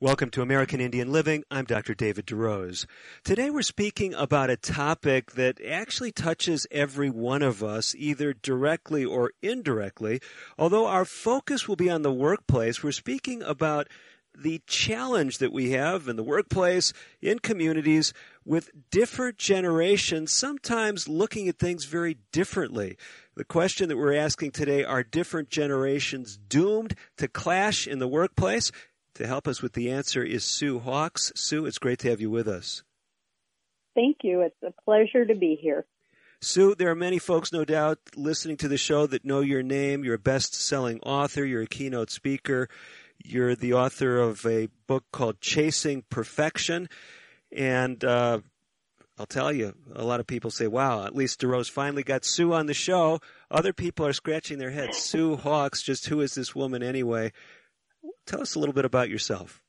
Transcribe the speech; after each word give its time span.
Welcome 0.00 0.30
to 0.30 0.42
American 0.42 0.80
Indian 0.80 1.10
Living. 1.10 1.42
I'm 1.50 1.64
Dr. 1.64 1.92
David 1.92 2.24
DeRose. 2.24 2.86
Today 3.24 3.50
we're 3.50 3.62
speaking 3.62 4.14
about 4.14 4.48
a 4.48 4.56
topic 4.56 5.32
that 5.32 5.60
actually 5.60 6.12
touches 6.12 6.68
every 6.70 7.10
one 7.10 7.42
of 7.42 7.64
us, 7.64 7.96
either 7.98 8.32
directly 8.32 9.04
or 9.04 9.32
indirectly. 9.42 10.20
Although 10.56 10.86
our 10.86 11.04
focus 11.04 11.66
will 11.66 11.74
be 11.74 11.90
on 11.90 12.02
the 12.02 12.12
workplace, 12.12 12.80
we're 12.80 12.92
speaking 12.92 13.42
about 13.42 13.88
the 14.32 14.62
challenge 14.68 15.38
that 15.38 15.52
we 15.52 15.72
have 15.72 16.06
in 16.06 16.14
the 16.14 16.22
workplace, 16.22 16.92
in 17.20 17.40
communities, 17.40 18.12
with 18.44 18.70
different 18.92 19.36
generations, 19.36 20.32
sometimes 20.32 21.08
looking 21.08 21.48
at 21.48 21.58
things 21.58 21.86
very 21.86 22.18
differently. 22.30 22.96
The 23.34 23.44
question 23.44 23.88
that 23.88 23.96
we're 23.96 24.14
asking 24.14 24.52
today 24.52 24.84
are 24.84 25.02
different 25.02 25.48
generations 25.48 26.36
doomed 26.36 26.94
to 27.16 27.26
clash 27.26 27.88
in 27.88 27.98
the 27.98 28.08
workplace? 28.08 28.70
To 29.18 29.26
help 29.26 29.48
us 29.48 29.60
with 29.60 29.72
the 29.72 29.90
answer 29.90 30.22
is 30.22 30.44
Sue 30.44 30.78
Hawkes. 30.78 31.32
Sue, 31.34 31.66
it's 31.66 31.78
great 31.78 31.98
to 31.98 32.10
have 32.10 32.20
you 32.20 32.30
with 32.30 32.46
us. 32.46 32.84
Thank 33.96 34.18
you. 34.22 34.42
It's 34.42 34.62
a 34.62 34.72
pleasure 34.84 35.24
to 35.24 35.34
be 35.34 35.58
here. 35.60 35.86
Sue, 36.40 36.76
there 36.76 36.88
are 36.88 36.94
many 36.94 37.18
folks, 37.18 37.52
no 37.52 37.64
doubt, 37.64 37.98
listening 38.14 38.56
to 38.58 38.68
the 38.68 38.76
show 38.76 39.08
that 39.08 39.24
know 39.24 39.40
your 39.40 39.64
name. 39.64 40.04
You're 40.04 40.14
a 40.14 40.20
best 40.20 40.54
selling 40.54 41.00
author, 41.00 41.44
you're 41.44 41.62
a 41.62 41.66
keynote 41.66 42.12
speaker, 42.12 42.68
you're 43.18 43.56
the 43.56 43.72
author 43.72 44.18
of 44.18 44.46
a 44.46 44.68
book 44.86 45.02
called 45.10 45.40
Chasing 45.40 46.04
Perfection. 46.08 46.88
And 47.50 48.04
uh, 48.04 48.38
I'll 49.18 49.26
tell 49.26 49.52
you, 49.52 49.74
a 49.96 50.04
lot 50.04 50.20
of 50.20 50.28
people 50.28 50.52
say, 50.52 50.68
wow, 50.68 51.04
at 51.04 51.16
least 51.16 51.40
DeRose 51.40 51.68
finally 51.68 52.04
got 52.04 52.24
Sue 52.24 52.52
on 52.52 52.66
the 52.66 52.72
show. 52.72 53.18
Other 53.50 53.72
people 53.72 54.06
are 54.06 54.12
scratching 54.12 54.58
their 54.58 54.70
heads. 54.70 54.96
Sue 54.96 55.34
Hawkes, 55.34 55.82
just 55.82 56.06
who 56.06 56.20
is 56.20 56.36
this 56.36 56.54
woman 56.54 56.84
anyway? 56.84 57.32
Tell 58.28 58.42
us 58.42 58.54
a 58.54 58.58
little 58.58 58.74
bit 58.74 58.84
about 58.84 59.08
yourself. 59.08 59.62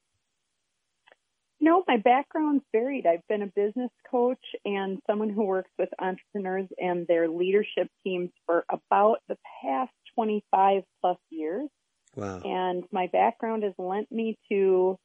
No, 1.62 1.82
my 1.88 1.96
background's 1.96 2.64
varied. 2.74 3.06
I've 3.06 3.26
been 3.30 3.42
a 3.42 3.48
business 3.48 3.90
coach 4.12 4.44
and 4.66 5.00
someone 5.08 5.30
who 5.30 5.46
works 5.46 5.72
with 5.80 5.88
entrepreneurs 5.98 6.68
and 6.78 7.08
their 7.08 7.30
leadership 7.30 7.88
teams 8.04 8.32
for 8.46 8.66
about 8.70 9.20
the 9.30 9.38
past 9.64 9.94
25 10.16 10.84
plus 11.00 11.18
years. 11.30 11.70
Wow. 12.18 12.42
And 12.44 12.84
my 12.92 13.08
background 13.08 13.64
has 13.64 13.74
lent 13.78 14.12
me 14.12 14.38
to 14.52 14.98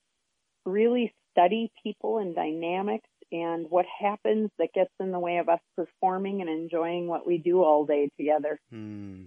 really 0.67 1.15
study 1.31 1.71
people 1.85 2.19
and 2.19 2.35
dynamics 2.35 3.09
and 3.31 3.67
what 3.71 3.87
happens 4.01 4.51
that 4.59 4.73
gets 4.75 4.91
in 4.99 5.13
the 5.13 5.21
way 5.21 5.37
of 5.37 5.49
us 5.49 5.61
performing 5.77 6.41
and 6.41 6.51
enjoying 6.51 7.07
what 7.07 7.25
we 7.25 7.39
do 7.39 7.63
all 7.63 7.87
day 7.87 8.11
together. 8.19 8.59
Hmm. 8.71 9.27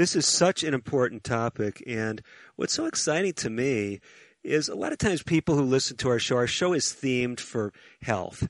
This 0.00 0.16
is 0.16 0.26
such 0.26 0.64
an 0.64 0.72
important 0.72 1.24
topic, 1.24 1.82
and 1.86 2.22
what's 2.56 2.72
so 2.72 2.86
exciting 2.86 3.34
to 3.34 3.50
me 3.50 4.00
is 4.42 4.70
a 4.70 4.74
lot 4.74 4.92
of 4.92 4.98
times 4.98 5.22
people 5.22 5.56
who 5.56 5.62
listen 5.62 5.98
to 5.98 6.08
our 6.08 6.18
show, 6.18 6.36
our 6.36 6.46
show 6.46 6.72
is 6.72 6.86
themed 6.86 7.38
for 7.38 7.74
health. 8.00 8.48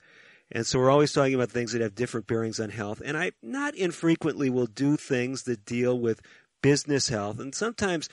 And 0.53 0.65
so 0.65 0.79
we're 0.79 0.93
always 0.93 1.13
talking 1.13 1.35
about 1.35 1.51
things 1.51 1.73
that 1.73 1.81
have 1.81 1.97
different 1.97 2.29
bearings 2.29 2.61
on 2.61 2.71
health. 2.71 3.03
And 3.05 3.17
I 3.19 3.33
not 3.43 3.75
infrequently 3.75 4.49
will 4.49 4.67
do 4.67 4.97
things 4.97 5.43
that 5.43 5.65
deal 5.65 5.99
with 5.99 6.23
business 6.63 7.09
health. 7.09 7.41
And 7.41 7.53
sometimes 7.53 8.09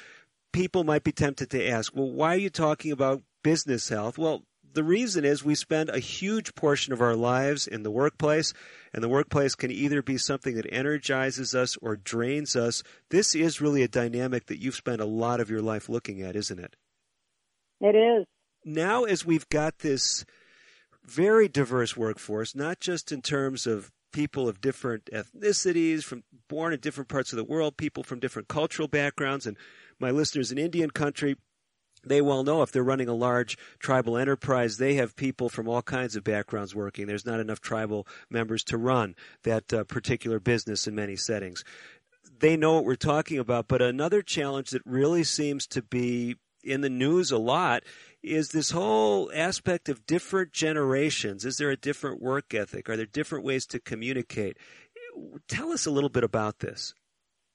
people 0.51 0.83
might 0.83 1.03
be 1.03 1.11
tempted 1.11 1.51
to 1.51 1.69
ask, 1.69 1.95
well, 1.95 2.09
why 2.09 2.33
are 2.33 2.39
you 2.39 2.49
talking 2.49 2.91
about 2.91 3.21
business 3.43 3.87
health? 3.87 4.17
Well, 4.17 4.45
the 4.77 4.83
reason 4.83 5.25
is 5.25 5.43
we 5.43 5.55
spend 5.55 5.89
a 5.89 5.97
huge 5.97 6.53
portion 6.53 6.93
of 6.93 7.01
our 7.01 7.15
lives 7.15 7.65
in 7.65 7.81
the 7.81 7.89
workplace, 7.89 8.53
and 8.93 9.03
the 9.03 9.09
workplace 9.09 9.55
can 9.55 9.71
either 9.71 10.03
be 10.03 10.19
something 10.19 10.53
that 10.53 10.71
energizes 10.71 11.55
us 11.55 11.75
or 11.77 11.95
drains 11.95 12.55
us. 12.55 12.83
This 13.09 13.33
is 13.33 13.59
really 13.59 13.81
a 13.81 13.87
dynamic 13.87 14.45
that 14.45 14.61
you've 14.61 14.75
spent 14.75 15.01
a 15.01 15.05
lot 15.05 15.39
of 15.39 15.49
your 15.49 15.63
life 15.63 15.89
looking 15.89 16.21
at, 16.21 16.35
isn't 16.35 16.59
it? 16.59 16.75
It 17.81 17.95
is. 17.95 18.27
Now, 18.65 19.05
as 19.05 19.25
we've 19.25 19.49
got 19.49 19.79
this 19.79 20.23
very 21.03 21.47
diverse 21.47 21.97
workforce, 21.97 22.53
not 22.53 22.79
just 22.79 23.11
in 23.11 23.23
terms 23.23 23.65
of 23.65 23.91
people 24.13 24.47
of 24.47 24.61
different 24.61 25.09
ethnicities, 25.11 26.03
from 26.03 26.23
born 26.49 26.71
in 26.71 26.79
different 26.79 27.09
parts 27.09 27.33
of 27.33 27.37
the 27.37 27.43
world, 27.43 27.77
people 27.77 28.03
from 28.03 28.19
different 28.19 28.47
cultural 28.47 28.87
backgrounds, 28.87 29.47
and 29.47 29.57
my 29.99 30.11
listeners 30.11 30.51
in 30.51 30.59
Indian 30.59 30.91
country, 30.91 31.35
they 32.07 32.21
well 32.21 32.43
know 32.43 32.61
if 32.61 32.71
they're 32.71 32.83
running 32.83 33.07
a 33.07 33.13
large 33.13 33.57
tribal 33.79 34.17
enterprise, 34.17 34.77
they 34.77 34.95
have 34.95 35.15
people 35.15 35.49
from 35.49 35.67
all 35.67 35.81
kinds 35.81 36.15
of 36.15 36.23
backgrounds 36.23 36.75
working. 36.75 37.07
There's 37.07 37.25
not 37.25 37.39
enough 37.39 37.61
tribal 37.61 38.07
members 38.29 38.63
to 38.65 38.77
run 38.77 39.15
that 39.43 39.73
uh, 39.73 39.83
particular 39.83 40.39
business 40.39 40.87
in 40.87 40.95
many 40.95 41.15
settings. 41.15 41.63
They 42.39 42.55
know 42.55 42.75
what 42.75 42.85
we're 42.85 42.95
talking 42.95 43.39
about, 43.39 43.67
but 43.67 43.81
another 43.81 44.21
challenge 44.21 44.69
that 44.71 44.83
really 44.85 45.23
seems 45.23 45.65
to 45.67 45.81
be 45.81 46.35
in 46.63 46.81
the 46.81 46.89
news 46.89 47.31
a 47.31 47.37
lot 47.37 47.83
is 48.21 48.49
this 48.49 48.71
whole 48.71 49.31
aspect 49.33 49.89
of 49.89 50.05
different 50.05 50.51
generations. 50.51 51.45
Is 51.45 51.57
there 51.57 51.69
a 51.69 51.77
different 51.77 52.21
work 52.21 52.53
ethic? 52.53 52.89
Are 52.89 52.97
there 52.97 53.05
different 53.05 53.45
ways 53.45 53.65
to 53.67 53.79
communicate? 53.79 54.57
Tell 55.47 55.71
us 55.71 55.85
a 55.85 55.91
little 55.91 56.09
bit 56.09 56.23
about 56.23 56.59
this. 56.59 56.93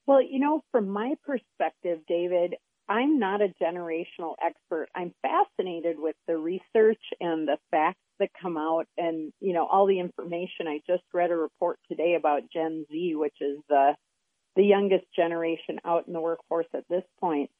Well, 0.06 0.22
you 0.22 0.40
know, 0.40 0.64
from 0.72 0.88
my 0.88 1.14
perspective, 1.24 2.00
David, 2.08 2.54
I'm 2.88 3.18
not 3.18 3.40
a 3.40 3.52
generational 3.62 4.34
expert. 4.44 4.88
I'm 4.94 5.14
fascinated 5.22 5.96
with 5.98 6.16
the 6.26 6.36
research 6.36 7.02
and 7.20 7.46
the 7.46 7.58
facts 7.70 8.00
that 8.18 8.30
come 8.40 8.56
out 8.56 8.86
and, 8.98 9.32
you 9.40 9.54
know, 9.54 9.66
all 9.66 9.86
the 9.86 10.00
information. 10.00 10.68
I 10.68 10.80
just 10.86 11.04
read 11.14 11.30
a 11.30 11.36
report 11.36 11.78
today 11.88 12.16
about 12.18 12.42
Gen 12.52 12.84
Z, 12.90 13.14
which 13.14 13.36
is 13.40 13.58
the, 13.68 13.94
the 14.56 14.64
youngest 14.64 15.06
generation 15.14 15.78
out 15.84 16.06
in 16.06 16.12
the 16.12 16.20
workforce 16.20 16.66
at 16.74 16.84
this 16.90 17.04
point. 17.20 17.50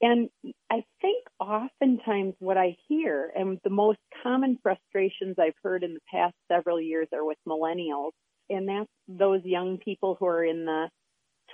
And 0.00 0.30
I 0.70 0.82
think 1.02 1.26
oftentimes 1.38 2.34
what 2.38 2.56
I 2.56 2.76
hear 2.88 3.30
and 3.34 3.58
the 3.64 3.70
most 3.70 3.98
common 4.22 4.58
frustrations 4.62 5.36
I've 5.38 5.52
heard 5.62 5.84
in 5.84 5.94
the 5.94 6.00
past 6.10 6.34
several 6.50 6.80
years 6.80 7.08
are 7.12 7.24
with 7.24 7.38
millennials. 7.46 8.12
And 8.48 8.68
that's 8.68 8.88
those 9.06 9.42
young 9.44 9.78
people 9.78 10.16
who 10.18 10.26
are 10.26 10.44
in 10.44 10.64
the 10.64 10.88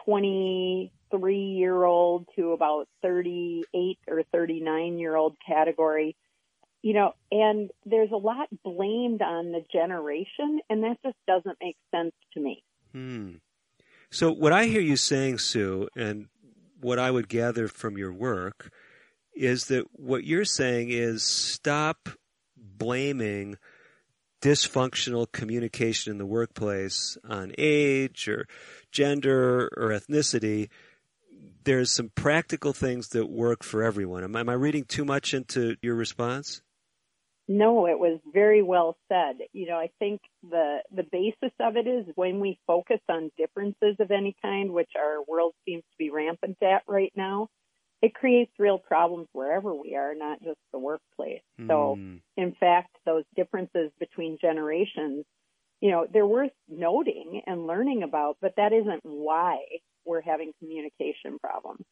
23 0.04 1.36
year 1.36 1.84
old 1.84 2.26
to 2.36 2.52
about 2.52 2.88
38 3.02 3.98
or 4.08 4.22
39 4.32 4.98
year 4.98 5.16
old 5.16 5.36
category. 5.46 6.16
You 6.82 6.94
know, 6.94 7.12
and 7.32 7.70
there's 7.84 8.12
a 8.12 8.16
lot 8.16 8.48
blamed 8.62 9.20
on 9.20 9.50
the 9.50 9.64
generation, 9.72 10.60
and 10.70 10.84
that 10.84 10.98
just 11.04 11.16
doesn't 11.26 11.58
make 11.60 11.76
sense 11.90 12.12
to 12.34 12.40
me. 12.40 12.62
Hmm. 12.92 13.34
So, 14.10 14.30
what 14.30 14.52
I 14.52 14.66
hear 14.66 14.80
you 14.80 14.96
saying, 14.96 15.38
Sue, 15.38 15.88
and 15.96 16.28
what 16.80 16.98
I 17.00 17.10
would 17.10 17.28
gather 17.28 17.66
from 17.66 17.98
your 17.98 18.12
work 18.12 18.70
is 19.34 19.66
that 19.66 19.86
what 19.92 20.24
you're 20.24 20.44
saying 20.44 20.90
is 20.90 21.24
stop 21.24 22.08
blaming 22.56 23.58
dysfunctional 24.42 25.30
communication 25.30 26.12
in 26.12 26.18
the 26.18 26.26
workplace 26.26 27.18
on 27.28 27.52
age 27.58 28.28
or 28.28 28.46
gender 28.96 29.70
or 29.76 29.90
ethnicity, 29.90 30.70
there's 31.64 31.90
some 31.90 32.10
practical 32.14 32.72
things 32.72 33.08
that 33.08 33.26
work 33.26 33.62
for 33.62 33.82
everyone. 33.82 34.24
Am, 34.24 34.34
am 34.34 34.48
I 34.48 34.54
reading 34.54 34.84
too 34.84 35.04
much 35.04 35.34
into 35.34 35.76
your 35.82 35.94
response? 35.94 36.62
No, 37.48 37.86
it 37.86 37.98
was 37.98 38.18
very 38.32 38.62
well 38.62 38.96
said. 39.08 39.36
You 39.52 39.68
know, 39.68 39.76
I 39.76 39.90
think 39.98 40.20
the 40.42 40.78
the 40.90 41.04
basis 41.04 41.54
of 41.60 41.76
it 41.76 41.86
is 41.86 42.06
when 42.16 42.40
we 42.40 42.58
focus 42.66 43.00
on 43.08 43.30
differences 43.36 43.96
of 44.00 44.10
any 44.10 44.34
kind, 44.42 44.72
which 44.72 44.90
our 44.96 45.22
world 45.28 45.52
seems 45.64 45.82
to 45.82 45.96
be 45.98 46.10
rampant 46.10 46.56
at 46.62 46.82
right 46.88 47.12
now, 47.14 47.48
it 48.02 48.14
creates 48.14 48.50
real 48.58 48.78
problems 48.78 49.28
wherever 49.32 49.74
we 49.74 49.94
are, 49.94 50.14
not 50.14 50.42
just 50.42 50.58
the 50.72 50.78
workplace. 50.78 51.42
Mm. 51.60 51.68
So, 51.68 51.94
hmm. 51.96 52.16
in 52.36 52.56
fact, 52.58 52.96
those 53.04 53.24
differences 53.36 53.92
between 54.00 54.38
generations 54.40 55.24
you 55.80 55.90
know, 55.90 56.06
they're 56.10 56.26
worth 56.26 56.52
noting 56.68 57.42
and 57.46 57.66
learning 57.66 58.02
about, 58.02 58.36
but 58.40 58.54
that 58.56 58.72
isn't 58.72 59.00
why 59.02 59.58
we're 60.04 60.22
having 60.22 60.52
communication 60.58 61.38
problems. 61.38 61.84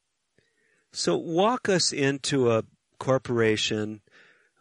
So 0.92 1.16
walk 1.16 1.68
us 1.68 1.92
into 1.92 2.50
a 2.52 2.64
corporation, 2.98 4.00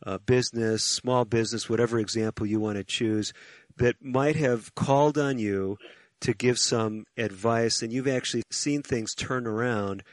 a 0.02 0.20
business, 0.20 0.84
small 0.84 1.26
business, 1.26 1.70
whatever 1.70 2.00
example 2.00 2.46
you 2.46 2.60
want 2.60 2.78
to 2.78 2.84
choose, 2.84 3.34
that 3.78 4.04
might 4.04 4.36
have 4.36 4.74
called 4.76 5.18
on 5.18 5.40
you 5.40 5.78
to 6.22 6.34
give 6.34 6.58
some 6.58 7.06
advice 7.18 7.82
and 7.82 7.92
you've 7.92 8.08
actually 8.08 8.44
seen 8.50 8.82
things 8.82 9.14
turn 9.14 9.46
around 9.46 10.04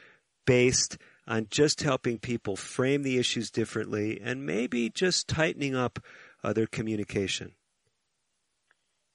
based 0.45 0.99
on 1.27 1.47
just 1.51 1.83
helping 1.83 2.19
people 2.19 2.57
frame 2.57 3.03
the 3.03 3.17
issues 3.17 3.51
differently 3.51 4.21
and 4.23 4.45
maybe 4.45 4.91
just 4.91 5.29
tightening 5.29 5.77
up 5.77 6.01
uh, 6.43 6.53
their 6.53 6.67
communication. 6.67 7.53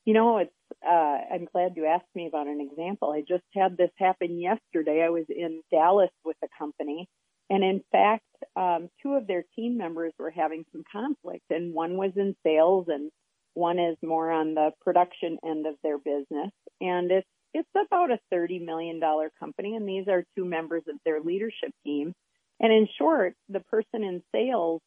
You 0.06 0.14
know, 0.14 0.38
it's, 0.38 0.52
uh, 0.88 1.18
I'm 1.34 1.48
glad 1.52 1.74
you 1.76 1.86
asked 1.86 2.14
me 2.14 2.28
about 2.28 2.48
an 2.48 2.62
example. 2.62 3.12
I 3.12 3.22
just 3.22 3.44
had 3.54 3.76
this 3.76 3.90
happen 3.98 4.40
yesterday. 4.40 5.04
I 5.04 5.10
was 5.10 5.26
in 5.30 5.62
Dallas 5.72 6.12
with 6.24 6.38
a 6.44 6.48
company 6.60 7.08
and 7.50 7.64
in 7.64 7.84
fact, 7.92 8.24
um, 8.56 8.90
two 9.02 9.14
of 9.14 9.28
their 9.28 9.44
team 9.56 9.78
members 9.78 10.14
were 10.18 10.32
having 10.32 10.66
some 10.72 10.84
conflict 10.92 11.46
and 11.50 11.74
one 11.74 11.98
was 11.98 12.12
in 12.16 12.36
sales 12.44 12.86
and 12.88 13.12
one 13.54 13.80
is 13.80 13.98
more 14.04 14.32
on 14.32 14.54
the 14.56 14.72
production 14.82 15.38
end 15.46 15.66
of 15.66 15.76
their 15.84 15.98
business. 15.98 16.52
And 16.82 17.12
it's, 17.12 17.28
it's 17.54 17.70
about 17.74 18.12
a 18.12 18.20
$30 18.34 18.66
million 18.66 19.00
company 19.40 19.76
and 19.76 19.88
these 19.88 20.08
are 20.08 20.26
two 20.36 20.46
members 20.46 20.84
of 20.90 20.96
their 21.06 21.22
leadership 21.22 21.72
team. 21.84 22.14
And 22.60 22.72
in 22.72 22.88
short, 22.98 23.36
the 23.50 23.60
person 23.60 24.04
in 24.04 24.24
sales 24.34 24.82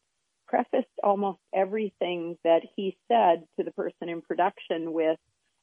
prefaced 0.49 0.87
almost 1.03 1.39
everything 1.55 2.37
that 2.45 2.63
he 2.77 2.97
said 3.09 3.45
to 3.57 3.65
the 3.65 3.73
person 3.73 4.09
in 4.09 4.23
production 4.23 4.93
with, 4.93 5.19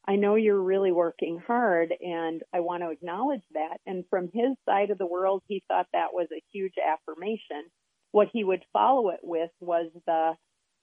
I 0.08 0.16
know 0.16 0.36
you're 0.36 0.62
really 0.62 0.92
working 0.92 1.42
hard 1.46 1.94
and 2.00 2.44
I 2.54 2.60
want 2.60 2.84
to 2.84 2.92
acknowledge 2.92 3.44
that. 3.54 3.78
And 3.86 4.06
from 4.10 4.30
his 4.34 4.52
side 4.66 4.92
of 4.92 4.98
the 4.98 5.08
world, 5.08 5.42
he 5.48 5.64
thought 5.68 5.88
that 5.94 6.14
was 6.14 6.28
a 6.32 6.44
huge 6.54 6.76
affirmation. 6.78 7.64
What 8.12 8.30
he 8.32 8.44
would 8.44 8.64
follow 8.72 9.10
it 9.10 9.22
with 9.24 9.50
was 9.60 9.90
the, 10.06 10.34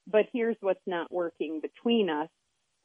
but 0.06 0.26
here's 0.32 0.56
what's 0.60 0.80
not 0.86 1.12
working 1.12 1.60
between 1.60 2.10
us. 2.10 2.28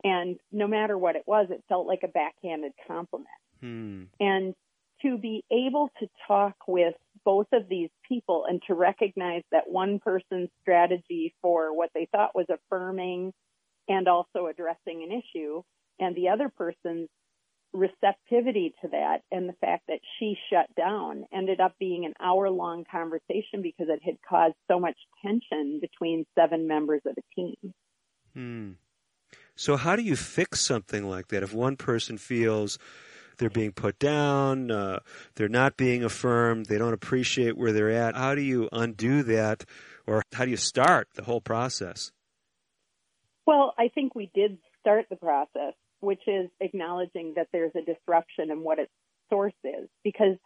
And 0.04 0.38
no 0.52 0.68
matter 0.68 0.96
what 0.96 1.16
it 1.16 1.24
was, 1.26 1.48
it 1.50 1.64
felt 1.68 1.88
like 1.88 2.04
a 2.04 2.08
backhanded 2.08 2.74
compliment. 2.88 3.28
Hmm. 3.60 4.04
And 4.20 4.54
to 5.02 5.18
be 5.18 5.44
able 5.52 5.90
to 6.00 6.08
talk 6.28 6.56
with 6.68 6.94
both 7.24 7.48
of 7.54 7.70
these 7.70 7.90
people 8.08 8.46
and 8.48 8.62
to 8.68 8.74
recognize 8.74 9.44
that 9.52 9.70
one 9.70 10.00
person's 10.00 10.50
strategy 10.62 11.34
for 11.42 11.76
what 11.76 11.90
they 11.94 12.08
thought 12.12 12.36
was 12.36 12.48
affirming 12.50 13.34
and 13.88 14.08
also 14.08 14.48
addressing 14.48 15.04
an 15.04 15.12
issue 15.12 15.62
and 16.00 16.16
the 16.16 16.30
other 16.30 16.50
person's 16.50 17.10
receptivity 17.74 18.74
to 18.82 18.88
that 18.90 19.20
and 19.32 19.48
the 19.48 19.54
fact 19.54 19.84
that 19.88 20.00
she 20.18 20.36
shut 20.52 20.74
down 20.76 21.26
ended 21.34 21.60
up 21.60 21.76
being 21.80 22.06
an 22.06 22.14
hour 22.20 22.50
long 22.50 22.86
conversation 22.90 23.62
because 23.62 23.88
it 23.90 24.02
had 24.04 24.16
caused 24.28 24.56
so 24.70 24.80
much 24.80 24.98
tension 25.24 25.80
between 25.80 26.26
seven 26.38 26.68
members 26.68 27.02
of 27.06 27.16
a 27.18 27.36
team. 27.36 27.74
Hmm. 28.34 28.72
So 29.56 29.76
how 29.76 29.96
do 29.96 30.02
you 30.02 30.16
fix 30.16 30.62
something 30.62 31.10
like 31.10 31.28
that 31.30 31.44
if 31.44 31.54
one 31.54 31.76
person 31.76 32.18
feels 32.18 32.78
they're 33.38 33.50
being 33.50 33.72
put 33.72 34.00
down, 34.00 34.72
uh, 34.72 35.00
they're 35.36 35.48
not 35.48 35.78
being 35.78 36.04
affirmed, 36.04 36.66
they 36.66 36.78
don't 36.78 36.94
appreciate 36.94 37.58
where 37.58 37.72
they're 37.72 37.92
at. 37.92 38.16
How 38.16 38.36
do 38.36 38.42
you 38.42 38.70
undo 38.72 39.24
that, 39.24 39.66
or 40.06 40.24
how 40.34 40.46
do 40.46 40.52
you 40.52 40.58
start 40.58 41.10
the 41.16 41.24
whole 41.24 41.42
process? 41.42 42.12
Well, 43.46 43.74
I 43.78 43.88
think 43.88 44.14
we 44.14 44.30
did 44.36 44.58
start 44.82 45.06
the 45.10 45.16
process, 45.16 45.74
which 46.00 46.22
is 46.28 46.50
acknowledging 46.60 47.34
that 47.36 47.48
there's 47.52 47.72
a 47.76 47.82
disruption 47.82 48.52
and 48.52 48.62
what 48.62 48.80
its 48.80 48.92
source 49.30 49.54
is. 49.64 49.88
Because, 50.04 50.38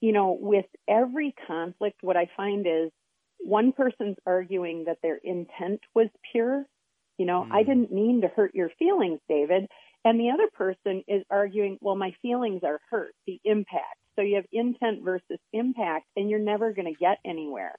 you 0.00 0.12
know, 0.12 0.36
with 0.40 0.66
every 0.88 1.34
conflict, 1.46 1.98
what 2.02 2.16
I 2.16 2.30
find 2.36 2.66
is 2.66 2.90
one 3.40 3.72
person's 3.72 4.16
arguing 4.26 4.84
that 4.86 4.98
their 5.02 5.18
intent 5.22 5.80
was 5.94 6.08
pure. 6.32 6.64
You 7.18 7.26
know, 7.26 7.46
mm. 7.48 7.52
I 7.52 7.62
didn't 7.62 7.92
mean 7.92 8.22
to 8.22 8.28
hurt 8.28 8.54
your 8.54 8.70
feelings, 8.78 9.20
David. 9.28 9.68
And 10.04 10.20
the 10.20 10.30
other 10.30 10.48
person 10.52 11.02
is 11.08 11.24
arguing, 11.30 11.78
well, 11.80 11.96
my 11.96 12.14
feelings 12.20 12.62
are 12.62 12.80
hurt, 12.90 13.14
the 13.26 13.40
impact. 13.44 13.98
So 14.16 14.22
you 14.22 14.36
have 14.36 14.44
intent 14.52 15.02
versus 15.02 15.38
impact, 15.52 16.06
and 16.16 16.28
you're 16.28 16.38
never 16.38 16.72
going 16.72 16.92
to 16.92 16.98
get 16.98 17.18
anywhere. 17.24 17.74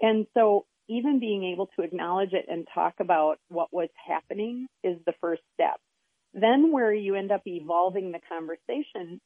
And 0.00 0.26
so 0.34 0.64
even 0.88 1.20
being 1.20 1.44
able 1.44 1.68
to 1.76 1.82
acknowledge 1.82 2.32
it 2.32 2.46
and 2.48 2.66
talk 2.74 2.94
about 2.98 3.38
what 3.48 3.68
was 3.72 3.90
happening 4.08 4.66
is 4.82 4.96
the 5.06 5.12
first 5.20 5.42
step. 5.54 5.78
Then 6.32 6.72
where 6.72 6.92
you 6.92 7.14
end 7.14 7.30
up 7.30 7.42
evolving 7.46 8.10
the 8.10 8.20
conversation, 8.28 9.20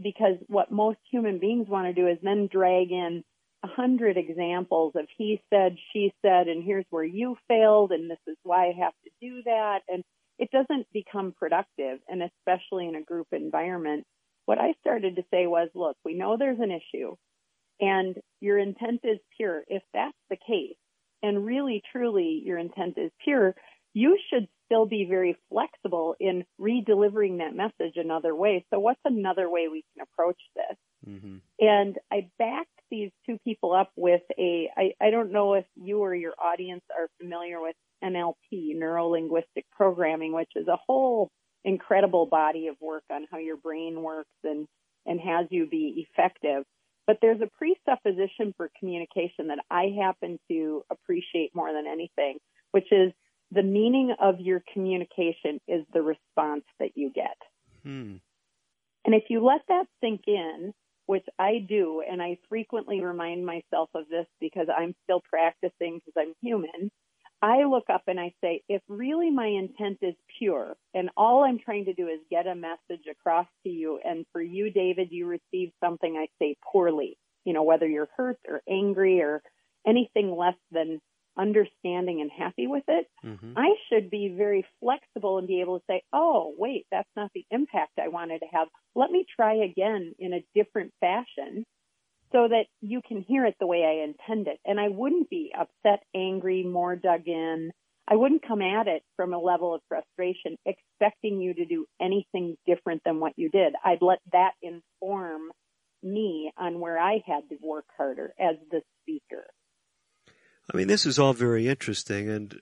because 0.00 0.36
what 0.46 0.70
most 0.70 0.98
human 1.10 1.38
beings 1.38 1.68
want 1.68 1.88
to 1.88 2.00
do 2.00 2.06
is 2.08 2.18
then 2.22 2.48
drag 2.50 2.90
in 2.90 3.22
a 3.62 3.66
hundred 3.66 4.16
examples 4.16 4.92
of 4.94 5.06
he 5.18 5.42
said, 5.50 5.76
she 5.92 6.14
said, 6.22 6.48
and 6.48 6.64
here's 6.64 6.86
where 6.88 7.04
you 7.04 7.36
failed, 7.48 7.92
and 7.92 8.10
this 8.10 8.18
is 8.26 8.36
why 8.42 8.68
I 8.68 8.72
have 8.80 8.94
to 9.04 9.10
do 9.20 9.42
that. 9.44 9.80
And 9.88 10.02
it 10.40 10.50
doesn't 10.50 10.86
become 10.92 11.34
productive, 11.38 12.00
and 12.08 12.22
especially 12.22 12.88
in 12.88 12.96
a 12.96 13.02
group 13.02 13.28
environment. 13.30 14.04
What 14.46 14.58
I 14.58 14.72
started 14.80 15.16
to 15.16 15.22
say 15.30 15.46
was, 15.46 15.68
look, 15.74 15.96
we 16.04 16.14
know 16.14 16.36
there's 16.36 16.58
an 16.58 16.72
issue, 16.72 17.14
and 17.78 18.16
your 18.40 18.58
intent 18.58 19.00
is 19.04 19.18
pure. 19.36 19.62
If 19.68 19.82
that's 19.94 20.16
the 20.30 20.36
case, 20.36 20.80
and 21.22 21.44
really 21.44 21.82
truly 21.92 22.42
your 22.44 22.58
intent 22.58 22.94
is 22.96 23.12
pure, 23.22 23.54
you 23.92 24.18
should 24.28 24.48
still 24.64 24.86
be 24.86 25.04
very 25.04 25.36
flexible 25.50 26.14
in 26.18 26.44
re-delivering 26.58 27.38
that 27.38 27.54
message 27.54 27.96
another 27.96 28.34
way. 28.34 28.64
So 28.72 28.78
what's 28.78 29.00
another 29.04 29.50
way 29.50 29.68
we 29.68 29.84
can 29.92 30.06
approach 30.10 30.40
this? 30.56 30.78
Mm-hmm. 31.06 31.36
And 31.58 31.96
I 32.10 32.28
backed 32.38 32.68
these 32.90 33.10
two 33.26 33.36
people 33.44 33.74
up 33.74 33.90
with 33.96 34.22
a, 34.38 34.70
I, 34.76 34.92
I 35.00 35.10
don't 35.10 35.32
know 35.32 35.54
if 35.54 35.66
you 35.76 35.98
or 35.98 36.14
your 36.14 36.34
audience 36.42 36.84
are 36.96 37.08
familiar 37.20 37.60
with 37.60 37.76
NLP, 38.02 38.76
neuro 38.76 39.08
linguistic 39.08 39.66
programming, 39.70 40.32
which 40.32 40.50
is 40.56 40.68
a 40.68 40.78
whole 40.86 41.30
incredible 41.64 42.26
body 42.26 42.68
of 42.68 42.76
work 42.80 43.04
on 43.10 43.26
how 43.30 43.38
your 43.38 43.56
brain 43.56 44.02
works 44.02 44.30
and, 44.44 44.66
and 45.06 45.20
has 45.20 45.46
you 45.50 45.66
be 45.66 46.06
effective. 46.08 46.64
But 47.06 47.18
there's 47.20 47.40
a 47.40 47.50
presupposition 47.58 48.54
for 48.56 48.70
communication 48.78 49.48
that 49.48 49.58
I 49.70 49.94
happen 50.00 50.38
to 50.48 50.84
appreciate 50.90 51.54
more 51.54 51.72
than 51.72 51.86
anything, 51.86 52.38
which 52.70 52.92
is 52.92 53.12
the 53.50 53.62
meaning 53.62 54.14
of 54.20 54.40
your 54.40 54.62
communication 54.72 55.60
is 55.66 55.84
the 55.92 56.02
response 56.02 56.64
that 56.78 56.90
you 56.94 57.10
get. 57.10 57.36
Hmm. 57.82 58.16
And 59.04 59.14
if 59.14 59.24
you 59.28 59.44
let 59.44 59.62
that 59.68 59.86
sink 60.00 60.22
in, 60.26 60.72
which 61.06 61.26
I 61.38 61.58
do, 61.68 62.02
and 62.08 62.22
I 62.22 62.38
frequently 62.48 63.00
remind 63.00 63.44
myself 63.44 63.90
of 63.94 64.08
this 64.08 64.26
because 64.40 64.68
I'm 64.74 64.94
still 65.02 65.20
practicing 65.28 65.98
because 65.98 66.14
I'm 66.16 66.34
human, 66.40 66.90
I 67.42 67.64
look 67.64 67.84
up 67.90 68.02
and 68.06 68.20
I 68.20 68.34
say, 68.42 68.62
if 68.68 68.82
really 68.88 69.30
my 69.30 69.46
intent 69.46 69.98
is 70.02 70.14
pure 70.38 70.76
and 70.92 71.10
all 71.16 71.44
I'm 71.44 71.58
trying 71.58 71.86
to 71.86 71.94
do 71.94 72.08
is 72.08 72.20
get 72.30 72.46
a 72.46 72.54
message 72.54 73.06
across 73.10 73.46
to 73.64 73.70
you, 73.70 73.98
and 74.04 74.26
for 74.32 74.42
you, 74.42 74.70
David, 74.70 75.08
you 75.10 75.26
receive 75.26 75.72
something 75.82 76.16
I 76.16 76.26
say 76.38 76.56
poorly, 76.70 77.16
you 77.44 77.52
know, 77.52 77.62
whether 77.62 77.88
you're 77.88 78.10
hurt 78.16 78.38
or 78.46 78.60
angry 78.68 79.20
or 79.20 79.42
anything 79.86 80.36
less 80.36 80.56
than 80.70 81.00
understanding 81.38 82.20
and 82.20 82.30
happy 82.30 82.66
with 82.66 82.84
it, 82.88 83.06
mm-hmm. 83.24 83.54
I 83.56 83.74
should 83.88 84.10
be 84.10 84.34
very 84.36 84.66
flexible 84.80 85.38
and 85.38 85.46
be 85.46 85.62
able 85.62 85.78
to 85.78 85.84
say, 85.88 86.02
oh, 86.12 86.52
wait, 86.58 86.86
that's 86.90 87.08
not 87.16 87.30
the 87.34 87.46
impact 87.50 87.98
I 87.98 88.08
wanted 88.08 88.40
to 88.40 88.46
have. 88.52 88.68
Let 88.94 89.10
me 89.10 89.24
try 89.36 89.54
again 89.54 90.14
in 90.18 90.34
a 90.34 90.44
different 90.54 90.92
fashion 91.00 91.64
so 92.32 92.48
that 92.48 92.64
you 92.80 93.00
can 93.06 93.22
hear 93.22 93.44
it 93.44 93.56
the 93.58 93.66
way 93.66 93.84
I 93.84 94.04
intend 94.04 94.46
it. 94.46 94.58
And 94.64 94.78
I 94.78 94.88
wouldn't 94.88 95.30
be 95.30 95.52
upset, 95.58 96.02
angry, 96.14 96.62
more 96.62 96.96
dug 96.96 97.26
in. 97.26 97.70
I 98.08 98.16
wouldn't 98.16 98.46
come 98.46 98.62
at 98.62 98.88
it 98.88 99.02
from 99.16 99.32
a 99.32 99.38
level 99.38 99.74
of 99.74 99.82
frustration 99.88 100.56
expecting 100.66 101.40
you 101.40 101.54
to 101.54 101.64
do 101.64 101.86
anything 102.00 102.56
different 102.66 103.02
than 103.04 103.20
what 103.20 103.32
you 103.36 103.48
did. 103.48 103.74
I'd 103.84 104.02
let 104.02 104.18
that 104.32 104.52
inform 104.62 105.50
me 106.02 106.52
on 106.56 106.80
where 106.80 106.98
I 106.98 107.22
had 107.26 107.48
to 107.50 107.56
work 107.62 107.84
harder 107.96 108.32
as 108.38 108.56
the 108.70 108.82
speaker. 109.02 109.44
I 110.72 110.76
mean, 110.76 110.88
this 110.88 111.06
is 111.06 111.18
all 111.18 111.32
very 111.32 111.68
interesting, 111.68 112.28
and 112.28 112.60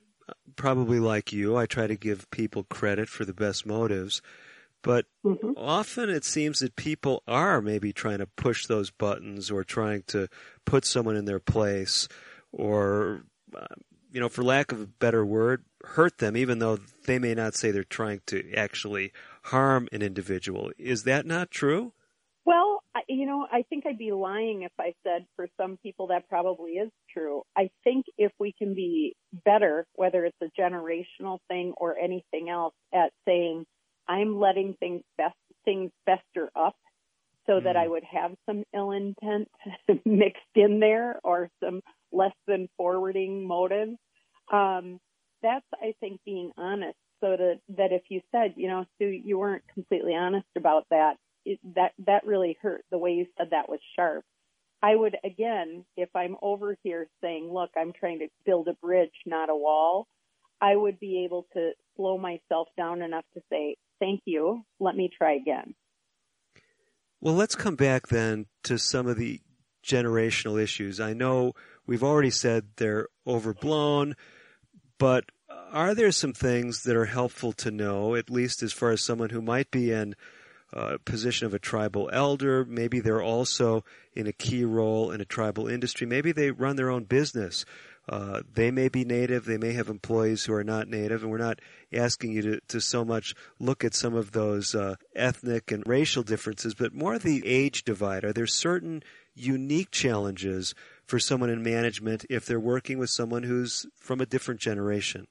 probably 0.57 0.99
like 0.99 1.33
you, 1.33 1.57
I 1.57 1.67
try 1.67 1.87
to 1.87 1.97
give 1.97 2.31
people 2.31 2.65
credit 2.65 3.09
for 3.09 3.25
the 3.25 3.35
best 3.35 3.67
motives. 3.67 4.23
But 4.82 5.06
mm-hmm. 5.25 5.52
often 5.56 6.08
it 6.08 6.25
seems 6.25 6.61
that 6.61 6.76
people 6.76 7.23
are 7.26 7.61
maybe 7.61 7.92
trying 7.92 8.18
to 8.18 8.26
push 8.26 8.66
those 8.66 8.90
buttons 8.90 9.50
or 9.50 9.64
trying 9.64 10.04
to 10.08 10.28
put 10.64 10.85
someone 10.85 11.16
in 11.16 11.25
their 11.25 11.40
place 11.40 12.08
or, 12.52 13.25
uh, 13.54 13.66
you 14.12 14.20
know, 14.20 14.28
for 14.28 14.42
lack 14.42 14.73
of 14.73 14.80
a 14.80 14.87
better 14.87 15.26
word, 15.26 15.64
hurt 15.85 16.18
them, 16.18 16.37
even 16.37 16.61
though 16.61 16.78
they 17.06 17.18
may 17.18 17.35
not 17.35 17.54
say 17.54 17.70
they're 17.70 17.85
trying 17.85 18.20
to 18.26 18.52
actually 18.54 19.12
harm 19.44 19.88
an 19.92 20.02
individual. 20.02 20.70
Is 20.78 21.04
that 21.04 21.26
not 21.26 21.50
true? 21.50 21.92
Well, 22.44 22.82
you 23.08 23.26
know, 23.26 23.47
I 23.50 23.62
think 23.68 23.85
I'd 23.87 23.99
be 23.99 24.12
lying 24.12 24.62
if 24.62 24.73
I 24.78 24.94
said 25.04 25.26
for 25.37 25.49
some 25.56 25.78
people 25.82 26.08
that 26.08 26.28
probably 26.28 26.73
is 26.73 26.90
true. 27.12 27.42
I 27.56 27.70
think 27.85 28.06
if 28.16 28.32
we 28.38 28.54
can 28.56 28.75
be 28.75 29.16
better, 29.44 29.87
whether 29.94 30.25
it's 30.25 30.37
a 30.42 30.61
generational 30.61 31.38
thing 31.49 31.75
or 31.76 31.99
anything 31.99 32.49
else, 32.49 32.75
at 32.92 33.12
saying, 33.26 33.66
I'm 34.09 34.41
letting 34.41 34.75
things 34.81 35.03
best 35.17 35.37
things 35.65 35.91
fester 36.07 36.50
up 36.57 36.77
so 37.47 37.55
mm. 37.55 37.65
that 37.65 37.77
I 37.77 37.87
mm. 37.87 37.91
would 37.91 38.05
have 38.05 38.33
some 38.47 38.65
ill 38.75 38.93
intent 38.93 39.49
mixed 40.05 40.43
in 40.55 40.81
there 40.81 41.19
or 41.25 41.50
some 41.62 41.81
less 42.12 42.35
than 42.47 42.69
forwarding 42.77 43.47
motives. 43.47 43.97
Um, 44.53 44.99
that's, 45.43 45.67
I 45.75 45.95
think, 46.00 46.21
being 46.25 46.53
honest. 46.57 46.97
So 47.21 47.37
that, 47.37 47.61
that 47.77 47.93
if 47.93 48.03
you 48.09 48.21
said, 48.33 48.55
you 48.57 48.69
know, 48.69 48.85
Sue, 48.99 49.07
you 49.07 49.38
weren't 49.38 49.65
completely 49.75 50.15
honest 50.15 50.47
about 50.57 50.85
that, 50.91 51.17
it, 51.45 51.59
that, 51.75 51.93
that 52.07 52.27
really 52.27 52.57
hurt. 52.62 52.85
The 52.91 52.99
way 52.99 53.12
you 53.12 53.27
said 53.37 53.49
that 53.50 53.69
was 53.69 53.81
sharp. 53.97 54.25
I 54.81 54.95
would, 54.95 55.17
again, 55.25 55.85
if 55.97 56.09
I'm 56.15 56.37
over 56.41 56.77
here 56.85 57.09
saying, 57.21 57.50
look, 57.53 57.71
I'm 57.77 57.93
trying 57.93 58.21
to 58.21 58.29
build 58.47 58.69
a 58.69 58.75
bridge, 58.75 59.11
not 59.27 59.50
a 59.50 59.57
wall, 59.57 60.07
I 60.61 60.77
would 60.77 61.00
be 61.00 61.25
able 61.25 61.47
to 61.55 61.73
slow 61.97 62.17
myself 62.19 62.69
down 62.77 63.03
enough 63.03 63.25
to 63.35 63.41
say, 63.50 63.77
thank 64.00 64.23
you. 64.25 64.62
Let 64.81 64.97
me 64.97 65.11
try 65.17 65.35
again. 65.35 65.75
Well, 67.21 67.35
let's 67.35 67.57
come 67.57 67.75
back 67.75 68.09
then 68.09 68.47
to 68.64 68.78
some 68.78 69.07
of 69.07 69.17
the 69.17 69.40
generational 69.85 70.61
issues. 70.62 71.00
I 71.00 71.14
know 71.14 71.55
we've 71.87 72.05
already 72.05 72.31
said 72.31 72.67
they're 72.76 73.09
overblown, 73.26 74.14
but 74.99 75.25
are 75.73 75.95
there 75.95 76.12
some 76.12 76.33
things 76.33 76.83
that 76.85 76.97
are 76.97 77.07
helpful 77.07 77.52
to 77.52 77.71
know, 77.71 78.14
at 78.14 78.31
least 78.31 78.62
as 78.62 78.73
far 78.73 78.90
as 78.90 79.02
someone 79.02 79.31
who 79.31 79.43
might 79.43 79.71
be 79.71 79.90
in 79.90 80.14
a 80.73 80.99
position 80.99 81.47
of 81.47 81.55
a 81.55 81.59
tribal 81.59 82.09
elder? 82.12 82.64
Maybe 82.64 83.00
they're 83.00 83.23
also 83.23 83.85
in 84.14 84.26
a 84.26 84.33
key 84.33 84.64
role 84.64 85.11
in 85.11 85.21
a 85.21 85.26
tribal 85.26 85.67
industry. 85.67 86.07
Maybe 86.07 86.33
they 86.33 86.50
run 86.50 86.76
their 86.76 86.90
own 86.90 87.05
business. 87.05 87.64
Uh, 88.09 88.41
they 88.55 88.71
may 88.71 88.88
be 88.88 89.05
native, 89.05 89.45
they 89.45 89.59
may 89.59 89.73
have 89.73 89.88
employees 89.88 90.45
who 90.45 90.53
are 90.55 90.65
not 90.65 90.88
native, 90.88 91.23
and 91.23 91.31
we're 91.31 91.37
not 91.37 91.61
asking 91.93 92.33
you 92.33 92.43
to, 92.43 92.61
to 92.69 92.81
so 92.81 93.05
much 93.05 93.35
look 93.59 93.85
at 93.85 93.95
some 93.95 94.15
of 94.15 94.33
those 94.33 94.75
uh, 94.75 94.95
ethnic 95.15 95.71
and 95.71 95.87
racial 95.87 96.23
differences, 96.23 96.75
but 96.75 96.95
more 96.95 97.19
the 97.19 97.47
age 97.47 97.85
divide. 97.85 98.25
Are 98.25 98.33
there 98.33 98.47
certain 98.47 99.03
unique 99.35 99.91
challenges 99.91 100.75
for 101.05 101.19
someone 101.19 101.50
in 101.50 101.62
management 101.62 102.25
if 102.31 102.47
they're 102.47 102.59
working 102.59 102.99
with 102.99 103.11
someone 103.11 103.43
who's 103.43 103.87
from 103.99 104.21
a 104.21 104.27
different 104.27 104.61
generation? 104.61 105.27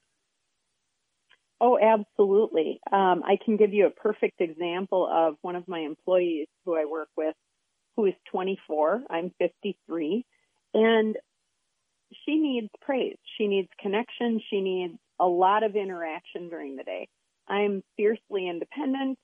Oh, 1.60 1.80
absolutely. 1.80 2.80
Um, 2.92 3.24
I 3.26 3.38
can 3.44 3.58
give 3.58 3.74
you 3.74 3.88
a 3.88 3.90
perfect 3.90 4.40
example 4.40 5.10
of 5.12 5.38
one 5.42 5.56
of 5.56 5.68
my 5.68 5.80
employees 5.80 6.48
who 6.64 6.76
I 6.76 6.86
work 6.86 7.10
with 7.18 7.36
who 7.96 8.06
is 8.06 8.14
24. 8.32 9.02
I'm 9.10 9.32
53. 9.40 10.24
And 10.76 11.18
she 12.26 12.38
needs 12.38 12.70
praise. 12.82 13.18
She 13.38 13.48
needs 13.48 13.70
connection. 13.82 14.42
She 14.50 14.62
needs 14.62 14.94
a 15.20 15.26
lot 15.26 15.64
of 15.64 15.76
interaction 15.76 16.50
during 16.50 16.76
the 16.76 16.84
day. 16.84 17.08
I'm 17.48 17.84
fiercely 17.96 18.48
independent. 18.50 19.18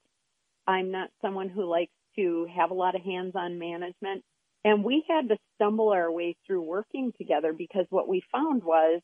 I'm 0.68 0.92
not 0.92 1.10
someone 1.22 1.50
who 1.50 1.66
likes 1.66 1.92
to 2.16 2.48
have 2.56 2.72
a 2.72 2.76
lot 2.76 2.96
of 2.96 3.02
hands-on 3.02 3.60
management. 3.60 4.24
And 4.64 4.84
we 4.84 5.04
had 5.10 5.30
to 5.30 5.38
stumble 5.56 5.90
our 5.90 6.12
way 6.12 6.38
through 6.48 6.62
working 6.62 7.12
together 7.18 7.54
because 7.54 7.86
what 7.90 8.08
we 8.08 8.24
found 8.32 8.64
was 8.64 9.02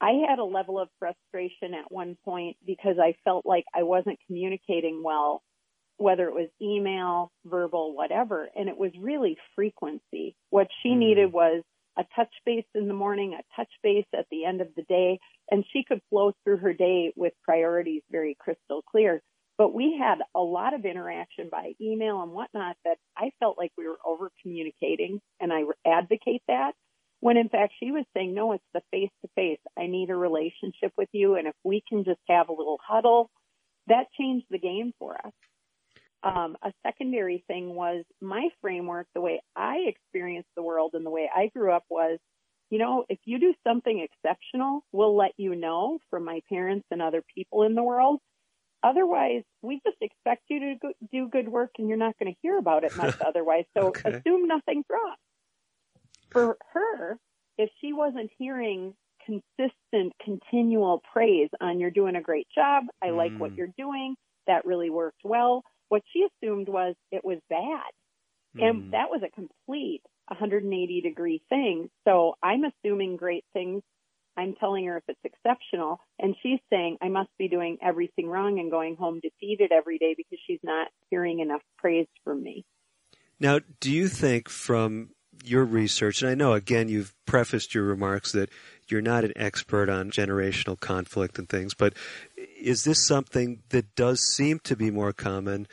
I 0.00 0.12
had 0.28 0.38
a 0.38 0.44
level 0.44 0.78
of 0.78 0.88
frustration 0.98 1.74
at 1.74 1.90
one 1.90 2.16
point 2.24 2.56
because 2.66 2.96
I 2.98 3.16
felt 3.24 3.44
like 3.44 3.64
I 3.74 3.82
wasn't 3.82 4.18
communicating 4.26 5.02
well, 5.02 5.42
whether 5.98 6.28
it 6.28 6.34
was 6.34 6.48
email, 6.60 7.30
verbal, 7.44 7.94
whatever. 7.94 8.48
And 8.54 8.68
it 8.68 8.76
was 8.76 8.92
really 8.98 9.36
frequency. 9.54 10.36
What 10.50 10.68
she 10.82 10.90
mm-hmm. 10.90 10.98
needed 10.98 11.32
was 11.32 11.62
a 11.98 12.04
touch 12.14 12.32
base 12.44 12.66
in 12.74 12.88
the 12.88 12.94
morning, 12.94 13.34
a 13.34 13.42
touch 13.56 13.70
base 13.82 14.06
at 14.14 14.26
the 14.30 14.44
end 14.44 14.60
of 14.60 14.68
the 14.76 14.82
day, 14.82 15.18
and 15.50 15.64
she 15.72 15.84
could 15.84 16.00
flow 16.10 16.32
through 16.44 16.58
her 16.58 16.72
day 16.72 17.12
with 17.16 17.32
priorities 17.42 18.02
very 18.10 18.36
crystal 18.38 18.82
clear. 18.90 19.22
But 19.58 19.72
we 19.72 19.96
had 19.98 20.18
a 20.34 20.40
lot 20.40 20.74
of 20.74 20.84
interaction 20.84 21.48
by 21.50 21.72
email 21.80 22.22
and 22.22 22.32
whatnot 22.32 22.76
that 22.84 22.98
I 23.16 23.30
felt 23.40 23.56
like 23.56 23.72
we 23.78 23.86
were 23.86 23.98
over 24.04 24.30
communicating, 24.42 25.20
and 25.40 25.52
I 25.52 25.62
advocate 25.86 26.42
that. 26.48 26.72
When 27.20 27.38
in 27.38 27.48
fact 27.48 27.72
she 27.80 27.90
was 27.90 28.04
saying, 28.14 28.34
no, 28.34 28.52
it's 28.52 28.64
the 28.74 28.82
face 28.90 29.10
to 29.22 29.30
face. 29.34 29.58
I 29.78 29.86
need 29.86 30.10
a 30.10 30.16
relationship 30.16 30.92
with 30.98 31.08
you, 31.12 31.36
and 31.36 31.48
if 31.48 31.54
we 31.64 31.82
can 31.88 32.04
just 32.04 32.20
have 32.28 32.50
a 32.50 32.52
little 32.52 32.78
huddle, 32.86 33.30
that 33.86 34.12
changed 34.18 34.46
the 34.50 34.58
game 34.58 34.92
for 34.98 35.14
us. 35.14 35.32
Um, 36.22 36.56
a 36.62 36.72
secondary 36.84 37.44
thing 37.46 37.74
was 37.74 38.04
my 38.20 38.48
framework, 38.60 39.06
the 39.14 39.20
way 39.20 39.40
I 39.54 39.84
experienced 39.86 40.48
the 40.56 40.62
world 40.62 40.92
and 40.94 41.04
the 41.04 41.10
way 41.10 41.30
I 41.34 41.50
grew 41.54 41.72
up 41.72 41.84
was, 41.88 42.18
you 42.70 42.78
know, 42.78 43.04
if 43.08 43.18
you 43.24 43.38
do 43.38 43.54
something 43.64 44.00
exceptional, 44.00 44.80
we'll 44.92 45.16
let 45.16 45.32
you 45.36 45.54
know 45.54 45.98
from 46.10 46.24
my 46.24 46.40
parents 46.48 46.86
and 46.90 47.00
other 47.00 47.22
people 47.34 47.62
in 47.62 47.74
the 47.74 47.82
world. 47.82 48.20
Otherwise, 48.82 49.42
we 49.62 49.80
just 49.86 49.98
expect 50.00 50.42
you 50.48 50.60
to 50.60 50.74
go, 50.80 50.92
do 51.12 51.28
good 51.28 51.48
work 51.48 51.70
and 51.78 51.88
you're 51.88 51.98
not 51.98 52.18
going 52.18 52.32
to 52.32 52.38
hear 52.42 52.58
about 52.58 52.84
it 52.84 52.96
much 52.96 53.14
otherwise. 53.26 53.64
So 53.76 53.88
okay. 53.88 54.10
assume 54.10 54.46
nothing's 54.46 54.84
wrong. 54.90 55.16
For 56.30 56.56
her, 56.72 57.18
if 57.58 57.70
she 57.80 57.92
wasn't 57.92 58.30
hearing 58.38 58.94
consistent, 59.24 60.12
continual 60.22 61.02
praise 61.12 61.48
on 61.60 61.80
you're 61.80 61.90
doing 61.90 62.16
a 62.16 62.22
great 62.22 62.46
job, 62.54 62.84
I 63.02 63.08
mm. 63.08 63.16
like 63.16 63.36
what 63.36 63.52
mm. 63.52 63.58
you're 63.58 63.74
doing, 63.76 64.14
that 64.46 64.64
really 64.64 64.90
worked 64.90 65.22
well, 65.24 65.62
what 65.88 66.02
she 66.12 66.26
assumed 66.26 66.68
was 66.68 66.94
it 67.10 67.24
was 67.24 67.38
bad. 67.48 67.90
Mm. 68.56 68.68
And 68.68 68.92
that 68.92 69.10
was 69.10 69.22
a 69.24 69.30
complete 69.30 70.02
180 70.28 71.00
degree 71.00 71.42
thing. 71.48 71.90
So 72.06 72.34
I'm 72.42 72.62
assuming 72.64 73.16
great 73.16 73.44
things. 73.52 73.82
I'm 74.36 74.54
telling 74.54 74.86
her 74.86 74.98
if 74.98 75.04
it's 75.08 75.20
exceptional. 75.24 75.98
And 76.18 76.34
she's 76.42 76.60
saying 76.70 76.98
I 77.00 77.08
must 77.08 77.30
be 77.38 77.48
doing 77.48 77.78
everything 77.82 78.28
wrong 78.28 78.58
and 78.58 78.70
going 78.70 78.96
home 78.96 79.20
defeated 79.20 79.72
every 79.72 79.98
day 79.98 80.14
because 80.16 80.38
she's 80.46 80.60
not 80.62 80.88
hearing 81.10 81.40
enough 81.40 81.62
praise 81.78 82.06
from 82.24 82.42
me. 82.42 82.64
Now, 83.38 83.60
do 83.80 83.90
you 83.90 84.08
think 84.08 84.48
from 84.48 85.10
your 85.44 85.64
research, 85.64 86.22
and 86.22 86.30
I 86.30 86.34
know 86.34 86.52
again 86.52 86.88
you've 86.88 87.14
prefaced 87.26 87.74
your 87.74 87.84
remarks 87.84 88.32
that 88.32 88.50
you're 88.88 89.02
not 89.02 89.24
an 89.24 89.32
expert 89.36 89.88
on 89.88 90.10
generational 90.10 90.78
conflict 90.78 91.38
and 91.38 91.48
things, 91.48 91.74
but 91.74 91.94
is 92.60 92.84
this 92.84 93.06
something 93.06 93.62
that 93.70 93.94
does 93.94 94.20
seem 94.20 94.58
to 94.60 94.76
be 94.76 94.90
more 94.90 95.12
common 95.12 95.66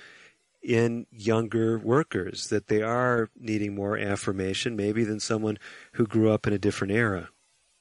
in 0.61 1.05
younger 1.11 1.77
workers, 1.77 2.47
that 2.47 2.67
they 2.67 2.81
are 2.81 3.29
needing 3.37 3.75
more 3.75 3.97
affirmation 3.97 4.75
maybe 4.75 5.03
than 5.03 5.19
someone 5.19 5.57
who 5.93 6.07
grew 6.07 6.31
up 6.31 6.47
in 6.47 6.53
a 6.53 6.59
different 6.59 6.93
era? 6.93 7.29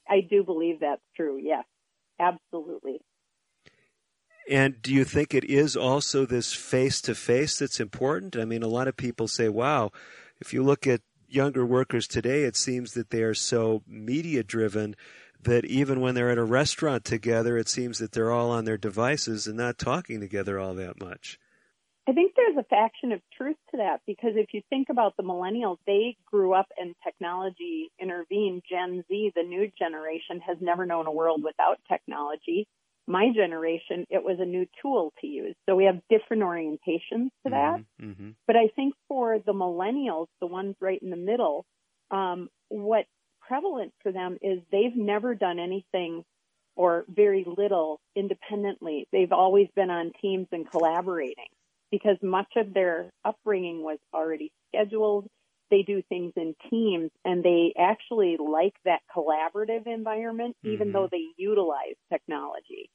I 0.09 0.21
do 0.29 0.43
believe 0.43 0.81
that's 0.81 1.03
true, 1.17 1.39
yes, 1.41 1.65
absolutely. 2.21 3.01
And 4.51 4.83
do 4.83 4.93
you 4.93 5.05
think 5.05 5.33
it 5.33 5.45
is 5.45 5.77
also 5.77 6.27
this 6.27 6.53
face 6.53 7.01
to 7.03 7.15
face 7.15 7.59
that's 7.59 7.79
important? 7.79 8.37
I 8.37 8.45
mean, 8.45 8.63
a 8.63 8.69
lot 8.69 8.89
of 8.89 8.97
people 8.97 9.29
say, 9.29 9.49
wow, 9.49 9.93
if 10.41 10.53
you 10.53 10.65
look 10.65 10.87
at 10.87 11.03
younger 11.29 11.65
workers 11.65 12.09
today, 12.09 12.43
it 12.43 12.57
seems 12.57 12.95
that 12.95 13.11
they 13.11 13.23
are 13.23 13.35
so 13.35 13.83
media 13.87 14.43
driven 14.43 14.97
that 15.45 15.65
even 15.65 16.01
when 16.01 16.15
they're 16.15 16.31
at 16.31 16.39
a 16.39 16.45
restaurant 16.45 17.05
together, 17.05 17.57
it 17.57 17.69
seems 17.69 17.99
that 17.99 18.13
they're 18.13 18.31
all 18.31 18.51
on 18.51 18.65
their 18.65 18.79
devices 18.79 19.47
and 19.47 19.57
not 19.57 19.79
talking 19.79 20.21
together 20.21 20.59
all 20.59 20.75
that 20.75 21.01
much. 21.01 21.39
I 22.09 22.13
think 22.13 22.33
there's 22.35 22.57
a 22.57 22.65
faction 22.65 23.13
of 23.13 23.21
truth 23.37 23.57
to 23.71 23.77
that 23.77 24.01
because 24.07 24.33
if 24.35 24.49
you 24.53 24.63
think 24.69 24.89
about 24.91 25.17
the 25.17 25.23
millennials, 25.23 25.79
they 25.87 26.17
grew 26.27 26.53
up 26.53 26.67
and 26.77 26.97
technology 27.05 27.93
intervened. 28.01 28.63
Gen 28.69 29.05
Z, 29.07 29.33
the 29.37 29.45
new 29.45 29.71
generation, 29.79 30.41
has 30.41 30.57
never 30.61 30.85
known 30.85 31.07
a 31.07 31.13
world 31.13 31.45
without 31.45 31.79
technology. 31.89 32.67
My 33.07 33.31
generation, 33.35 34.07
it 34.11 34.23
was 34.23 34.39
a 34.41 34.45
new 34.45 34.67
tool 34.81 35.13
to 35.21 35.27
use. 35.29 35.55
So 35.69 35.77
we 35.77 35.85
have 35.85 36.01
different 36.11 36.43
orientations 36.43 37.31
to 37.45 37.51
that. 37.51 37.81
Mm-hmm, 37.81 38.11
mm-hmm. 38.11 38.31
But 38.49 38.57
I 38.57 38.69
think 38.75 38.95
for 39.07 39.39
the 39.39 39.53
millennials, 39.53 40.27
the 40.41 40.47
ones 40.49 40.75
right 40.81 41.01
in 41.01 41.11
the 41.11 41.17
middle, 41.17 41.67
um, 42.11 42.49
what 42.69 43.07
prevalent 43.53 43.93
for 44.03 44.13
them 44.13 44.39
is 44.41 44.61
they've 44.71 44.97
never 44.97 45.35
done 45.35 45.59
anything 45.59 46.25
or 46.75 47.05
very 47.07 47.45
little 47.47 48.01
independently. 48.17 49.07
They've 49.13 49.31
always 49.31 49.69
been 49.77 49.91
on 49.91 50.13
teams 50.23 50.47
and 50.53 50.71
collaborating 50.71 51.51
because 51.91 52.17
much 52.23 52.51
of 52.57 52.73
their 52.73 53.11
upbringing 53.27 53.83
was 53.83 53.99
already 54.15 54.51
scheduled. 54.69 55.27
They 55.71 55.83
do 55.83 56.01
things 56.09 56.33
in 56.35 56.55
teams 56.71 57.11
and 57.27 57.43
they 57.43 57.75
actually 57.79 58.39
like 58.39 58.73
that 58.87 59.01
collaborative 59.15 59.87
environment 59.87 60.57
even 60.65 60.89
mm-hmm. 60.89 60.93
though 60.95 61.09
they 61.13 61.27
utilize 61.37 61.97
technology. 62.11 62.89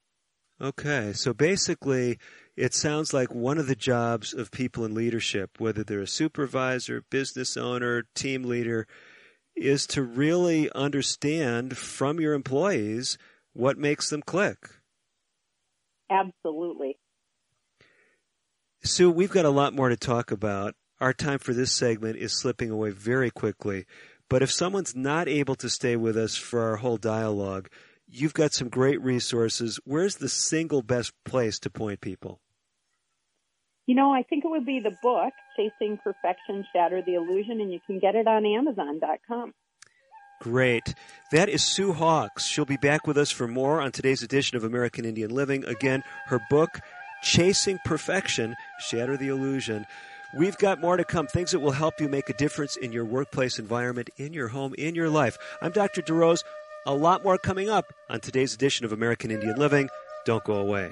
Okay, 0.60 1.14
so 1.14 1.34
basically, 1.34 2.18
it 2.56 2.74
sounds 2.74 3.14
like 3.14 3.32
one 3.32 3.60
of 3.60 3.68
the 3.68 3.76
jobs 3.76 4.34
of 4.34 4.50
people 4.50 4.86
in 4.86 4.96
leadership, 4.96 5.60
whether 5.60 5.84
they're 5.84 6.02
a 6.02 6.08
supervisor, 6.08 7.04
business 7.12 7.56
owner, 7.58 8.06
team 8.16 8.42
leader, 8.42 8.88
is 9.58 9.88
to 9.88 10.04
really 10.04 10.72
understand 10.74 11.78
from 11.78 12.20
your 12.20 12.34
employees 12.34 13.18
what 13.54 13.78
makes 13.78 14.10
them 14.10 14.22
click. 14.22 14.58
Absolutely. 16.10 16.98
Sue, 18.84 19.12
we've 19.12 19.32
got 19.32 19.46
a 19.46 19.50
lot 19.50 19.74
more 19.74 19.90
to 19.90 19.98
talk 19.98 20.32
about. 20.32 20.76
Our 21.00 21.14
time 21.14 21.40
for 21.40 21.54
this 21.54 21.72
segment 21.72 22.18
is 22.18 22.40
slipping 22.40 22.72
away 22.72 22.92
very 22.92 23.30
quickly. 23.30 23.86
But 24.30 24.42
if 24.42 24.52
someone's 24.52 24.96
not 24.96 25.28
able 25.28 25.56
to 25.56 25.70
stay 25.70 25.96
with 25.96 26.18
us 26.18 26.36
for 26.36 26.62
our 26.62 26.78
whole 26.78 26.98
dialogue, 26.98 27.70
you've 28.08 28.34
got 28.34 28.54
some 28.54 28.70
great 28.70 29.02
resources. 29.02 29.80
Where's 29.84 30.16
the 30.16 30.30
single 30.30 30.82
best 30.82 31.12
place 31.26 31.60
to 31.60 31.70
point 31.70 32.02
people? 32.02 32.42
You 33.88 33.96
know, 33.96 34.14
I 34.14 34.22
think 34.22 34.44
it 34.44 34.50
would 34.50 34.66
be 34.66 34.82
the 34.82 34.96
book, 35.02 35.34
Chasing 35.56 35.98
Perfection, 36.04 36.66
Shatter 36.74 37.02
the 37.02 37.16
Illusion, 37.16 37.62
and 37.62 37.72
you 37.72 37.80
can 37.88 38.00
get 38.00 38.16
it 38.16 38.28
on 38.28 38.46
Amazon.com. 38.46 39.54
Great. 40.42 40.94
That 41.32 41.50
is 41.50 41.64
Sue 41.64 41.94
Hawkes. 41.94 42.46
She'll 42.46 42.66
be 42.66 42.78
back 42.78 43.08
with 43.08 43.18
us 43.18 43.32
for 43.32 43.48
more 43.48 43.82
on 43.82 43.92
today's 43.92 44.22
edition 44.22 44.58
of 44.58 44.66
American 44.66 45.06
Indian 45.06 45.32
Living. 45.32 45.64
Again, 45.66 46.04
her 46.26 46.40
book, 46.50 46.82
Chasing 47.24 47.80
Perfection, 47.86 48.56
Shatter 48.80 49.16
the 49.16 49.30
Illusion. 49.30 49.86
We've 50.38 50.58
got 50.58 50.82
more 50.82 50.98
to 50.98 51.06
come, 51.06 51.28
things 51.28 51.52
that 51.52 51.60
will 51.60 51.72
help 51.72 52.02
you 52.02 52.10
make 52.10 52.30
a 52.30 52.34
difference 52.34 52.76
in 52.76 52.92
your 52.92 53.06
workplace 53.06 53.58
environment, 53.58 54.10
in 54.18 54.34
your 54.34 54.50
home, 54.50 54.76
in 54.78 54.96
your 54.96 55.10
life. 55.10 55.38
I'm 55.62 55.72
Dr. 55.72 56.02
DeRose. 56.02 56.44
A 56.86 56.94
lot 56.94 57.24
more 57.24 57.38
coming 57.38 57.70
up 57.70 57.94
on 58.10 58.20
today's 58.20 58.54
edition 58.54 58.86
of 58.86 58.92
American 58.92 59.32
Indian 59.32 59.56
Living. 59.56 59.90
Don't 60.26 60.44
go 60.44 60.56
away. 60.56 60.92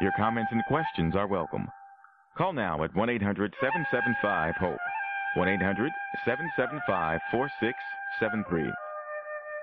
Your 0.00 0.12
comments 0.12 0.50
and 0.50 0.64
questions 0.64 1.14
are 1.14 1.26
welcome. 1.26 1.68
Call 2.34 2.54
now 2.54 2.82
at 2.84 2.96
1 2.96 3.10
800 3.10 3.54
775 3.60 4.54
HOPE. 4.56 4.78
1 5.34 5.48
800 5.48 5.92
775 6.24 7.20
4673. 7.30 8.72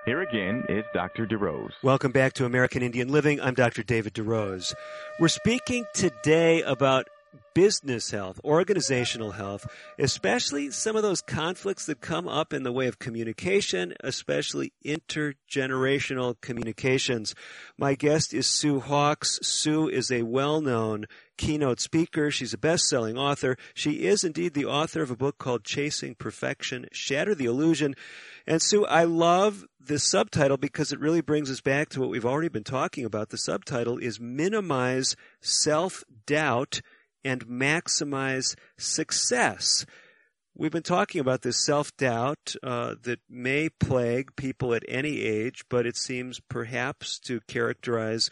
Here 0.04 0.22
again 0.22 0.62
is 0.68 0.84
Dr. 0.94 1.26
DeRose. 1.26 1.72
Welcome 1.82 2.12
back 2.12 2.34
to 2.34 2.44
American 2.44 2.84
Indian 2.84 3.08
Living. 3.08 3.40
I'm 3.40 3.54
Dr. 3.54 3.82
David 3.82 4.14
DeRose. 4.14 4.74
We're 5.18 5.26
speaking 5.26 5.84
today 5.92 6.62
about 6.62 7.08
business 7.54 8.10
health, 8.10 8.40
organizational 8.44 9.32
health, 9.32 9.66
especially 9.98 10.70
some 10.70 10.96
of 10.96 11.02
those 11.02 11.20
conflicts 11.20 11.86
that 11.86 12.00
come 12.00 12.28
up 12.28 12.52
in 12.52 12.62
the 12.62 12.72
way 12.72 12.86
of 12.86 12.98
communication, 12.98 13.94
especially 14.00 14.72
intergenerational 14.84 16.40
communications. 16.40 17.34
My 17.76 17.94
guest 17.94 18.32
is 18.32 18.46
Sue 18.46 18.80
Hawkes. 18.80 19.40
Sue 19.42 19.88
is 19.88 20.10
a 20.10 20.22
well-known 20.22 21.06
keynote 21.36 21.80
speaker. 21.80 22.30
She's 22.30 22.54
a 22.54 22.58
best-selling 22.58 23.18
author. 23.18 23.56
She 23.74 24.06
is 24.06 24.24
indeed 24.24 24.54
the 24.54 24.66
author 24.66 25.02
of 25.02 25.10
a 25.10 25.16
book 25.16 25.38
called 25.38 25.64
Chasing 25.64 26.14
Perfection, 26.14 26.86
Shatter 26.92 27.34
the 27.34 27.46
Illusion. 27.46 27.94
And 28.46 28.62
Sue, 28.62 28.86
I 28.86 29.04
love 29.04 29.66
this 29.80 30.08
subtitle 30.08 30.56
because 30.56 30.92
it 30.92 31.00
really 31.00 31.20
brings 31.22 31.50
us 31.50 31.60
back 31.60 31.88
to 31.90 32.00
what 32.00 32.08
we've 32.08 32.24
already 32.26 32.48
been 32.48 32.64
talking 32.64 33.04
about. 33.04 33.30
The 33.30 33.38
subtitle 33.38 33.98
is 33.98 34.20
Minimize 34.20 35.16
Self-Doubt 35.40 36.80
and 37.24 37.46
maximize 37.46 38.54
success. 38.76 39.84
We've 40.54 40.72
been 40.72 40.82
talking 40.82 41.20
about 41.20 41.42
this 41.42 41.64
self 41.64 41.96
doubt 41.96 42.56
uh, 42.62 42.96
that 43.02 43.20
may 43.30 43.68
plague 43.68 44.34
people 44.34 44.74
at 44.74 44.82
any 44.88 45.20
age, 45.20 45.64
but 45.70 45.86
it 45.86 45.96
seems 45.96 46.40
perhaps 46.48 47.18
to 47.20 47.40
characterize 47.46 48.28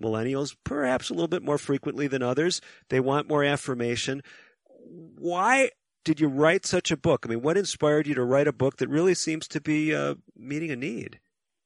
millennials 0.00 0.54
perhaps 0.64 1.10
a 1.10 1.14
little 1.14 1.28
bit 1.28 1.42
more 1.42 1.58
frequently 1.58 2.06
than 2.06 2.22
others. 2.22 2.60
They 2.88 3.00
want 3.00 3.28
more 3.28 3.44
affirmation. 3.44 4.22
Why 4.66 5.70
did 6.04 6.20
you 6.20 6.28
write 6.28 6.66
such 6.66 6.90
a 6.90 6.96
book? 6.96 7.24
I 7.24 7.30
mean, 7.30 7.42
what 7.42 7.56
inspired 7.56 8.06
you 8.06 8.14
to 8.14 8.24
write 8.24 8.48
a 8.48 8.52
book 8.52 8.76
that 8.78 8.88
really 8.88 9.14
seems 9.14 9.46
to 9.48 9.60
be 9.60 9.94
uh, 9.94 10.16
meeting 10.36 10.70
a 10.70 10.76
need? 10.76 11.20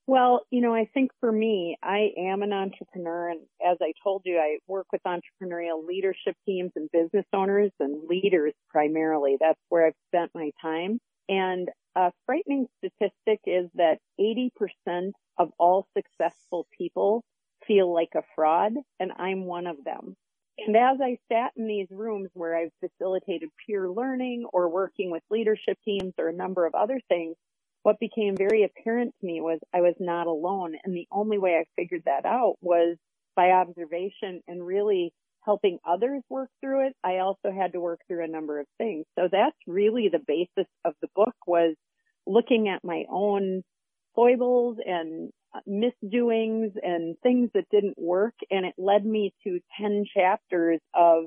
Well, 0.07 0.43
you 0.51 0.61
know, 0.61 0.75
I 0.75 0.87
think 0.93 1.13
for 1.21 1.33
me, 1.33 1.79
I 1.83 2.11
am 2.19 2.43
an 2.43 2.53
entrepreneur. 2.53 3.31
And 3.31 3.41
as 3.67 3.79
I 3.81 3.93
told 4.03 4.23
you, 4.27 4.39
I 4.39 4.59
work 4.67 4.87
with 4.93 5.01
entrepreneurial 5.05 5.87
leadership 5.87 6.37
teams 6.45 6.73
and 6.77 6.91
business 6.93 7.25
owners 7.33 7.71
and 7.81 8.07
leaders 8.07 8.53
primarily. 8.69 9.37
That's 9.41 9.61
where 9.71 9.87
I've 9.87 9.95
spent 10.09 10.31
my 10.35 10.51
time. 10.61 10.99
And 11.29 11.71
a 11.97 12.13
frightening 12.27 12.67
statistic 12.79 13.41
is 13.47 13.71
that 13.77 13.99
80% 14.21 15.13
of 15.39 15.51
all 15.59 15.87
successful 15.97 16.67
people 16.77 17.25
feel 17.67 17.93
like 17.93 18.11
a 18.15 18.23
fraud, 18.35 18.75
and 19.01 19.13
I'm 19.17 19.47
one 19.47 19.67
of 19.67 19.83
them. 19.85 20.17
And 20.59 20.77
as 20.77 20.99
I 21.03 21.17
sat 21.33 21.53
in 21.57 21.67
these 21.67 21.89
rooms 21.91 22.29
where 22.35 22.57
I've 22.57 22.73
facilitated 22.79 23.49
peer 23.67 23.89
learning 23.91 24.45
or 24.53 24.69
working 24.69 25.11
with 25.11 25.23
leadership 25.31 25.79
teams 25.85 26.13
or 26.19 26.29
a 26.29 26.33
number 26.33 26.67
of 26.67 26.75
other 26.75 27.01
things, 27.09 27.37
what 27.85 28.01
became 28.01 28.35
very 28.35 28.65
apparent 28.65 29.15
to 29.21 29.27
me 29.27 29.43
was 29.43 29.61
I 29.73 29.83
was 29.83 29.95
not 30.01 30.27
alone. 30.27 30.75
And 30.83 30.97
the 30.97 31.07
only 31.13 31.39
way 31.39 31.61
I 31.61 31.65
figured 31.77 32.03
that 32.07 32.25
out 32.25 32.55
was 32.63 32.97
by 33.37 33.51
observation 33.51 34.41
and 34.49 34.67
really 34.67 35.13
helping 35.45 35.79
others 35.87 36.23
work 36.31 36.49
through 36.63 36.87
it. 36.87 36.95
I 37.05 37.19
also 37.19 37.53
had 37.55 37.73
to 37.73 37.81
work 37.81 38.01
through 38.09 38.25
a 38.25 38.29
number 38.29 38.59
of 38.59 38.67
things. 38.79 39.05
So 39.19 39.29
that's 39.31 39.57
really 39.67 40.09
the 40.11 40.25
basis 40.27 40.71
of 40.83 40.95
the 41.03 41.09
book 41.15 41.35
was 41.47 41.77
looking 42.27 42.69
at 42.69 42.83
my 42.83 43.05
own 43.11 43.63
foibles 44.15 44.79
and 44.83 45.31
uh, 45.55 45.61
misdoings 45.67 46.73
and 46.83 47.17
things 47.23 47.51
that 47.53 47.69
didn't 47.71 47.99
work. 47.99 48.35
And 48.51 48.65
it 48.65 48.75
led 48.79 49.05
me 49.05 49.35
to 49.45 49.61
10 49.79 50.07
chapters 50.17 50.81
of, 50.95 51.25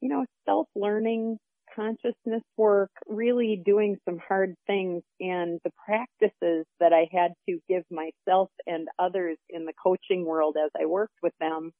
you 0.00 0.08
know, 0.08 0.24
self-learning, 0.46 1.38
consciousness 1.74 2.42
work, 2.56 2.90
really 3.06 3.60
doing 3.64 3.96
some 4.04 4.18
hard 4.26 4.54
things 4.66 5.02
and 5.20 5.60
the 5.64 5.70
practices 5.86 6.66
that 6.78 6.92
I 6.92 7.08
had 7.12 7.32
to 7.48 7.58
give 7.68 7.84
myself 7.90 8.50
and 8.66 8.88
others 8.98 9.38
in 9.48 9.64
the 9.64 9.72
coaching 9.82 10.24
world 10.24 10.56
as 10.62 10.70
I 10.80 10.86
worked 10.86 11.16
with 11.22 11.34
them, 11.40 11.72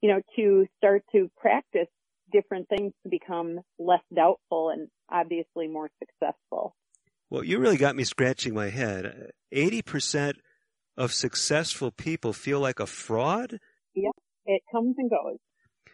you 0.00 0.10
know, 0.10 0.20
to 0.36 0.66
start 0.78 1.02
to 1.12 1.30
practice 1.36 1.88
different 2.32 2.68
things 2.68 2.92
to 3.02 3.08
become 3.08 3.60
less 3.78 4.02
doubtful 4.14 4.70
and 4.70 4.88
obviously 5.10 5.68
more 5.68 5.88
successful. 5.98 6.74
Well, 7.30 7.44
you 7.44 7.58
really 7.58 7.76
got 7.76 7.96
me 7.96 8.04
scratching 8.04 8.54
my 8.54 8.70
head. 8.70 9.32
80% 9.52 10.34
of 10.96 11.12
successful 11.12 11.90
people 11.90 12.32
feel 12.32 12.60
like 12.60 12.80
a 12.80 12.86
fraud? 12.86 13.58
Yeah, 13.94 14.10
it 14.46 14.62
comes 14.72 14.96
and 14.98 15.10
goes. 15.10 15.38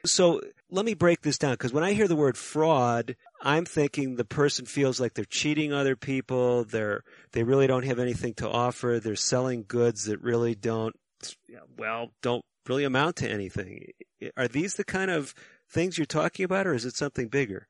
So 0.05 0.41
let 0.71 0.85
me 0.85 0.95
break 0.95 1.23
this 1.23 1.39
down 1.39 1.53
because 1.53 1.73
when 1.73 1.85
I 1.85 1.93
hear 1.93 2.09
the 2.09 2.17
word 2.17 2.37
fraud, 2.37 3.17
I'm 3.41 3.65
thinking 3.65 4.17
the 4.17 4.25
person 4.25 4.67
feels 4.67 5.01
like 5.01 5.15
they're 5.15 5.25
cheating 5.25 5.73
other 5.73 5.97
people. 5.97 6.65
They're 6.65 7.03
they 7.33 7.43
really 7.43 7.67
don't 7.67 7.85
have 7.85 7.99
anything 7.99 8.35
to 8.35 8.49
offer. 8.49 9.01
They're 9.03 9.17
selling 9.17 9.65
goods 9.67 10.05
that 10.05 10.21
really 10.21 10.55
don't 10.55 10.95
well 11.77 12.11
don't 12.23 12.45
really 12.69 12.85
amount 12.85 13.17
to 13.17 13.31
anything. 13.31 13.93
Are 14.37 14.49
these 14.49 14.75
the 14.75 14.85
kind 14.85 15.11
of 15.11 15.35
things 15.71 15.99
you're 15.99 16.07
talking 16.07 16.45
about, 16.45 16.67
or 16.67 16.75
is 16.75 16.85
it 16.85 16.97
something 16.97 17.29
bigger? 17.29 17.69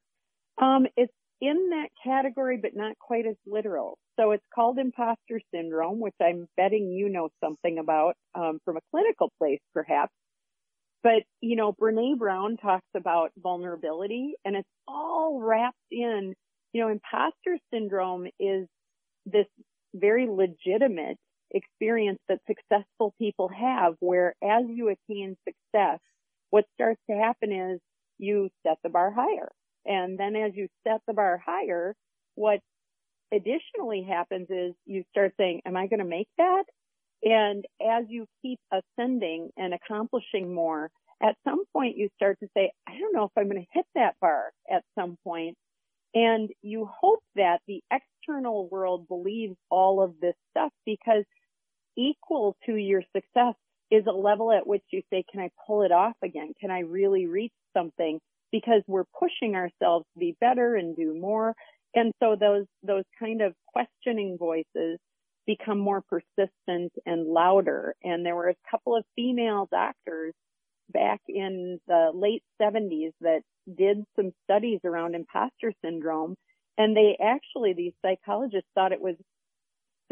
Um, 0.61 0.87
it's 0.97 1.13
in 1.41 1.71
that 1.71 1.89
category, 2.03 2.59
but 2.61 2.73
not 2.75 2.99
quite 2.99 3.27
as 3.27 3.37
literal. 3.47 3.99
So 4.19 4.31
it's 4.31 4.45
called 4.55 4.79
imposter 4.79 5.41
syndrome, 5.53 6.01
which 6.01 6.15
I'm 6.21 6.49
betting 6.57 6.91
you 6.91 7.09
know 7.09 7.29
something 7.43 7.79
about 7.79 8.15
um, 8.35 8.61
from 8.65 8.77
a 8.77 8.81
clinical 8.91 9.33
place, 9.39 9.61
perhaps. 9.73 10.13
But, 11.05 11.25
you 11.43 11.55
know, 11.55 11.75
Brene 11.75 12.19
Brown 12.19 12.57
talks 12.57 12.89
about 12.97 13.31
vulnerability 13.37 14.35
and 14.45 14.57
it's 14.57 14.69
all 14.89 15.39
wrapped 15.41 15.77
in, 15.93 16.35
you 16.73 16.81
know, 16.81 16.89
imposter 16.89 17.59
syndrome 17.73 18.27
is 18.41 18.67
this 19.27 19.47
very 19.95 20.27
legitimate 20.29 21.19
experience 21.51 22.19
that 22.29 22.41
successful 22.47 23.15
people 23.19 23.49
have 23.49 23.95
where 24.01 24.35
as 24.43 24.65
you 24.69 24.89
attain 24.89 25.37
success, 25.47 26.01
what 26.51 26.65
starts 26.75 27.01
to 27.11 27.17
happen 27.17 27.53
is 27.53 27.81
you 28.19 28.49
set 28.67 28.79
the 28.83 28.89
bar 28.89 29.13
higher. 29.13 29.53
And 29.85 30.19
then 30.19 30.35
as 30.35 30.53
you 30.55 30.69
set 30.89 31.03
the 31.07 31.13
bar 31.13 31.41
higher, 31.45 31.95
what 32.35 32.61
additionally 33.31 34.07
happens 34.09 34.47
is 34.49 34.73
you 34.87 35.05
start 35.11 35.35
saying, 35.37 35.61
am 35.67 35.77
I 35.77 35.87
going 35.87 36.01
to 36.01 36.07
make 36.07 36.29
that? 36.39 36.65
And 37.25 37.65
as 37.81 38.05
you 38.09 38.27
keep 38.43 38.61
ascending 38.71 39.51
and 39.57 39.73
accomplishing 39.73 40.55
more, 40.55 40.91
at 41.23 41.37
some 41.43 41.65
point 41.73 41.97
you 41.97 42.11
start 42.17 42.39
to 42.41 42.49
say, 42.55 42.71
I 42.87 42.99
don't 42.99 43.15
know 43.15 43.25
if 43.25 43.31
I'm 43.37 43.49
going 43.49 43.63
to 43.63 43.69
hit 43.73 43.87
that 43.95 44.17
bar 44.21 44.53
at 44.71 44.85
some 44.95 45.17
point. 45.25 45.57
And 46.15 46.51
you 46.63 46.89
hope 47.01 47.23
that 47.35 47.61
the 47.67 47.83
external 47.91 48.69
world 48.69 49.09
believes 49.09 49.57
all 49.71 50.03
of 50.03 50.15
this 50.21 50.35
stuff 50.51 50.71
because 50.85 51.25
equal 51.97 52.57
to 52.67 52.77
your 52.77 53.03
success 53.17 53.55
is 53.91 54.05
a 54.07 54.13
level 54.13 54.53
at 54.53 54.67
which 54.67 54.85
you 54.91 55.03
say, 55.11 55.25
can 55.31 55.41
I 55.41 55.51
pull 55.67 55.83
it 55.83 55.93
off 55.93 56.15
again? 56.23 56.53
Can 56.61 56.71
I 56.71 56.81
really 56.81 57.27
reach 57.27 57.53
something? 57.77 58.21
Because 58.53 58.83
we're 58.87 59.05
pushing 59.19 59.57
ourselves 59.57 60.05
to 60.15 60.21
be 60.21 60.37
better 60.41 60.77
and 60.77 60.95
do 60.95 61.19
more. 61.19 61.55
And 61.95 62.13
so 62.23 62.37
those, 62.39 62.67
those 62.83 63.05
kind 63.19 63.41
of 63.41 63.55
questioning 63.67 64.37
voices 64.39 64.99
become 65.47 65.79
more 65.79 66.03
persistent 66.03 66.93
and 67.07 67.27
louder. 67.27 67.95
And 68.03 68.25
there 68.25 68.37
were 68.37 68.49
a 68.49 68.71
couple 68.71 68.97
of 68.97 69.05
female 69.17 69.69
doctors 69.71 70.35
back 70.93 71.21
in 71.29 71.81
the 71.87 72.11
late 72.15 72.43
70s 72.61 73.13
that 73.21 73.43
did 73.77 74.05
some 74.17 74.33
studies 74.45 74.81
around 74.85 75.15
imposter 75.15 75.73
syndrome. 75.83 76.37
And 76.77 76.97
they 76.97 77.17
actually, 77.23 77.73
these 77.73 77.95
psychologists 78.03 78.69
thought 78.75 78.93
it 78.93 79.01
was 79.01 79.17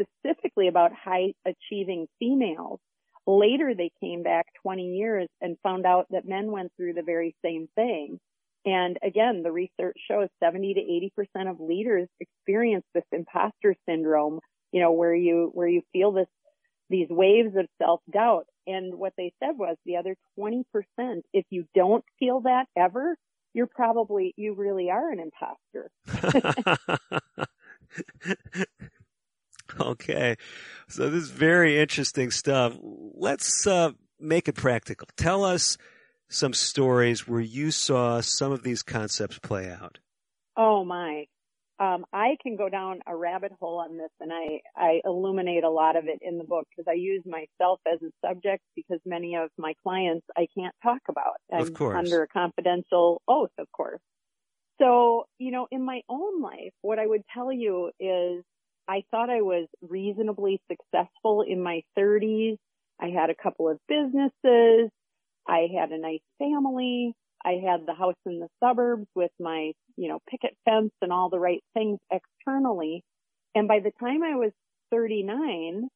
specifically 0.01 0.67
about 0.67 0.91
high 0.93 1.33
achieving 1.45 2.07
females. 2.19 2.79
Later 3.25 3.73
they 3.75 3.91
came 4.01 4.23
back 4.23 4.47
20 4.63 4.95
years 4.95 5.27
and 5.41 5.57
found 5.63 5.85
out 5.85 6.07
that 6.11 6.27
men 6.27 6.51
went 6.51 6.71
through 6.75 6.93
the 6.93 7.03
very 7.03 7.35
same 7.43 7.67
thing. 7.75 8.19
And 8.65 8.97
again, 9.03 9.43
the 9.43 9.51
research 9.51 9.97
shows 10.09 10.29
70 10.41 10.75
to 10.75 11.31
80% 11.35 11.49
of 11.49 11.59
leaders 11.59 12.07
experience 12.19 12.85
this 12.93 13.03
imposter 13.11 13.75
syndrome, 13.87 14.39
you 14.73 14.81
know, 14.81 14.91
where 14.91 15.15
you, 15.15 15.51
where 15.53 15.67
you 15.67 15.83
feel 15.93 16.11
this, 16.11 16.27
these 16.89 17.07
waves 17.09 17.55
of 17.55 17.67
self-doubt. 17.77 18.47
And 18.65 18.95
what 18.95 19.13
they 19.17 19.31
said 19.39 19.51
was 19.57 19.77
the 19.85 19.97
other 19.97 20.17
20%, 20.37 20.63
if 21.31 21.45
you 21.49 21.65
don't 21.75 22.03
feel 22.19 22.41
that 22.41 22.65
ever, 22.75 23.15
you're 23.53 23.67
probably, 23.67 24.33
you 24.35 24.55
really 24.55 24.89
are 24.89 25.11
an 25.11 25.19
imposter. 25.19 25.91
okay. 29.79 30.37
So 30.89 31.09
this 31.09 31.23
is 31.23 31.29
very 31.29 31.79
interesting 31.79 32.31
stuff. 32.31 32.75
Let's 32.81 33.67
uh, 33.67 33.91
make 34.19 34.47
it 34.47 34.55
practical. 34.55 35.07
Tell 35.15 35.43
us 35.45 35.77
some 36.29 36.53
stories 36.53 37.27
where 37.27 37.41
you 37.41 37.69
saw 37.69 38.21
some 38.21 38.51
of 38.51 38.63
these 38.63 38.81
concepts 38.81 39.37
play 39.37 39.69
out. 39.69 39.99
Oh 40.57 40.83
my. 40.83 41.25
Um, 41.79 42.05
I 42.13 42.37
can 42.41 42.55
go 42.55 42.69
down 42.69 42.99
a 43.07 43.15
rabbit 43.15 43.51
hole 43.59 43.79
on 43.79 43.97
this 43.97 44.11
and 44.19 44.31
I, 44.31 44.61
I 44.77 45.01
illuminate 45.03 45.63
a 45.63 45.69
lot 45.69 45.95
of 45.95 46.05
it 46.05 46.19
in 46.21 46.37
the 46.37 46.43
book 46.43 46.67
because 46.69 46.87
I 46.87 46.93
use 46.93 47.23
myself 47.25 47.79
as 47.91 47.99
a 48.03 48.11
subject 48.25 48.61
because 48.75 48.99
many 49.05 49.35
of 49.35 49.49
my 49.57 49.73
clients 49.83 50.25
I 50.37 50.47
can't 50.55 50.75
talk 50.83 51.01
about. 51.09 51.37
I'm 51.51 51.61
of 51.61 51.73
course. 51.73 51.97
under 51.97 52.21
a 52.21 52.27
confidential 52.27 53.21
oath, 53.27 53.49
of 53.57 53.71
course. 53.71 54.01
So, 54.79 55.25
you 55.39 55.51
know, 55.51 55.67
in 55.71 55.83
my 55.83 56.01
own 56.09 56.41
life, 56.41 56.73
what 56.81 56.99
I 56.99 57.07
would 57.07 57.23
tell 57.33 57.51
you 57.51 57.91
is 57.99 58.43
I 58.87 59.03
thought 59.11 59.29
I 59.29 59.41
was 59.41 59.67
reasonably 59.81 60.61
successful 60.69 61.43
in 61.47 61.61
my 61.61 61.81
30s. 61.97 62.57
I 62.99 63.07
had 63.07 63.29
a 63.29 63.35
couple 63.35 63.69
of 63.69 63.79
businesses. 63.87 64.89
I 65.47 65.67
had 65.77 65.91
a 65.91 65.99
nice 65.99 66.21
family. 66.37 67.13
I 67.45 67.61
had 67.65 67.85
the 67.85 67.93
house 67.93 68.15
in 68.25 68.39
the 68.39 68.47
suburbs 68.63 69.07
with 69.15 69.31
my, 69.39 69.71
you 69.97 70.07
know, 70.07 70.19
picket 70.29 70.55
fence 70.65 70.91
and 71.01 71.11
all 71.11 71.29
the 71.29 71.39
right 71.39 71.63
things 71.73 71.99
externally. 72.11 73.03
And 73.55 73.67
by 73.67 73.79
the 73.79 73.91
time 73.99 74.23
I 74.23 74.35
was 74.35 74.51
39, 74.91 75.87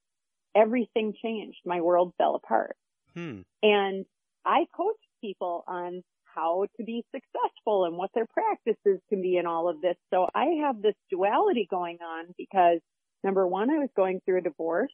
everything 0.55 1.13
changed. 1.21 1.59
My 1.65 1.81
world 1.81 2.13
fell 2.17 2.35
apart. 2.35 2.75
Hmm. 3.13 3.41
And 3.63 4.05
I 4.45 4.65
coach 4.75 4.97
people 5.21 5.63
on 5.67 6.03
how 6.37 6.65
to 6.77 6.83
be 6.83 7.03
successful 7.13 7.85
and 7.85 7.97
what 7.97 8.11
their 8.13 8.27
practices 8.27 8.99
can 9.09 9.21
be 9.21 9.37
in 9.37 9.45
all 9.45 9.69
of 9.69 9.81
this. 9.81 9.95
So 10.13 10.27
I 10.35 10.61
have 10.63 10.81
this 10.81 10.93
duality 11.09 11.67
going 11.69 11.97
on 12.01 12.27
because 12.37 12.79
number 13.23 13.47
one, 13.47 13.69
I 13.71 13.79
was 13.79 13.89
going 13.95 14.21
through 14.23 14.39
a 14.39 14.41
divorce. 14.41 14.91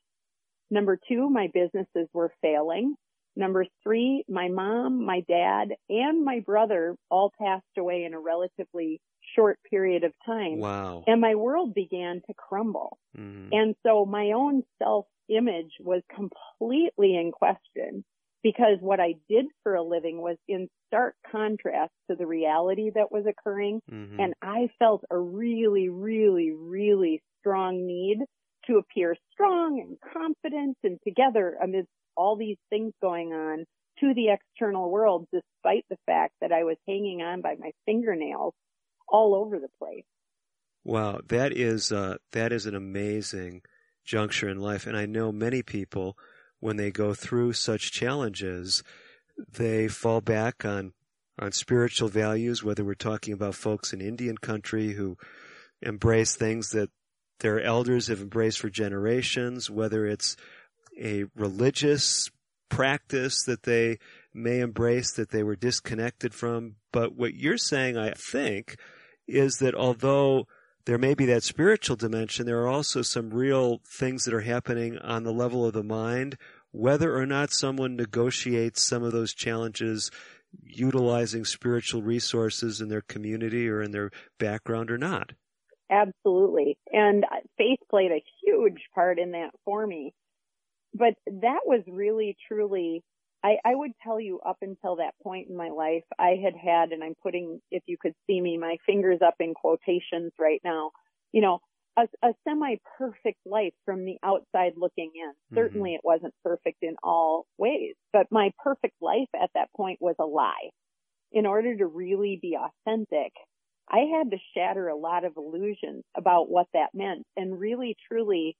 Number 0.71 0.97
two, 1.07 1.29
my 1.29 1.49
businesses 1.53 2.07
were 2.13 2.31
failing. 2.41 2.95
Number 3.36 3.65
three, 3.84 4.24
my 4.30 4.48
mom, 4.50 5.06
my 5.06 5.22
dad, 5.28 5.69
and 5.89 6.24
my 6.24 6.39
brother 6.39 6.96
all 7.10 7.32
passed 7.41 7.63
away 7.78 8.04
in 8.04 8.13
a 8.13 8.19
relatively 8.19 9.02
short 9.36 9.58
period 9.69 10.04
of 10.04 10.13
time. 10.26 10.60
Wow. 10.60 11.04
And 11.08 11.19
my 11.19 11.36
world 11.36 11.74
began 11.74 12.22
to 12.28 12.34
crumble. 12.36 12.98
Mm. 13.17 13.50
And 13.52 13.76
so 13.84 14.06
my 14.06 14.32
own 14.36 14.63
self 14.82 15.06
image 15.30 15.72
was 15.80 16.02
completely 16.13 17.15
in 17.15 17.32
question 17.32 18.04
because 18.43 18.78
what 18.82 19.00
I 19.00 19.15
did 19.30 19.46
for 19.63 19.76
a 19.76 19.84
living 19.84 20.22
was 20.22 20.38
in 20.48 20.67
stark 20.88 21.15
contrast 21.32 21.93
to 22.10 22.15
the 22.15 22.28
reality 22.28 22.91
that 22.93 23.12
was 23.12 23.26
occurring. 23.26 23.82
Mm-hmm. 23.91 24.19
And 24.19 24.34
I 24.41 24.67
felt 24.78 25.04
a 25.10 25.17
really, 25.17 25.89
really, 25.89 26.52
really 26.52 27.24
strong 27.39 27.88
need 27.88 28.17
to 28.67 28.78
appear 28.78 29.15
strong 29.32 29.80
and 29.80 29.98
confident 30.13 30.78
and 30.84 31.00
together 31.06 31.58
amidst 31.62 31.89
all 32.15 32.36
these 32.36 32.58
things 32.69 32.93
going 33.02 33.34
on 33.34 33.65
to 33.99 34.13
the 34.13 34.30
external 34.30 34.89
world, 34.89 35.28
despite 35.32 35.86
the 35.89 35.97
fact 36.06 36.34
that 36.41 36.52
I 36.52 36.63
was 36.63 36.78
hanging 36.88 37.21
on 37.21 37.41
by 37.41 37.56
my 37.60 37.71
fingernails 37.86 38.54
all 39.08 39.36
over 39.36 39.60
the 39.60 39.69
place. 39.80 40.06
Wow, 40.84 41.21
that 41.28 41.54
is 41.56 41.91
uh, 41.91 42.17
that 42.32 42.52
is 42.52 42.65
an 42.65 42.76
amazing 42.76 43.62
juncture 44.04 44.49
in 44.49 44.60
life, 44.60 44.86
and 44.86 44.97
I 44.97 45.06
know 45.06 45.32
many 45.32 45.62
people 45.62 46.17
when 46.60 46.78
they 46.78 46.91
go 46.91 47.13
through 47.13 47.52
such 47.54 47.91
challenges, 47.91 48.84
they 49.52 49.88
fall 49.88 50.21
back 50.21 50.65
on 50.65 50.93
on 51.39 51.52
spiritual 51.52 52.10
values. 52.10 52.63
Whether 52.63 52.84
we're 52.84 52.95
talking 52.95 53.34
about 53.34 53.56
folks 53.56 53.93
in 53.93 54.02
Indian 54.02 54.38
country 54.38 54.93
who 54.93 55.17
embrace 55.82 56.36
things 56.36 56.69
that 56.69 56.89
their 57.39 57.62
elders 57.62 58.08
have 58.08 58.21
embraced 58.21 58.60
for 58.60 58.69
generations, 58.69 59.69
whether 59.69 60.06
it's 60.06 60.38
a 60.99 61.25
religious 61.36 62.29
practice 62.69 63.43
that 63.43 63.63
they 63.63 63.99
may 64.34 64.60
embrace 64.60 65.12
that 65.13 65.29
they 65.29 65.43
were 65.43 65.56
disconnected 65.56 66.34
from. 66.34 66.75
But 66.91 67.15
what 67.15 67.36
you're 67.36 67.58
saying, 67.58 67.97
I 67.97 68.12
think, 68.12 68.77
is 69.27 69.58
that 69.58 69.75
although 69.75 70.47
there 70.86 70.97
may 70.97 71.13
be 71.13 71.25
that 71.27 71.43
spiritual 71.43 71.95
dimension, 71.95 72.45
there 72.45 72.62
are 72.62 72.67
also 72.67 73.01
some 73.01 73.29
real 73.29 73.79
things 73.88 74.25
that 74.25 74.34
are 74.34 74.41
happening 74.41 74.97
on 74.97 75.23
the 75.23 75.32
level 75.32 75.65
of 75.65 75.73
the 75.73 75.84
mind, 75.84 76.38
whether 76.71 77.15
or 77.15 77.25
not 77.25 77.53
someone 77.53 77.95
negotiates 77.95 78.84
some 78.84 79.03
of 79.03 79.12
those 79.12 79.34
challenges 79.34 80.12
utilizing 80.63 81.45
spiritual 81.45 82.01
resources 82.01 82.82
in 82.82 82.89
their 82.89 83.01
community 83.01 83.69
or 83.69 83.82
in 83.82 83.91
their 83.91 84.12
background 84.39 84.91
or 84.91 84.97
not. 84.97 85.32
Absolutely. 85.89 86.77
And 86.91 87.25
faith 87.58 87.79
played 87.89 88.12
a 88.12 88.23
huge 88.43 88.82
part 88.95 89.19
in 89.19 89.32
that 89.32 89.51
for 89.63 89.86
me 89.86 90.13
but 90.93 91.13
that 91.25 91.62
was 91.65 91.82
really 91.88 92.36
truly 92.47 93.03
I, 93.45 93.58
I 93.65 93.75
would 93.75 93.91
tell 94.01 94.21
you 94.21 94.39
up 94.39 94.60
until 94.62 94.95
that 94.95 95.15
point 95.21 95.49
in 95.49 95.58
my 95.58 95.67
life, 95.67 96.06
I 96.17 96.39
had 96.41 96.53
had, 96.56 96.93
and 96.93 97.03
I'm 97.03 97.15
putting, 97.21 97.60
if 97.71 97.84
you 97.88 97.97
could 98.01 98.13
see 98.25 98.39
me, 98.39 98.58
my 98.58 98.77
fingers 98.86 99.19
up 99.21 99.36
in 99.41 99.53
quotations 99.53 100.32
right 100.39 100.62
now, 100.63 100.91
you 101.34 101.41
know, 101.41 101.60
a, 101.97 102.03
a 102.23 102.29
semi-perfect 102.47 103.39
life 103.45 103.73
from 103.84 104.06
the 104.06 104.15
outside 104.23 104.73
looking 104.77 105.12
in. 105.13 105.29
Mm-hmm. 105.29 105.58
Certainly 105.58 105.95
it 105.95 106.01
wasn't 106.06 106.34
perfect 106.41 106.77
in 106.84 106.95
all 107.03 107.45
ways, 107.58 107.95
but 108.13 108.27
my 108.32 108.51
perfect 108.63 108.95
life 109.01 109.27
at 109.36 109.49
that 109.56 109.67
point 109.75 109.97
was 109.99 110.15
a 110.21 110.25
lie. 110.25 110.69
in 111.34 111.45
order 111.47 111.75
to 111.75 111.86
really 111.86 112.39
be 112.41 112.56
authentic, 112.56 113.34
I 113.89 114.06
had 114.17 114.32
to 114.32 114.38
shatter 114.56 114.88
a 114.88 114.95
lot 114.95 115.25
of 115.25 115.34
illusions 115.36 116.03
about 116.15 116.49
what 116.49 116.67
that 116.73 116.91
meant. 116.93 117.25
And 117.36 117.60
really, 117.60 117.97
truly, 118.08 118.56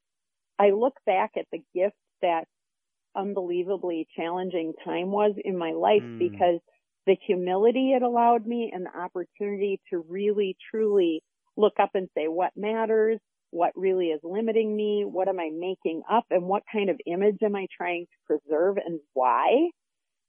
I 0.60 0.72
look 0.72 0.96
back 1.06 1.32
at 1.38 1.46
the 1.52 1.62
gift 1.74 1.96
that 2.24 2.46
unbelievably 3.16 4.08
challenging 4.16 4.74
time 4.84 5.12
was 5.12 5.34
in 5.44 5.58
my 5.58 5.72
life 5.72 6.02
mm. 6.02 6.20
because 6.20 6.60
the 7.06 7.16
humility 7.28 7.94
it 7.94 8.02
allowed 8.02 8.46
me 8.46 8.72
and 8.74 8.86
the 8.86 8.98
opportunity 8.98 9.80
to 9.92 10.04
really, 10.08 10.56
truly 10.72 11.22
look 11.56 11.74
up 11.80 11.92
and 11.94 12.10
say 12.18 12.28
what 12.28 12.52
matters, 12.56 13.20
what 13.52 13.72
really 13.76 14.08
is 14.08 14.20
limiting 14.24 14.76
me, 14.76 15.06
what 15.06 15.28
am 15.28 15.40
I 15.40 15.50
making 15.54 16.02
up, 16.10 16.26
and 16.32 16.44
what 16.46 16.64
kind 16.72 16.90
of 16.90 17.00
image 17.06 17.38
am 17.44 17.56
I 17.56 17.68
trying 17.76 18.06
to 18.06 18.40
preserve 18.40 18.78
and 18.78 19.00
why, 19.14 19.70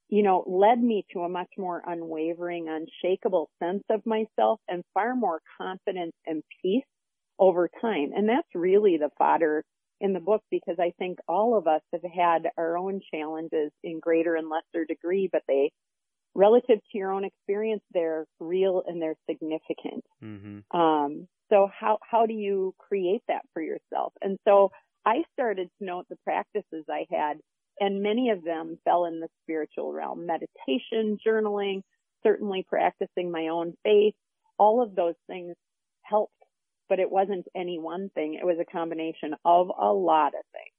you 0.09 0.23
know, 0.23 0.45
led 0.47 0.83
me 0.83 1.07
to 1.13 1.21
a 1.21 1.29
much 1.29 1.49
more 1.57 1.81
unwavering, 1.87 2.69
unshakable 2.69 3.49
sense 3.63 3.85
of 3.89 4.05
myself 4.05 4.61
and 4.69 4.85
far 4.93 5.15
more 5.15 5.41
confidence 5.59 6.13
and 6.27 6.43
peace 6.61 6.85
over 7.39 7.71
time. 7.81 8.11
And 8.15 8.29
that's 8.29 8.49
really 8.55 8.99
the 8.99 9.11
fodder 9.17 9.65
in 10.01 10.13
the 10.13 10.21
book 10.21 10.43
because 10.51 10.77
I 10.79 10.93
think 10.99 11.19
all 11.29 11.57
of 11.57 11.67
us 11.67 11.83
have 11.93 12.03
had 12.03 12.49
our 12.57 12.77
own 12.77 13.01
challenges 13.13 13.71
in 13.83 14.01
greater 14.01 14.37
and 14.37 14.49
lesser 14.49 14.85
degree, 14.85 15.29
but 15.31 15.43
they 15.49 15.73
relative 16.35 16.79
to 16.79 16.99
your 16.99 17.13
own 17.13 17.25
experience, 17.25 17.83
they're 17.93 18.27
real 18.41 18.83
and 18.87 19.01
they're 19.01 19.17
significant. 19.31 20.05
Mm-hmm. 20.23 20.77
Um, 20.77 21.29
so 21.49 21.69
how, 21.79 21.99
how 22.03 22.27
do 22.27 22.35
you 22.35 22.75
create 22.79 23.23
that 23.29 23.43
for 23.53 23.63
yourself? 23.63 24.13
And 24.21 24.39
so 24.47 24.73
I 25.07 25.23
started 25.33 25.69
to 25.79 25.85
note 25.85 26.07
the 26.09 26.17
practices 26.25 26.85
I 26.91 27.07
had 27.11 27.39
and 27.81 28.03
many 28.03 28.31
of 28.31 28.45
them 28.45 28.79
fell 28.85 29.05
in 29.05 29.21
the 29.21 29.29
spiritual 29.43 29.93
realm, 29.93 30.27
meditation, 30.27 31.19
journaling, 31.27 31.83
certainly 32.23 32.65
practicing 32.69 33.31
my 33.31 33.49
own 33.49 33.75
faith. 33.83 34.15
All 34.59 34.83
of 34.83 34.95
those 34.95 35.17
things 35.27 35.55
helped, 36.03 36.33
but 36.89 36.99
it 36.99 37.11
wasn't 37.11 37.47
any 37.55 37.79
one 37.79 38.11
thing. 38.15 38.35
It 38.35 38.45
was 38.45 38.59
a 38.61 38.71
combination 38.71 39.35
of 39.45 39.69
a 39.69 39.93
lot 39.93 40.29
of 40.29 40.45
things. 40.53 40.75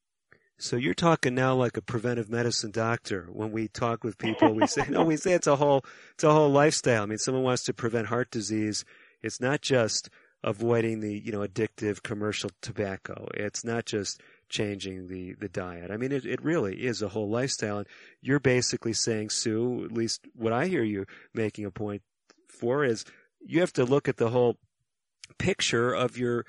So 0.58 0.78
you're 0.78 0.94
talking 0.94 1.36
now 1.36 1.54
like 1.54 1.76
a 1.76 1.82
preventive 1.82 2.30
medicine 2.30 2.72
doctor. 2.72 3.28
When 3.32 3.52
we 3.52 3.68
talk 3.68 4.04
with 4.06 4.18
people, 4.18 4.54
we 4.54 4.68
say, 4.68 4.86
no, 4.90 5.04
we 5.04 5.18
say 5.18 5.34
it's 5.34 5.48
a 5.48 5.58
whole, 5.58 5.84
it's 6.14 6.24
a 6.24 6.32
whole 6.32 6.50
lifestyle. 6.50 7.04
I 7.04 7.06
mean, 7.06 7.18
someone 7.18 7.44
wants 7.44 7.64
to 7.64 7.74
prevent 7.74 8.08
heart 8.08 8.32
disease. 8.32 8.86
It's 9.22 9.42
not 9.42 9.62
just 9.62 10.10
avoiding 10.44 11.02
the, 11.02 11.14
you 11.14 11.34
know, 11.34 11.40
addictive 11.40 12.04
commercial 12.04 12.52
tobacco. 12.62 13.28
It's 13.34 13.66
not 13.66 13.86
just 13.86 14.22
changing 14.48 15.08
the, 15.08 15.34
the 15.34 15.50
diet. 15.50 15.92
I 15.92 15.98
mean, 15.98 16.14
it, 16.14 16.26
it 16.26 16.42
really 16.42 16.86
is 16.86 17.02
a 17.02 17.10
whole 17.10 17.30
lifestyle. 17.30 17.80
And 17.80 17.88
you're 18.22 18.40
basically 18.40 18.94
saying, 18.94 19.32
Sue, 19.32 19.84
at 19.84 19.92
least 19.92 20.26
what 20.36 20.54
I 20.54 20.68
hear 20.68 20.84
you 20.84 21.06
making 21.34 21.66
a 21.66 21.72
point 21.72 22.02
for 22.48 22.86
is 22.86 23.04
you 23.42 23.60
have 23.60 23.74
to 23.74 23.84
look 23.84 24.08
at 24.08 24.18
the 24.18 24.30
whole 24.30 24.58
picture 25.38 25.94
of 25.94 26.18
your 26.18 26.46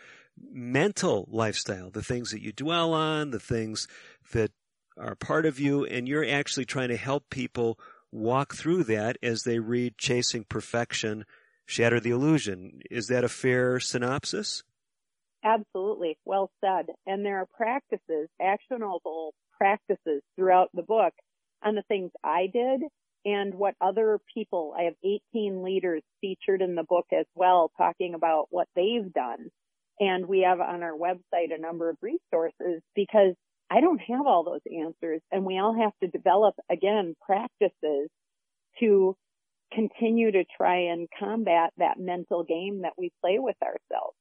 mental 0.53 1.27
lifestyle, 1.31 1.91
the 1.91 2.03
things 2.03 2.31
that 2.31 2.43
you 2.43 2.53
dwell 2.53 2.93
on, 2.93 3.31
the 3.31 3.41
things 3.41 3.89
that 4.33 4.53
are 4.99 5.15
part 5.15 5.47
of 5.47 5.59
you, 5.59 5.85
and 5.85 6.09
you're 6.09 6.29
actually 6.29 6.65
trying 6.65 6.89
to 6.89 6.97
help 6.97 7.31
people 7.31 7.79
walk 8.13 8.55
through 8.55 8.85
that 8.85 9.17
as 9.23 9.43
they 9.43 9.59
read 9.59 9.99
Chasing 9.99 10.45
Perfection, 10.45 11.25
Shatter 11.67 12.01
the 12.01 12.11
Illusion. 12.11 12.81
Is 12.91 13.09
that 13.09 13.25
a 13.25 13.29
fair 13.29 13.81
synopsis? 13.81 14.63
Absolutely. 15.45 16.19
Well 16.25 16.51
said. 16.61 16.87
And 17.07 17.25
there 17.25 17.39
are 17.39 17.47
practices, 17.47 18.29
actionable 18.41 19.35
practices 19.57 20.23
throughout 20.37 20.71
the 20.75 20.83
book 20.83 21.13
on 21.63 21.75
the 21.75 21.83
things 21.83 22.11
I 22.25 22.47
did 22.53 22.83
and 23.27 23.53
what 23.55 23.75
other 23.81 24.19
people, 24.33 24.73
I 24.79 24.85
have 24.85 24.95
18 25.05 25.63
leaders 25.63 26.03
featured 26.23 26.63
in 26.63 26.77
the 26.77 26.85
book 26.85 27.07
as 27.13 27.27
well, 27.35 27.71
talking 27.77 28.15
about 28.15 28.47
what 28.51 28.69
they've 28.75 29.13
done 29.13 29.51
and 29.99 30.27
we 30.27 30.41
have 30.41 30.61
on 30.61 30.83
our 30.83 30.93
website 30.93 31.55
a 31.55 31.61
number 31.61 31.89
of 31.89 31.97
resources 32.03 32.83
because 32.95 33.35
I 33.71 33.81
don't 33.81 34.01
have 34.09 34.27
all 34.27 34.45
those 34.45 34.61
answers 34.85 35.21
and 35.33 35.45
we 35.45 35.59
all 35.59 35.75
have 35.75 35.93
to 36.03 36.09
develop 36.09 36.55
again 36.71 37.15
practices 37.25 38.09
to 38.81 39.17
continue 39.73 40.31
to 40.31 40.45
try 40.57 40.93
and 40.93 41.09
combat 41.19 41.73
that 41.79 41.99
mental 41.99 42.45
game 42.45 42.83
that 42.83 42.93
we 42.97 43.11
play 43.21 43.39
with 43.39 43.57
ourselves. 43.63 44.17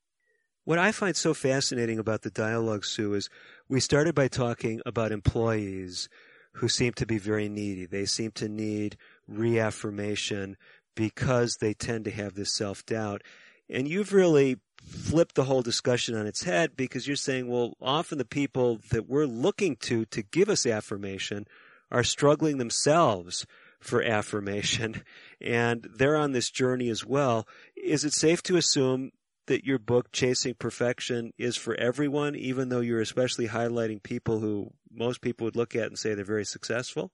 What 0.63 0.79
I 0.79 0.91
find 0.91 1.15
so 1.15 1.35
fascinating 1.35 1.99
about 1.99 2.23
the 2.23 2.31
dialogue, 2.31 2.85
Sue, 2.85 3.13
is 3.13 3.29
we 3.69 3.79
started 3.79 4.15
by 4.15 4.27
talking 4.27 4.81
about 4.83 5.11
employees 5.11 6.09
who 6.55 6.69
seem 6.69 6.93
to 6.93 7.05
be 7.05 7.17
very 7.17 7.49
needy. 7.49 7.85
They 7.85 8.05
seem 8.05 8.31
to 8.31 8.47
need 8.47 8.97
reaffirmation 9.27 10.57
because 10.95 11.57
they 11.59 11.73
tend 11.73 12.05
to 12.05 12.11
have 12.11 12.35
this 12.35 12.53
self 12.53 12.85
doubt. 12.85 13.23
And 13.69 13.87
you've 13.87 14.13
really 14.13 14.57
flipped 14.81 15.35
the 15.35 15.45
whole 15.45 15.61
discussion 15.61 16.15
on 16.15 16.27
its 16.27 16.43
head 16.43 16.75
because 16.75 17.07
you're 17.07 17.15
saying, 17.15 17.47
well, 17.47 17.73
often 17.81 18.17
the 18.17 18.25
people 18.25 18.79
that 18.91 19.09
we're 19.09 19.25
looking 19.25 19.75
to 19.77 20.05
to 20.05 20.21
give 20.21 20.49
us 20.49 20.65
affirmation 20.65 21.45
are 21.91 22.03
struggling 22.03 22.57
themselves 22.57 23.45
for 23.79 24.01
affirmation 24.01 25.03
and 25.41 25.87
they're 25.95 26.17
on 26.17 26.31
this 26.31 26.49
journey 26.49 26.89
as 26.89 27.05
well. 27.05 27.47
Is 27.75 28.05
it 28.05 28.13
safe 28.13 28.41
to 28.43 28.57
assume 28.57 29.11
that 29.47 29.65
your 29.65 29.79
book, 29.79 30.11
Chasing 30.11 30.55
Perfection, 30.55 31.31
is 31.37 31.55
for 31.55 31.75
everyone, 31.75 32.35
even 32.35 32.69
though 32.69 32.79
you're 32.79 33.01
especially 33.01 33.47
highlighting 33.47 34.01
people 34.01 34.39
who 34.39 34.71
most 34.91 35.21
people 35.21 35.45
would 35.45 35.55
look 35.55 35.75
at 35.75 35.87
and 35.87 35.97
say 35.97 36.13
they're 36.13 36.25
very 36.25 36.45
successful? 36.45 37.11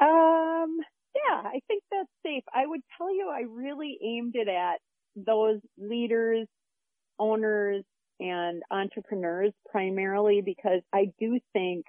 Um, 0.00 0.78
yeah, 1.14 1.42
I 1.44 1.60
think 1.68 1.82
that's 1.90 2.08
safe. 2.24 2.44
I 2.52 2.66
would 2.66 2.80
tell 2.98 3.14
you 3.14 3.30
I 3.30 3.42
really 3.48 3.98
aimed 4.02 4.34
it 4.34 4.48
at 4.48 4.80
those 5.16 5.60
leaders, 5.78 6.46
owners, 7.18 7.84
and 8.20 8.62
entrepreneurs 8.70 9.52
primarily 9.70 10.42
because 10.44 10.80
I 10.92 11.12
do 11.18 11.38
think, 11.52 11.84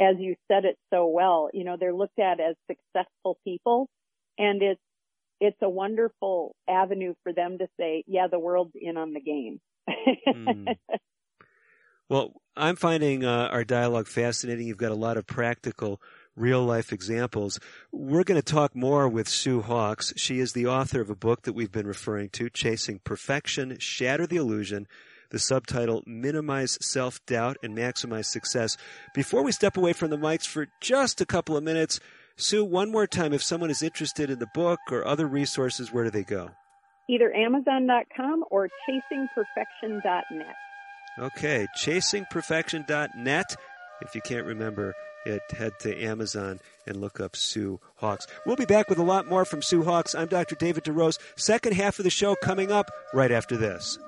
as 0.00 0.16
you 0.18 0.36
said 0.48 0.64
it 0.64 0.76
so 0.92 1.06
well, 1.06 1.50
you 1.52 1.64
know, 1.64 1.76
they're 1.78 1.94
looked 1.94 2.18
at 2.18 2.40
as 2.40 2.56
successful 2.68 3.38
people 3.44 3.88
and 4.38 4.62
it's, 4.62 4.80
it's 5.42 5.58
a 5.60 5.68
wonderful 5.68 6.54
avenue 6.68 7.14
for 7.24 7.32
them 7.32 7.58
to 7.58 7.66
say, 7.76 8.04
yeah, 8.06 8.28
the 8.28 8.38
world's 8.38 8.76
in 8.80 8.96
on 8.96 9.12
the 9.12 9.20
game. 9.20 9.60
mm. 10.28 10.76
Well, 12.08 12.34
I'm 12.56 12.76
finding 12.76 13.24
uh, 13.24 13.48
our 13.50 13.64
dialogue 13.64 14.06
fascinating. 14.06 14.68
You've 14.68 14.76
got 14.76 14.92
a 14.92 14.96
lot 14.96 15.16
of 15.16 15.26
practical 15.26 16.00
real 16.36 16.62
life 16.62 16.92
examples. 16.92 17.58
We're 17.90 18.22
going 18.22 18.40
to 18.40 18.52
talk 18.52 18.76
more 18.76 19.08
with 19.08 19.28
Sue 19.28 19.62
Hawkes. 19.62 20.12
She 20.16 20.38
is 20.38 20.52
the 20.52 20.66
author 20.66 21.00
of 21.00 21.10
a 21.10 21.16
book 21.16 21.42
that 21.42 21.54
we've 21.54 21.72
been 21.72 21.86
referring 21.86 22.28
to, 22.30 22.48
Chasing 22.48 23.00
Perfection, 23.02 23.76
Shatter 23.80 24.26
the 24.26 24.36
Illusion. 24.36 24.86
The 25.30 25.38
subtitle, 25.38 26.02
Minimize 26.06 26.76
Self 26.82 27.24
Doubt 27.24 27.56
and 27.62 27.74
Maximize 27.74 28.26
Success. 28.26 28.76
Before 29.14 29.42
we 29.42 29.50
step 29.50 29.78
away 29.78 29.94
from 29.94 30.10
the 30.10 30.18
mics 30.18 30.46
for 30.46 30.68
just 30.82 31.22
a 31.22 31.26
couple 31.26 31.56
of 31.56 31.64
minutes, 31.64 32.00
Sue, 32.36 32.64
one 32.64 32.90
more 32.90 33.06
time, 33.06 33.32
if 33.32 33.42
someone 33.42 33.70
is 33.70 33.82
interested 33.82 34.30
in 34.30 34.38
the 34.38 34.48
book 34.54 34.80
or 34.90 35.06
other 35.06 35.26
resources, 35.26 35.92
where 35.92 36.04
do 36.04 36.10
they 36.10 36.24
go? 36.24 36.50
Either 37.08 37.34
Amazon.com 37.34 38.44
or 38.50 38.68
ChasingPerfection.net. 38.88 40.54
Okay, 41.18 41.66
ChasingPerfection.net. 41.78 43.56
If 44.00 44.14
you 44.14 44.20
can't 44.22 44.46
remember, 44.46 44.94
it, 45.26 45.42
head 45.50 45.72
to 45.80 46.02
Amazon 46.02 46.58
and 46.86 46.96
look 46.96 47.20
up 47.20 47.36
Sue 47.36 47.80
Hawkes. 47.96 48.26
We'll 48.46 48.56
be 48.56 48.64
back 48.64 48.88
with 48.88 48.98
a 48.98 49.04
lot 49.04 49.28
more 49.28 49.44
from 49.44 49.62
Sue 49.62 49.82
Hawkes. 49.82 50.14
I'm 50.14 50.28
Dr. 50.28 50.56
David 50.56 50.84
DeRose. 50.84 51.18
Second 51.36 51.74
half 51.74 51.98
of 51.98 52.04
the 52.04 52.10
show 52.10 52.34
coming 52.34 52.72
up 52.72 52.90
right 53.12 53.30
after 53.30 53.56
this. 53.56 53.98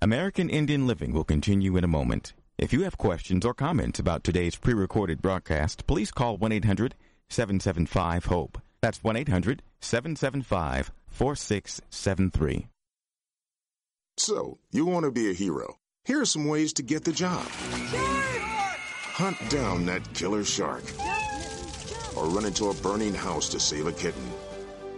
American 0.00 0.48
Indian 0.48 0.86
Living 0.86 1.12
will 1.12 1.24
continue 1.24 1.76
in 1.76 1.84
a 1.84 1.88
moment. 1.88 2.32
If 2.58 2.72
you 2.72 2.82
have 2.82 2.98
questions 2.98 3.46
or 3.46 3.54
comments 3.54 3.98
about 3.98 4.24
today's 4.24 4.56
pre 4.56 4.74
recorded 4.74 5.22
broadcast, 5.22 5.86
please 5.86 6.10
call 6.10 6.36
1 6.36 6.52
800 6.52 6.94
775 7.28 8.26
HOPE. 8.26 8.60
That's 8.80 9.02
1 9.02 9.16
800 9.16 9.62
775 9.80 10.92
4673. 11.06 12.66
So, 14.16 14.58
you 14.72 14.84
want 14.84 15.04
to 15.04 15.12
be 15.12 15.30
a 15.30 15.34
hero 15.34 15.78
here 16.08 16.22
are 16.22 16.24
some 16.24 16.46
ways 16.46 16.72
to 16.72 16.82
get 16.82 17.04
the 17.04 17.12
job. 17.12 17.44
Hunt 19.12 19.36
down 19.50 19.84
that 19.84 20.14
killer 20.14 20.42
shark. 20.42 20.82
Or 22.16 22.24
run 22.30 22.46
into 22.46 22.70
a 22.70 22.74
burning 22.76 23.12
house 23.12 23.50
to 23.50 23.60
save 23.60 23.86
a 23.86 23.92
kitten. 23.92 24.26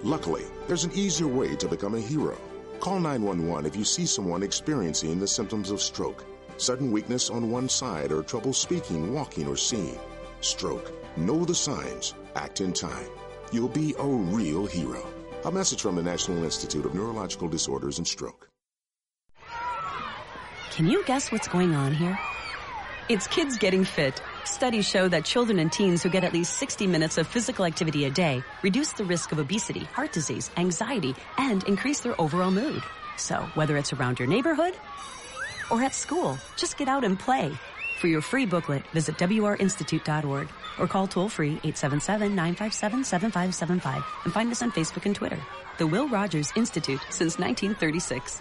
Luckily, 0.04 0.44
there's 0.68 0.84
an 0.84 0.92
easier 0.94 1.26
way 1.26 1.56
to 1.56 1.66
become 1.66 1.96
a 1.96 2.00
hero. 2.00 2.38
Call 2.78 3.00
911 3.00 3.66
if 3.66 3.74
you 3.74 3.84
see 3.84 4.06
someone 4.06 4.44
experiencing 4.44 5.18
the 5.18 5.26
symptoms 5.26 5.72
of 5.72 5.82
stroke, 5.82 6.24
sudden 6.60 6.92
weakness 6.92 7.30
on 7.30 7.50
one 7.50 7.68
side, 7.68 8.12
or 8.12 8.22
trouble 8.22 8.52
speaking, 8.52 9.12
walking, 9.12 9.46
or 9.46 9.56
seeing. 9.56 9.98
Stroke. 10.40 10.92
Know 11.16 11.44
the 11.44 11.54
signs. 11.54 12.14
Act 12.36 12.60
in 12.60 12.72
time. 12.72 13.08
You'll 13.52 13.68
be 13.68 13.94
a 13.98 14.06
real 14.06 14.66
hero. 14.66 15.04
A 15.44 15.50
message 15.50 15.82
from 15.82 15.96
the 15.96 16.02
National 16.02 16.44
Institute 16.44 16.84
of 16.84 16.94
Neurological 16.94 17.48
Disorders 17.48 17.98
and 17.98 18.06
Stroke. 18.06 18.48
Can 20.72 20.86
you 20.86 21.04
guess 21.04 21.32
what's 21.32 21.48
going 21.48 21.74
on 21.74 21.94
here? 21.94 22.18
It's 23.08 23.26
kids 23.26 23.58
getting 23.58 23.84
fit 23.84 24.22
Studies 24.44 24.86
show 24.86 25.08
that 25.08 25.24
children 25.24 25.58
and 25.58 25.72
teens 25.72 26.02
who 26.02 26.08
get 26.08 26.24
at 26.24 26.32
least 26.32 26.54
60 26.54 26.86
minutes 26.86 27.18
of 27.18 27.26
physical 27.26 27.64
activity 27.64 28.04
a 28.04 28.10
day 28.10 28.42
reduce 28.62 28.92
the 28.92 29.04
risk 29.04 29.32
of 29.32 29.38
obesity, 29.38 29.80
heart 29.80 30.12
disease, 30.12 30.50
anxiety, 30.56 31.14
and 31.38 31.64
increase 31.64 32.00
their 32.00 32.20
overall 32.20 32.50
mood. 32.50 32.82
So, 33.16 33.36
whether 33.54 33.76
it's 33.76 33.92
around 33.92 34.18
your 34.18 34.28
neighborhood 34.28 34.74
or 35.70 35.82
at 35.82 35.94
school, 35.94 36.38
just 36.56 36.76
get 36.76 36.88
out 36.88 37.04
and 37.04 37.18
play. 37.18 37.52
For 38.00 38.08
your 38.08 38.22
free 38.22 38.46
booklet, 38.46 38.82
visit 38.94 39.16
WRInstitute.org 39.18 40.48
or 40.78 40.86
call 40.86 41.06
toll 41.06 41.28
free 41.28 41.60
877 41.64 42.34
957 42.34 43.04
7575 43.04 44.04
and 44.24 44.32
find 44.32 44.50
us 44.50 44.62
on 44.62 44.72
Facebook 44.72 45.06
and 45.06 45.14
Twitter. 45.14 45.38
The 45.78 45.86
Will 45.86 46.08
Rogers 46.08 46.52
Institute 46.56 47.00
since 47.10 47.38
1936. 47.38 48.40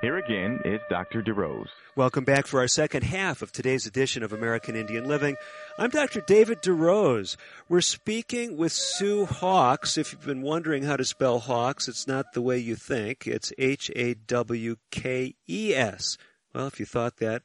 Here 0.00 0.18
again 0.18 0.60
is 0.66 0.80
Dr. 0.90 1.22
DeRose. 1.22 1.68
Welcome 1.96 2.24
back 2.24 2.46
for 2.46 2.60
our 2.60 2.68
second 2.68 3.04
half 3.04 3.40
of 3.40 3.52
today's 3.52 3.86
edition 3.86 4.22
of 4.22 4.34
American 4.34 4.76
Indian 4.76 5.08
Living. 5.08 5.36
I'm 5.78 5.88
Dr. 5.88 6.20
David 6.20 6.60
DeRose. 6.60 7.36
We're 7.70 7.80
speaking 7.80 8.58
with 8.58 8.72
Sue 8.72 9.24
Hawkes. 9.24 9.96
If 9.96 10.12
you've 10.12 10.26
been 10.26 10.42
wondering 10.42 10.82
how 10.82 10.96
to 10.96 11.04
spell 11.06 11.38
Hawkes, 11.38 11.88
it's 11.88 12.06
not 12.06 12.34
the 12.34 12.42
way 12.42 12.58
you 12.58 12.76
think. 12.76 13.26
It's 13.26 13.52
H 13.56 13.90
A 13.96 14.14
W 14.14 14.76
K 14.90 15.36
E 15.48 15.74
S. 15.74 16.18
Well, 16.54 16.66
if 16.66 16.78
you 16.78 16.84
thought 16.84 17.16
that, 17.18 17.42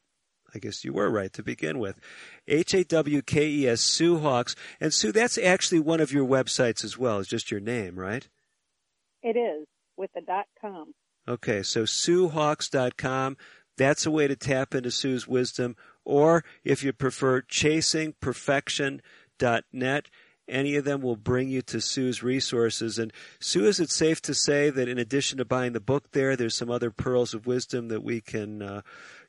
I 0.53 0.59
guess 0.59 0.83
you 0.83 0.91
were 0.91 1.09
right 1.09 1.31
to 1.33 1.43
begin 1.43 1.79
with. 1.79 1.97
H 2.45 2.73
A 2.73 2.83
W 2.83 3.21
K 3.21 3.47
E 3.47 3.67
S, 3.67 3.79
Sue 3.79 4.17
Hawkes. 4.17 4.55
And 4.81 4.93
Sue, 4.93 5.13
that's 5.13 5.37
actually 5.37 5.79
one 5.79 6.01
of 6.01 6.11
your 6.11 6.27
websites 6.27 6.83
as 6.83 6.97
well. 6.97 7.19
It's 7.19 7.29
just 7.29 7.51
your 7.51 7.61
name, 7.61 7.97
right? 7.97 8.27
It 9.23 9.37
is, 9.37 9.65
with 9.95 10.09
the 10.13 10.21
dot 10.21 10.47
com. 10.59 10.93
Okay, 11.29 11.61
so 11.61 11.83
SueHawkes.com. 11.83 13.37
That's 13.77 14.05
a 14.05 14.11
way 14.11 14.27
to 14.27 14.35
tap 14.35 14.73
into 14.73 14.91
Sue's 14.91 15.27
wisdom. 15.27 15.75
Or 16.03 16.43
if 16.63 16.83
you 16.83 16.91
prefer, 16.91 17.43
chasingperfection.net. 17.43 20.05
Any 20.47 20.75
of 20.75 20.83
them 20.83 21.01
will 21.01 21.15
bring 21.15 21.49
you 21.49 21.61
to 21.61 21.79
Sue's 21.79 22.23
resources. 22.23 22.97
And 22.97 23.13
Sue, 23.39 23.65
is 23.65 23.79
it 23.79 23.91
safe 23.91 24.19
to 24.23 24.33
say 24.33 24.71
that 24.71 24.89
in 24.89 24.97
addition 24.97 25.37
to 25.37 25.45
buying 25.45 25.73
the 25.73 25.79
book 25.79 26.05
there, 26.11 26.35
there's 26.35 26.57
some 26.57 26.71
other 26.71 26.89
pearls 26.89 27.35
of 27.35 27.45
wisdom 27.45 27.89
that 27.89 28.03
we 28.03 28.21
can 28.21 28.63
uh, 28.63 28.81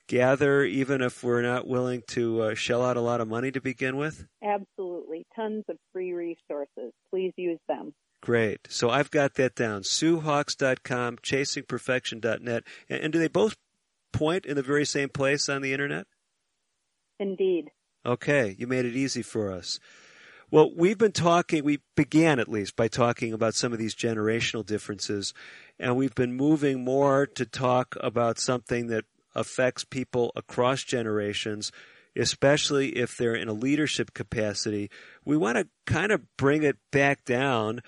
gather, 0.08 0.64
even 0.64 1.02
if 1.02 1.22
we're 1.22 1.42
not 1.42 1.68
willing 1.68 2.02
to 2.08 2.42
uh, 2.42 2.54
shell 2.54 2.82
out 2.82 2.96
a 2.96 3.02
lot 3.02 3.20
of 3.20 3.28
money 3.28 3.50
to 3.52 3.60
begin 3.60 3.98
with? 3.98 4.26
Absolutely. 4.42 5.26
Tons 5.36 5.64
of 5.68 5.76
free 5.92 6.12
resources. 6.12 6.92
Please 7.10 7.34
use 7.36 7.60
them. 7.68 7.92
Great. 8.22 8.68
So 8.68 8.90
I've 8.90 9.10
got 9.10 9.34
that 9.34 9.54
down. 9.54 9.82
SueHawkes.com, 9.82 11.18
chasingperfection.net. 11.18 12.64
And, 12.88 13.00
and 13.02 13.12
do 13.12 13.18
they 13.18 13.28
both 13.28 13.56
point 14.12 14.44
in 14.44 14.56
the 14.56 14.62
very 14.62 14.84
same 14.84 15.08
place 15.08 15.48
on 15.48 15.62
the 15.62 15.72
internet? 15.72 16.06
Indeed. 17.18 17.70
Okay, 18.04 18.56
you 18.58 18.66
made 18.66 18.86
it 18.86 18.96
easy 18.96 19.22
for 19.22 19.52
us. 19.52 19.78
Well, 20.50 20.72
we've 20.74 20.98
been 20.98 21.12
talking, 21.12 21.62
we 21.62 21.78
began 21.94 22.40
at 22.40 22.48
least 22.48 22.74
by 22.74 22.88
talking 22.88 23.32
about 23.32 23.54
some 23.54 23.72
of 23.72 23.78
these 23.78 23.94
generational 23.94 24.66
differences, 24.66 25.32
and 25.78 25.96
we've 25.96 26.14
been 26.14 26.32
moving 26.32 26.82
more 26.82 27.26
to 27.26 27.46
talk 27.46 27.94
about 28.00 28.38
something 28.38 28.88
that 28.88 29.04
affects 29.34 29.84
people 29.84 30.32
across 30.34 30.82
generations, 30.82 31.70
especially 32.16 32.88
if 32.96 33.16
they're 33.16 33.36
in 33.36 33.48
a 33.48 33.52
leadership 33.52 34.12
capacity. 34.12 34.90
We 35.24 35.36
want 35.36 35.58
to 35.58 35.68
kind 35.86 36.10
of 36.10 36.22
bring 36.36 36.64
it 36.64 36.78
back 36.90 37.24
down 37.24 37.80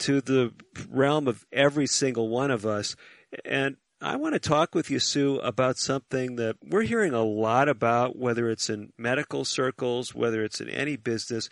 to 0.00 0.20
the 0.20 0.52
realm 0.88 1.28
of 1.28 1.46
every 1.52 1.86
single 1.86 2.28
one 2.28 2.50
of 2.50 2.66
us. 2.66 2.96
And 3.44 3.76
I 4.00 4.16
want 4.16 4.34
to 4.34 4.40
talk 4.40 4.74
with 4.74 4.90
you, 4.90 4.98
Sue, 4.98 5.38
about 5.40 5.76
something 5.76 6.36
that 6.36 6.56
we're 6.62 6.82
hearing 6.82 7.12
a 7.12 7.22
lot 7.22 7.68
about, 7.68 8.16
whether 8.16 8.48
it's 8.50 8.70
in 8.70 8.92
medical 8.96 9.44
circles, 9.44 10.14
whether 10.14 10.42
it's 10.42 10.60
in 10.60 10.70
any 10.70 10.96
business. 10.96 11.48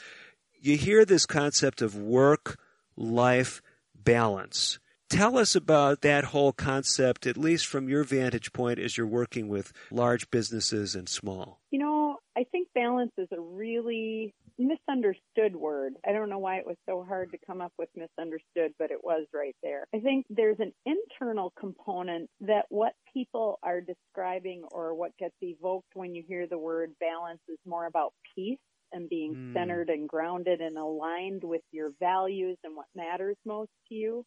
You 0.61 0.77
hear 0.77 1.05
this 1.05 1.27
concept 1.27 1.83
of 1.83 1.95
work 1.95 2.59
life 2.97 3.63
balance. 3.95 4.79
Tell 5.11 5.39
us 5.39 5.55
about 5.55 6.03
that 6.03 6.25
whole 6.25 6.53
concept, 6.53 7.27
at 7.27 7.37
least 7.37 7.67
from 7.67 7.89
your 7.89 8.05
vantage 8.05 8.53
point 8.53 8.79
as 8.79 8.97
you're 8.97 9.07
working 9.07 9.49
with 9.49 9.73
large 9.91 10.31
businesses 10.31 10.95
and 10.95 11.09
small. 11.09 11.61
You 11.71 11.79
know, 11.79 12.17
I 12.37 12.45
think 12.45 12.69
balance 12.75 13.13
is 13.17 13.29
a 13.33 13.41
really 13.41 14.35
misunderstood 14.59 15.55
word. 15.55 15.95
I 16.07 16.13
don't 16.13 16.29
know 16.29 16.39
why 16.39 16.57
it 16.57 16.67
was 16.67 16.77
so 16.89 17.05
hard 17.07 17.31
to 17.33 17.39
come 17.47 17.61
up 17.61 17.73
with 17.79 17.89
misunderstood, 17.95 18.73
but 18.79 18.91
it 18.91 19.03
was 19.03 19.27
right 19.33 19.57
there. 19.63 19.85
I 19.95 20.01
think 20.01 20.27
there's 20.29 20.59
an 20.61 20.73
internal 20.85 21.53
component 21.59 22.29
that 22.41 22.67
what 22.69 22.93
people 23.13 23.59
are 23.63 23.81
describing 23.81 24.63
or 24.73 24.95
what 24.95 25.17
gets 25.19 25.35
evoked 25.41 25.95
when 25.95 26.15
you 26.15 26.25
hear 26.27 26.47
the 26.47 26.59
word 26.59 26.93
balance 27.01 27.41
is 27.49 27.59
more 27.65 27.87
about 27.87 28.13
peace 28.35 28.59
and 28.93 29.09
being 29.09 29.35
mm. 29.35 29.55
centered 29.55 29.91
and 29.91 30.09
grounded 30.09 30.61
and 30.61 30.79
aligned 30.79 31.45
with 31.45 31.63
your 31.71 31.91
values 32.01 32.57
and 32.65 32.77
what 32.77 32.87
matters 32.95 33.37
most 33.45 33.71
to 33.89 33.95
you. 33.95 34.25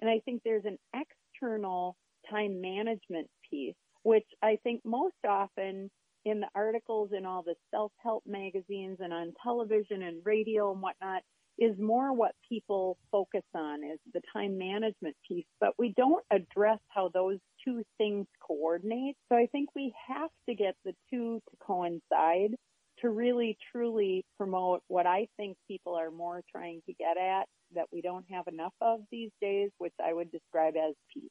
And 0.00 0.10
I 0.10 0.20
think 0.24 0.42
there's 0.44 0.64
an 0.64 0.78
external 0.94 1.96
time 2.30 2.60
management 2.60 3.28
piece, 3.48 3.74
which 4.02 4.26
I 4.42 4.58
think 4.62 4.80
most 4.84 5.14
often 5.28 5.90
in 6.24 6.40
the 6.40 6.48
articles 6.54 7.10
in 7.16 7.26
all 7.26 7.42
the 7.42 7.54
self-help 7.70 8.24
magazines 8.26 8.98
and 9.00 9.12
on 9.12 9.32
television 9.42 10.02
and 10.02 10.22
radio 10.24 10.72
and 10.72 10.80
whatnot 10.80 11.22
is 11.58 11.78
more 11.78 12.12
what 12.12 12.32
people 12.48 12.96
focus 13.10 13.44
on 13.54 13.84
is 13.84 13.98
the 14.14 14.22
time 14.32 14.56
management 14.56 15.14
piece, 15.28 15.46
but 15.60 15.74
we 15.78 15.92
don't 15.96 16.24
address 16.30 16.78
how 16.88 17.10
those 17.12 17.38
two 17.64 17.82
things 17.98 18.26
coordinate. 18.40 19.16
So 19.28 19.36
I 19.36 19.46
think 19.52 19.68
we 19.74 19.92
have 20.08 20.30
to 20.48 20.54
get 20.54 20.74
the 20.84 20.94
two 21.10 21.40
to 21.50 21.56
coincide 21.60 22.56
to 23.00 23.10
really 23.10 23.58
truly 23.70 24.24
promote 24.36 24.82
what 24.88 25.06
I 25.06 25.28
think 25.36 25.56
people 25.68 25.94
are 25.94 26.10
more 26.10 26.42
trying 26.50 26.82
to 26.86 26.92
get 26.94 27.16
at 27.16 27.46
that 27.74 27.86
we 27.92 28.00
don't 28.00 28.24
have 28.30 28.46
enough 28.48 28.74
of 28.80 29.00
these 29.10 29.30
days, 29.40 29.70
which 29.78 29.94
I 30.04 30.12
would 30.12 30.30
describe 30.30 30.74
as 30.76 30.94
peace 31.12 31.30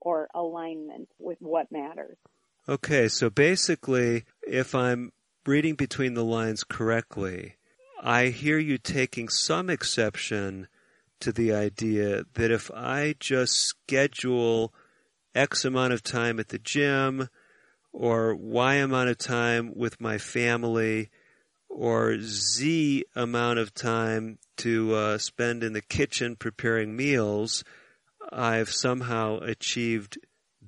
or 0.00 0.28
alignment 0.34 1.08
with 1.18 1.38
what 1.40 1.70
matters. 1.70 2.16
Okay, 2.66 3.08
so 3.08 3.28
basically, 3.28 4.24
if 4.40 4.74
I'm 4.74 5.12
reading 5.44 5.74
between 5.74 6.14
the 6.14 6.24
lines 6.24 6.64
correctly, 6.64 7.56
I 8.02 8.28
hear 8.28 8.56
you 8.58 8.78
taking 8.78 9.28
some 9.28 9.68
exception 9.68 10.68
to 11.20 11.30
the 11.30 11.52
idea 11.52 12.24
that 12.32 12.50
if 12.50 12.70
I 12.70 13.16
just 13.20 13.52
schedule 13.52 14.72
X 15.34 15.66
amount 15.66 15.92
of 15.92 16.02
time 16.02 16.40
at 16.40 16.48
the 16.48 16.58
gym 16.58 17.28
or 17.92 18.34
Y 18.34 18.74
amount 18.76 19.10
of 19.10 19.18
time 19.18 19.74
with 19.76 20.00
my 20.00 20.16
family 20.16 21.10
or 21.68 22.16
Z 22.18 23.04
amount 23.14 23.58
of 23.58 23.74
time 23.74 24.38
to 24.58 24.94
uh, 24.94 25.18
spend 25.18 25.62
in 25.62 25.74
the 25.74 25.82
kitchen 25.82 26.34
preparing 26.34 26.96
meals, 26.96 27.62
I've 28.32 28.70
somehow 28.70 29.40
achieved 29.40 30.16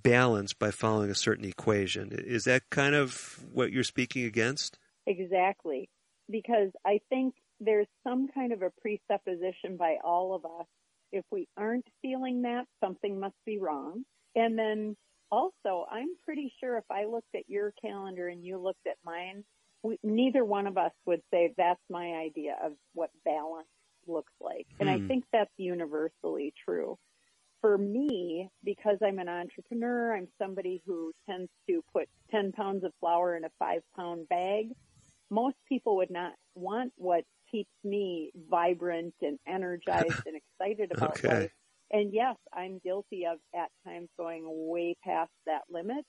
balance 0.06 0.52
by 0.52 0.70
following 0.70 1.10
a 1.10 1.14
certain 1.16 1.44
equation. 1.44 2.12
Is 2.12 2.44
that 2.44 2.70
kind 2.70 2.94
of 2.94 3.44
what 3.52 3.72
you're 3.72 3.82
speaking 3.82 4.24
against? 4.24 4.78
Exactly. 5.06 5.88
Because 6.30 6.70
I 6.84 7.00
think 7.08 7.34
there's 7.60 7.88
some 8.04 8.28
kind 8.28 8.52
of 8.52 8.62
a 8.62 8.70
presupposition 8.80 9.76
by 9.76 9.96
all 10.04 10.34
of 10.34 10.44
us. 10.44 10.66
If 11.12 11.24
we 11.32 11.48
aren't 11.56 11.86
feeling 12.02 12.42
that, 12.42 12.66
something 12.80 13.18
must 13.18 13.34
be 13.44 13.58
wrong. 13.58 14.04
And 14.36 14.56
then 14.56 14.96
also, 15.30 15.86
I'm 15.90 16.08
pretty 16.24 16.52
sure 16.60 16.76
if 16.76 16.84
I 16.90 17.06
looked 17.06 17.34
at 17.34 17.48
your 17.48 17.72
calendar 17.80 18.28
and 18.28 18.44
you 18.44 18.58
looked 18.58 18.86
at 18.86 18.96
mine, 19.04 19.44
we, 19.82 19.98
neither 20.04 20.44
one 20.44 20.66
of 20.66 20.78
us 20.78 20.92
would 21.04 21.22
say 21.32 21.52
that's 21.56 21.80
my 21.90 22.12
idea 22.12 22.56
of 22.62 22.72
what 22.94 23.10
balance 23.24 23.68
looks 24.06 24.32
like. 24.40 24.66
And 24.78 24.88
I 24.88 24.98
Hmm. 24.98 25.08
think 25.08 25.24
that's 25.32 25.50
universally 25.56 26.54
true. 26.64 26.96
For 27.66 27.78
me, 27.78 28.48
because 28.64 28.98
I'm 29.04 29.18
an 29.18 29.28
entrepreneur, 29.28 30.16
I'm 30.16 30.28
somebody 30.40 30.84
who 30.86 31.12
tends 31.28 31.50
to 31.68 31.82
put 31.92 32.08
10 32.30 32.52
pounds 32.52 32.84
of 32.84 32.92
flour 33.00 33.36
in 33.36 33.44
a 33.44 33.50
five 33.58 33.82
pound 33.96 34.28
bag. 34.28 34.66
Most 35.30 35.56
people 35.68 35.96
would 35.96 36.12
not 36.12 36.34
want 36.54 36.92
what 36.96 37.24
keeps 37.50 37.72
me 37.84 38.30
vibrant 38.48 39.14
and 39.20 39.40
energized 39.48 40.18
and 40.26 40.36
excited 40.60 40.92
about 40.92 41.18
Okay. 41.18 41.26
life. 41.26 41.50
And 41.90 42.14
yes, 42.14 42.36
I'm 42.54 42.78
guilty 42.84 43.26
of 43.26 43.40
at 43.52 43.70
times 43.84 44.10
going 44.16 44.44
way 44.46 44.96
past 45.04 45.32
that 45.46 45.62
limit. 45.68 46.04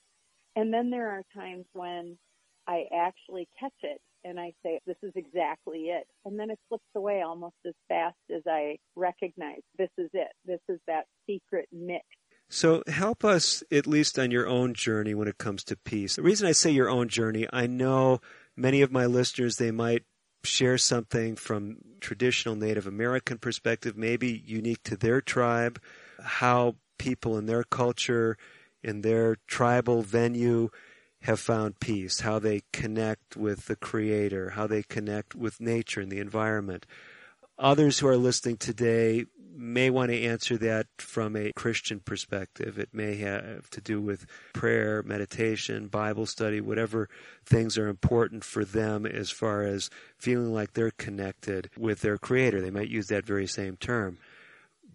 And 0.56 0.72
then 0.74 0.92
there 0.92 1.10
are 1.10 1.24
times 1.36 1.66
when 1.74 2.20
I 2.68 2.86
actually 2.96 3.50
catch 3.60 3.74
it 3.82 4.02
and 4.24 4.40
I 4.40 4.54
say, 4.64 4.80
this 4.86 4.98
is 5.04 5.14
exactly 5.16 5.86
it. 5.86 6.08
And 6.26 6.40
then 6.40 6.50
it 6.50 6.60
slips 6.68 6.84
away 6.96 7.22
almost 7.22 7.56
as 7.66 7.74
fast 7.88 8.18
as 8.36 8.42
I 8.48 8.78
recognize 8.96 9.62
this 9.78 9.90
is 9.98 10.10
it. 10.14 10.32
This 10.46 10.60
is 10.70 10.80
that 10.88 11.06
secret 11.26 11.68
mix. 11.72 12.06
So 12.50 12.82
help 12.88 13.26
us 13.26 13.64
at 13.72 13.88
least 13.88 14.18
on 14.18 14.32
your 14.32 14.48
own 14.48 14.74
journey 14.74 15.14
when 15.14 15.28
it 15.28 15.38
comes 15.38 15.64
to 15.66 15.76
peace. 15.76 16.16
The 16.16 16.22
reason 16.22 16.48
I 16.48 16.54
say 16.54 16.72
your 16.72 16.90
own 16.90 17.10
journey, 17.10 17.46
I 17.52 17.68
know 17.68 18.20
many 18.56 18.82
of 18.82 18.92
my 18.92 19.06
listeners, 19.06 19.58
they 19.58 19.72
might 19.72 20.04
share 20.44 20.78
something 20.78 21.36
from 21.36 21.78
traditional 22.00 22.56
Native 22.56 22.88
American 22.88 23.38
perspective, 23.38 23.98
maybe 23.98 24.44
unique 24.46 24.84
to 24.84 24.96
their 24.96 25.20
tribe, 25.20 25.82
how 26.22 26.76
people 26.98 27.38
in 27.38 27.48
their 27.48 27.64
culture, 27.64 28.38
in 28.82 29.02
their 29.02 29.38
tribal 29.48 30.02
venue 30.02 30.70
have 31.28 31.42
found 31.42 31.78
peace, 31.82 32.22
how 32.22 32.40
they 32.40 32.62
connect 32.72 33.36
with 33.36 33.66
the 33.66 33.76
creator, 33.76 34.52
how 34.52 34.66
they 34.66 34.82
connect 34.82 35.36
with 35.36 35.60
nature 35.60 36.00
and 36.00 36.10
the 36.10 36.20
environment. 36.20 36.86
Others 37.60 38.00
who 38.00 38.08
are 38.08 38.16
listening 38.16 38.56
today 38.56 39.26
may 39.54 39.90
want 39.90 40.10
to 40.10 40.22
answer 40.22 40.56
that 40.56 40.88
from 41.00 41.36
a 41.36 41.52
Christian 41.52 42.00
perspective. 42.00 42.80
It 42.80 42.94
may 42.94 43.18
have 43.18 43.70
to 43.72 43.82
do 43.82 44.00
with 44.00 44.26
prayer, 44.54 45.04
meditation, 45.04 45.88
Bible 45.90 46.28
study, 46.28 46.62
whatever 46.62 47.10
things 47.46 47.78
are 47.78 47.90
important 47.90 48.46
for 48.46 48.64
them 48.64 49.06
as 49.06 49.30
far 49.30 49.64
as 49.64 49.90
feeling 50.18 50.54
like 50.54 50.74
they're 50.74 50.92
connected 50.92 51.70
with 51.78 52.00
their 52.00 52.18
creator. 52.18 52.62
They 52.62 52.72
might 52.72 52.90
use 52.90 53.08
that 53.08 53.26
very 53.26 53.48
same 53.48 53.76
term. 53.76 54.18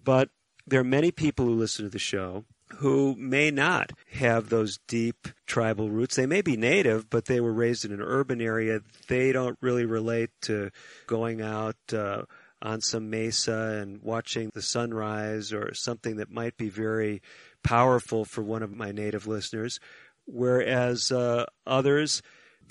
But 0.03 0.31
there 0.67 0.81
are 0.81 0.85
many 0.85 1.11
people 1.11 1.45
who 1.45 1.55
listen 1.55 1.85
to 1.85 1.91
the 1.91 1.99
show 1.99 2.47
who 2.77 3.15
may 3.17 3.51
not 3.51 3.93
have 4.13 4.49
those 4.49 4.79
deep 4.89 5.29
tribal 5.47 5.91
roots. 5.91 6.17
They 6.17 6.27
may 6.27 6.43
be 6.43 6.57
native, 6.57 7.11
but 7.11 7.27
they 7.27 7.41
were 7.41 7.53
raised 7.53 7.85
in 7.85 7.93
an 7.93 8.01
urban 8.01 8.41
area. 8.41 8.81
They 9.09 9.33
don't 9.33 9.59
really 9.61 9.85
relate 9.85 10.31
to 10.43 10.71
going 11.07 11.43
out 11.43 11.77
uh, 11.93 12.23
on 12.61 12.81
some 12.81 13.11
mesa 13.11 13.79
and 13.81 14.03
watching 14.03 14.51
the 14.55 14.63
sunrise 14.63 15.53
or 15.53 15.75
something 15.75 16.17
that 16.17 16.31
might 16.31 16.57
be 16.57 16.69
very 16.69 17.21
powerful 17.63 18.25
for 18.25 18.43
one 18.43 18.63
of 18.63 18.75
my 18.75 18.93
native 18.93 19.27
listeners. 19.27 19.79
Whereas 20.27 21.11
uh, 21.11 21.47
others, 21.67 22.23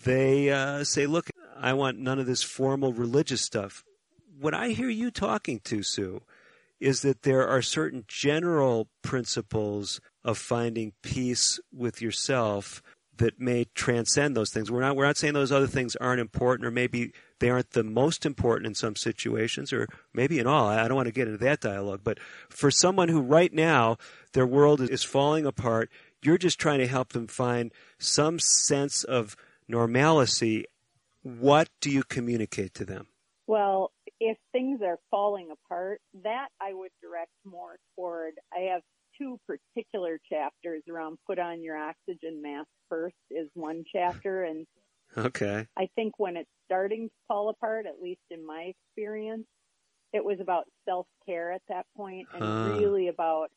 they 0.04 0.50
uh, 0.50 0.84
say, 0.84 1.06
look, 1.06 1.30
I 1.58 1.74
want 1.74 2.00
none 2.00 2.20
of 2.20 2.26
this 2.26 2.44
formal 2.44 2.94
religious 2.94 3.42
stuff. 3.42 3.84
What 4.40 4.54
I 4.54 4.70
hear 4.70 4.90
you 4.90 5.12
talking 5.12 5.60
to, 5.66 5.84
Sue, 5.84 6.22
is 6.82 7.04
that 7.04 7.22
there 7.22 7.48
are 7.48 7.62
certain 7.62 8.04
general 8.08 8.90
principles 9.04 10.02
of 10.24 10.38
finding 10.38 10.94
peace 11.04 11.60
with 11.72 12.02
yourself 12.02 12.82
that 13.18 13.40
may 13.40 13.66
transcend 13.76 14.36
those 14.36 14.50
things. 14.50 14.72
We're 14.72 14.82
not 14.82 14.96
we're 14.96 15.06
not 15.06 15.16
saying 15.16 15.36
those 15.36 15.52
other 15.52 15.68
things 15.68 15.96
aren't 15.96 16.20
important 16.20 16.66
or 16.66 16.72
maybe 16.72 17.14
they 17.40 17.52
aren't 17.52 17.72
the 17.72 17.84
most 17.84 18.26
important 18.26 18.66
in 18.66 18.74
some 18.74 18.96
situations 18.96 19.72
or 19.72 19.88
maybe 20.12 20.40
in 20.40 20.48
all. 20.48 20.68
I 20.68 20.88
don't 20.88 20.96
want 20.96 21.06
to 21.06 21.14
get 21.14 21.28
into 21.28 21.44
that 21.46 21.62
dialogue, 21.62 22.02
but 22.04 22.20
for 22.50 22.72
someone 22.72 23.10
who 23.10 23.22
right 23.22 23.54
now 23.54 23.98
their 24.34 24.48
world 24.48 24.82
is 24.82 25.04
falling 25.04 25.46
apart, 25.46 25.92
you're 26.24 26.40
just 26.40 26.60
trying 26.60 26.80
to 26.80 26.88
help 26.88 27.14
them 27.14 27.28
find 27.28 27.72
some 28.00 28.40
sense 28.40 29.04
of 29.04 29.36
normalcy. 29.68 30.66
What 31.22 31.70
do 31.80 31.92
you 31.92 32.02
communicate 32.04 32.74
to 32.76 32.86
them? 32.86 33.08
Well, 33.46 33.92
if 34.22 34.38
things 34.54 34.82
are 34.84 35.00
falling 35.12 35.52
apart, 35.52 36.02
that 36.24 36.50
I 36.62 36.74
would 36.76 36.92
direct 37.02 37.34
more 37.46 37.78
toward. 37.98 38.36
I 38.54 38.72
have 38.74 38.84
two 39.20 39.40
particular 39.48 40.20
chapters 40.32 40.84
around 40.90 41.20
put 41.28 41.40
on 41.40 41.64
your 41.64 41.78
oxygen 41.78 42.42
mask 42.42 42.70
first 42.90 43.18
is 43.32 43.50
one 43.56 43.84
chapter 43.94 44.44
and 44.46 44.68
Okay. 45.18 45.68
I 45.78 45.88
think 45.96 46.14
when 46.18 46.38
it's 46.38 46.50
starting 46.66 47.10
to 47.10 47.16
fall 47.28 47.50
apart, 47.50 47.86
at 47.86 48.00
least 48.02 48.22
in 48.30 48.46
my 48.46 48.74
experience, 48.74 49.48
it 50.14 50.24
was 50.26 50.40
about 50.42 50.68
self-care 50.86 51.52
at 51.54 51.64
that 51.70 51.88
point 51.96 52.30
and 52.34 52.56
Ah. 52.56 52.62
really 52.62 53.08
about 53.10 53.50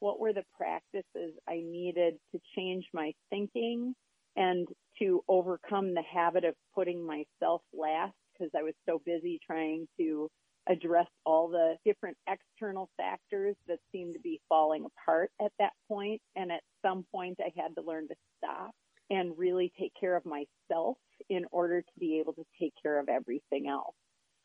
what 0.00 0.20
were 0.20 0.32
the 0.32 0.44
practices 0.56 1.34
I 1.48 1.56
needed 1.62 2.18
to 2.32 2.40
change 2.56 2.86
my 2.94 3.14
thinking 3.30 3.94
and 4.36 4.68
to 5.00 5.22
overcome 5.28 5.94
the 5.94 6.02
habit 6.02 6.44
of 6.44 6.54
putting 6.74 7.04
myself 7.06 7.62
last 7.72 8.14
because 8.40 8.52
I 8.58 8.62
was 8.62 8.74
so 8.88 9.00
busy 9.04 9.38
trying 9.46 9.86
to 9.98 10.28
address 10.68 11.06
all 11.24 11.48
the 11.48 11.76
different 11.84 12.16
external 12.28 12.88
factors 12.96 13.56
that 13.66 13.78
seemed 13.92 14.14
to 14.14 14.20
be 14.20 14.40
falling 14.48 14.84
apart 14.84 15.30
at 15.40 15.52
that 15.58 15.72
point. 15.88 16.20
And 16.36 16.52
at 16.52 16.60
some 16.82 17.04
point, 17.12 17.38
I 17.40 17.50
had 17.60 17.74
to 17.76 17.82
learn 17.82 18.08
to 18.08 18.14
stop 18.38 18.72
and 19.10 19.36
really 19.36 19.72
take 19.78 19.92
care 19.98 20.16
of 20.16 20.24
myself 20.24 20.96
in 21.28 21.44
order 21.50 21.80
to 21.82 21.92
be 21.98 22.20
able 22.20 22.34
to 22.34 22.44
take 22.60 22.72
care 22.82 23.00
of 23.00 23.08
everything 23.08 23.68
else. 23.68 23.94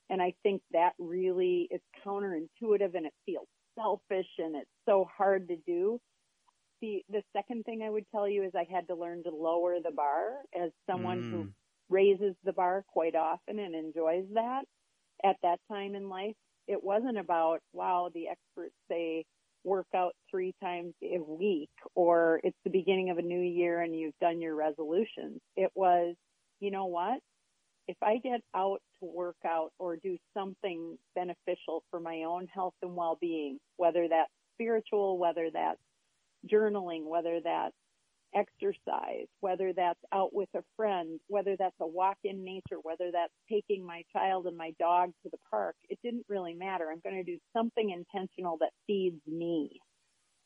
And 0.09 0.21
I 0.21 0.33
think 0.43 0.61
that 0.71 0.93
really 0.99 1.67
is 1.71 1.81
counterintuitive 2.05 2.95
and 2.95 3.05
it 3.05 3.13
feels 3.25 3.47
selfish 3.75 4.27
and 4.37 4.55
it's 4.55 4.69
so 4.87 5.07
hard 5.15 5.47
to 5.49 5.57
do. 5.67 5.99
The, 6.81 7.03
the 7.09 7.23
second 7.35 7.63
thing 7.63 7.83
I 7.83 7.89
would 7.89 8.05
tell 8.11 8.27
you 8.27 8.43
is 8.43 8.51
I 8.55 8.65
had 8.71 8.87
to 8.87 8.95
learn 8.95 9.23
to 9.23 9.31
lower 9.31 9.77
the 9.83 9.91
bar 9.91 10.37
as 10.59 10.71
someone 10.89 11.29
who 11.31 11.37
Mm. 11.45 11.51
Raises 11.89 12.35
the 12.43 12.53
bar 12.53 12.83
quite 12.87 13.15
often 13.15 13.59
and 13.59 13.75
enjoys 13.75 14.25
that 14.33 14.63
at 15.23 15.35
that 15.43 15.59
time 15.71 15.95
in 15.95 16.09
life. 16.09 16.35
It 16.67 16.83
wasn't 16.83 17.17
about, 17.17 17.59
wow, 17.73 18.09
the 18.13 18.27
experts 18.27 18.73
say 18.89 19.25
work 19.63 19.87
out 19.95 20.13
three 20.29 20.53
times 20.61 20.93
a 21.03 21.19
week 21.19 21.69
or 21.95 22.39
it's 22.43 22.57
the 22.63 22.69
beginning 22.69 23.09
of 23.09 23.17
a 23.17 23.21
new 23.21 23.41
year 23.41 23.81
and 23.81 23.97
you've 23.97 24.17
done 24.21 24.41
your 24.41 24.55
resolutions. 24.55 25.39
It 25.55 25.71
was, 25.75 26.15
you 26.59 26.71
know 26.71 26.85
what? 26.85 27.19
If 27.87 27.97
I 28.01 28.17
get 28.17 28.41
out 28.55 28.81
to 28.99 29.05
work 29.05 29.37
out 29.45 29.69
or 29.77 29.95
do 29.97 30.17
something 30.35 30.97
beneficial 31.13 31.83
for 31.91 31.99
my 31.99 32.23
own 32.27 32.47
health 32.53 32.73
and 32.81 32.95
well-being, 32.95 33.59
whether 33.77 34.07
that's 34.07 34.31
spiritual, 34.55 35.19
whether 35.19 35.49
that's 35.53 35.79
journaling, 36.51 37.05
whether 37.05 37.39
that's 37.43 37.75
exercise, 38.35 39.27
whether 39.39 39.73
that's 39.73 39.99
out 40.13 40.33
with 40.33 40.49
a 40.55 40.63
friend, 40.75 41.19
whether 41.27 41.55
that's 41.57 41.75
a 41.79 41.87
walk 41.87 42.17
in 42.23 42.43
nature, 42.43 42.77
whether 42.83 43.11
that's 43.11 43.33
taking 43.49 43.85
my 43.85 44.03
child 44.13 44.45
and 44.45 44.57
my 44.57 44.71
dog 44.79 45.11
to 45.23 45.29
the 45.31 45.37
park, 45.49 45.75
it 45.89 45.97
didn't 46.03 46.25
really 46.27 46.53
matter. 46.53 46.85
I'm 46.91 47.01
going 47.03 47.23
to 47.23 47.31
do 47.31 47.39
something 47.55 47.89
intentional 47.89 48.57
that 48.59 48.71
feeds 48.87 49.21
me 49.25 49.79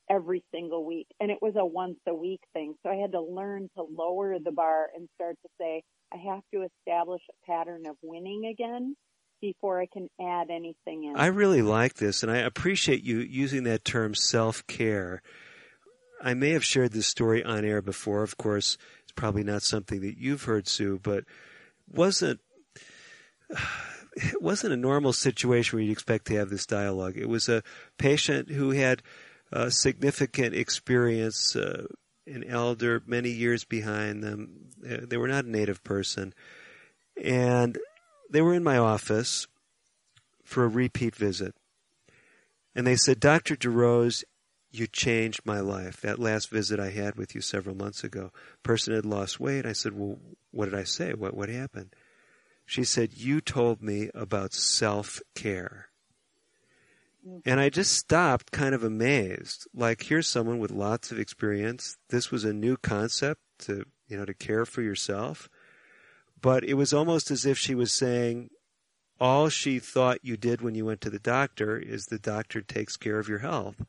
every 0.09 0.43
single 0.53 0.85
week. 0.85 1.07
And 1.19 1.31
it 1.31 1.39
was 1.41 1.53
a 1.57 1.65
once 1.65 1.99
a 2.07 2.13
week 2.13 2.41
thing. 2.53 2.75
So 2.83 2.89
I 2.89 2.95
had 2.95 3.11
to 3.11 3.21
learn 3.21 3.69
to 3.75 3.83
lower 3.83 4.37
the 4.43 4.51
bar 4.51 4.87
and 4.95 5.07
start 5.15 5.35
to 5.43 5.49
say, 5.59 5.83
I 6.13 6.17
have 6.33 6.41
to 6.53 6.65
establish 6.65 7.21
a 7.29 7.51
pattern 7.51 7.85
of 7.87 7.95
winning 8.01 8.51
again 8.51 8.95
before 9.41 9.79
I 9.79 9.87
can 9.91 10.09
add 10.19 10.49
anything 10.49 11.05
in. 11.05 11.13
I 11.15 11.27
really 11.27 11.61
like 11.61 11.95
this, 11.95 12.23
and 12.23 12.31
I 12.31 12.37
appreciate 12.37 13.03
you 13.03 13.19
using 13.19 13.63
that 13.63 13.85
term 13.85 14.15
self 14.15 14.65
care. 14.67 15.21
I 16.21 16.33
may 16.33 16.51
have 16.51 16.65
shared 16.65 16.91
this 16.91 17.07
story 17.07 17.43
on 17.43 17.63
air 17.65 17.81
before. 17.81 18.23
Of 18.23 18.37
course, 18.37 18.77
it's 19.03 19.11
probably 19.11 19.43
not 19.43 19.63
something 19.63 20.01
that 20.01 20.17
you've 20.17 20.43
heard, 20.43 20.67
Sue, 20.67 20.99
but 21.01 21.23
wasn't 21.87 22.39
it 23.49 24.41
wasn't 24.41 24.73
a 24.73 24.77
normal 24.77 25.13
situation 25.13 25.77
where 25.77 25.83
you'd 25.83 25.91
expect 25.91 26.25
to 26.27 26.35
have 26.35 26.49
this 26.49 26.65
dialogue. 26.65 27.17
It 27.17 27.29
was 27.29 27.47
a 27.49 27.63
patient 27.97 28.49
who 28.49 28.71
had 28.71 29.01
uh, 29.51 29.69
significant 29.69 30.53
experience, 30.53 31.55
uh, 31.55 31.87
an 32.27 32.43
elder, 32.43 33.01
many 33.05 33.29
years 33.29 33.63
behind 33.63 34.23
them. 34.23 34.69
Uh, 34.87 34.97
They 35.07 35.17
were 35.17 35.27
not 35.27 35.45
a 35.45 35.49
native 35.49 35.83
person, 35.83 36.33
and 37.21 37.77
they 38.29 38.41
were 38.41 38.53
in 38.53 38.63
my 38.63 38.77
office 38.77 39.47
for 40.43 40.63
a 40.63 40.67
repeat 40.67 41.15
visit. 41.15 41.55
And 42.75 42.85
they 42.85 42.95
said, 42.95 43.19
Dr. 43.19 43.55
DeRose, 43.55 44.23
you 44.71 44.87
changed 44.87 45.41
my 45.45 45.59
life. 45.59 46.01
That 46.01 46.19
last 46.19 46.49
visit 46.49 46.79
I 46.79 46.89
had 46.89 47.15
with 47.15 47.33
you 47.33 47.41
several 47.41 47.75
months 47.75 48.03
ago, 48.03 48.31
person 48.63 48.93
had 48.93 49.05
lost 49.05 49.39
weight. 49.39 49.65
I 49.65 49.73
said, 49.73 49.93
well, 49.93 50.19
what 50.51 50.65
did 50.65 50.75
I 50.75 50.83
say? 50.83 51.13
What, 51.13 51.35
what 51.35 51.49
happened? 51.49 51.93
She 52.65 52.83
said, 52.83 53.13
you 53.13 53.41
told 53.41 53.81
me 53.81 54.11
about 54.13 54.53
self-care. 54.53 55.87
And 57.45 57.59
I 57.59 57.69
just 57.69 57.93
stopped 57.93 58.51
kind 58.51 58.73
of 58.73 58.83
amazed. 58.83 59.67
Like 59.73 60.03
here's 60.03 60.27
someone 60.27 60.59
with 60.59 60.71
lots 60.71 61.11
of 61.11 61.19
experience. 61.19 61.97
This 62.09 62.31
was 62.31 62.43
a 62.43 62.53
new 62.53 62.77
concept 62.77 63.41
to, 63.59 63.85
you 64.07 64.17
know, 64.17 64.25
to 64.25 64.33
care 64.33 64.65
for 64.65 64.81
yourself. 64.81 65.49
But 66.41 66.63
it 66.63 66.75
was 66.75 66.93
almost 66.93 67.31
as 67.31 67.45
if 67.45 67.57
she 67.57 67.75
was 67.75 67.91
saying, 67.91 68.51
all 69.19 69.49
she 69.49 69.79
thought 69.79 70.23
you 70.23 70.37
did 70.37 70.61
when 70.61 70.75
you 70.75 70.85
went 70.85 71.01
to 71.01 71.09
the 71.09 71.19
doctor 71.19 71.77
is 71.77 72.05
the 72.05 72.19
doctor 72.19 72.61
takes 72.61 72.95
care 72.95 73.19
of 73.19 73.27
your 73.27 73.39
health. 73.39 73.83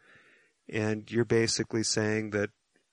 And 0.72 1.10
you're 1.10 1.24
basically 1.24 1.82
saying 1.82 2.30
that 2.30 2.50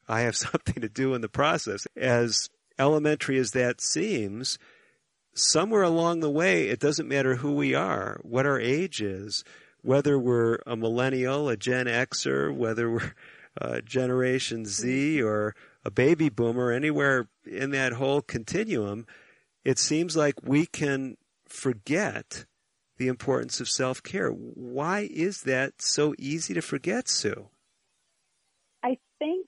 I 0.08 0.22
have 0.22 0.36
something 0.36 0.82
to 0.82 0.90
do 0.90 1.14
in 1.14 1.22
the 1.22 1.30
process. 1.30 1.88
As 1.96 2.50
elementary 2.80 3.38
as 3.38 3.52
that 3.52 3.82
seems, 3.82 4.58
somewhere 5.34 5.84
along 5.84 6.20
the 6.20 6.30
way, 6.30 6.68
it 6.68 6.80
doesn't 6.80 7.08
matter 7.08 7.36
who 7.36 7.54
we 7.54 7.74
are, 7.74 8.20
what 8.24 8.46
our 8.46 8.60
age 8.60 9.02
is, 9.02 9.44
whether 9.82 10.18
we're 10.18 10.58
a 10.66 10.76
millennial, 10.76 11.50
a 11.50 11.58
Gen 11.58 11.86
Xer, 11.86 12.54
whether 12.54 12.90
we're 12.92 13.14
uh, 13.62 13.82
Generation 13.82 14.66
Z 14.66 15.22
or 15.22 15.56
a 15.84 15.92
baby 15.92 16.30
boomer, 16.30 16.72
anywhere 16.72 17.28
in 17.46 17.72
that 17.72 17.94
whole 17.94 18.22
continuum, 18.22 19.06
it 19.64 19.80
seems 19.80 20.16
like 20.16 20.36
we 20.44 20.66
can 20.66 21.18
forget 21.48 22.46
the 22.98 23.08
importance 23.08 23.62
of 23.62 23.70
self 23.70 24.04
care. 24.04 24.30
Why 24.30 25.08
is 25.12 25.44
that 25.44 25.82
so 25.82 26.14
easy 26.18 26.54
to 26.54 26.62
forget, 26.62 27.08
Sue? 27.08 27.48
I 29.20 29.26
think 29.26 29.48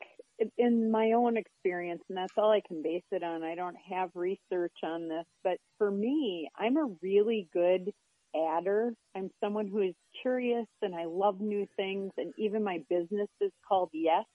in 0.58 0.90
my 0.90 1.12
own 1.12 1.38
experience, 1.38 2.02
and 2.10 2.18
that's 2.18 2.34
all 2.38 2.52
I 2.52 2.62
can 2.66 2.82
base 2.82 3.04
it 3.12 3.24
on, 3.24 3.44
I 3.44 3.56
don't 3.56 3.76
have 3.92 4.10
research 4.16 4.74
on 4.84 5.08
this, 5.10 5.26
but 5.44 5.58
for 5.78 5.92
me, 5.92 6.50
I'm 6.58 6.78
a 6.78 6.90
really 7.02 7.48
good 7.54 7.92
adder. 8.36 8.94
I'm 9.16 9.30
someone 9.44 9.68
who 9.68 9.82
is 9.82 9.96
curious 10.22 10.68
and 10.82 10.96
I 10.96 11.06
love 11.06 11.42
new 11.42 11.68
things, 11.76 12.12
and 12.18 12.34
even 12.38 12.64
my 12.64 12.80
business 12.90 13.28
is 13.42 13.52
called 13.68 13.90
Yes, 13.94 14.26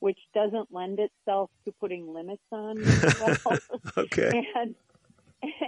which 0.00 0.18
doesn't 0.34 0.68
lend 0.70 0.98
itself 1.00 1.50
to 1.64 1.72
putting 1.80 2.12
limits 2.12 2.42
on. 2.52 2.76
Well. 3.20 3.58
okay. 3.96 4.46
And 4.56 4.74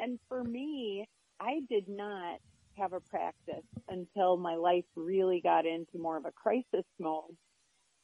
and 0.03 0.19
for 0.29 0.45
me, 0.45 1.09
I 1.41 1.61
did 1.71 1.89
not 1.89 2.39
have 2.77 2.93
a 2.93 3.01
practice 3.01 3.65
until 3.89 4.37
my 4.37 4.57
life 4.57 4.85
really 4.97 5.41
got 5.43 5.65
into 5.65 5.99
more 5.99 6.19
of 6.19 6.27
a 6.27 6.33
crisis 6.33 6.85
mode 6.99 7.37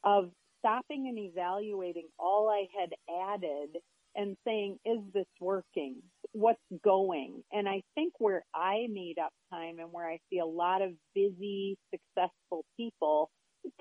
of 0.03 0.31
stopping 0.59 1.07
and 1.07 1.17
evaluating 1.17 2.07
all 2.19 2.49
I 2.49 2.67
had 2.79 2.89
added 3.33 3.69
and 4.15 4.35
saying, 4.45 4.77
is 4.85 4.99
this 5.13 5.27
working? 5.39 5.97
What's 6.31 6.59
going? 6.83 7.43
And 7.51 7.67
I 7.67 7.83
think 7.95 8.13
where 8.19 8.43
I 8.53 8.87
need 8.89 9.15
up 9.23 9.31
time 9.51 9.79
and 9.79 9.91
where 9.91 10.09
I 10.09 10.19
see 10.29 10.39
a 10.39 10.45
lot 10.45 10.81
of 10.81 10.91
busy, 11.15 11.77
successful 11.91 12.65
people 12.77 13.29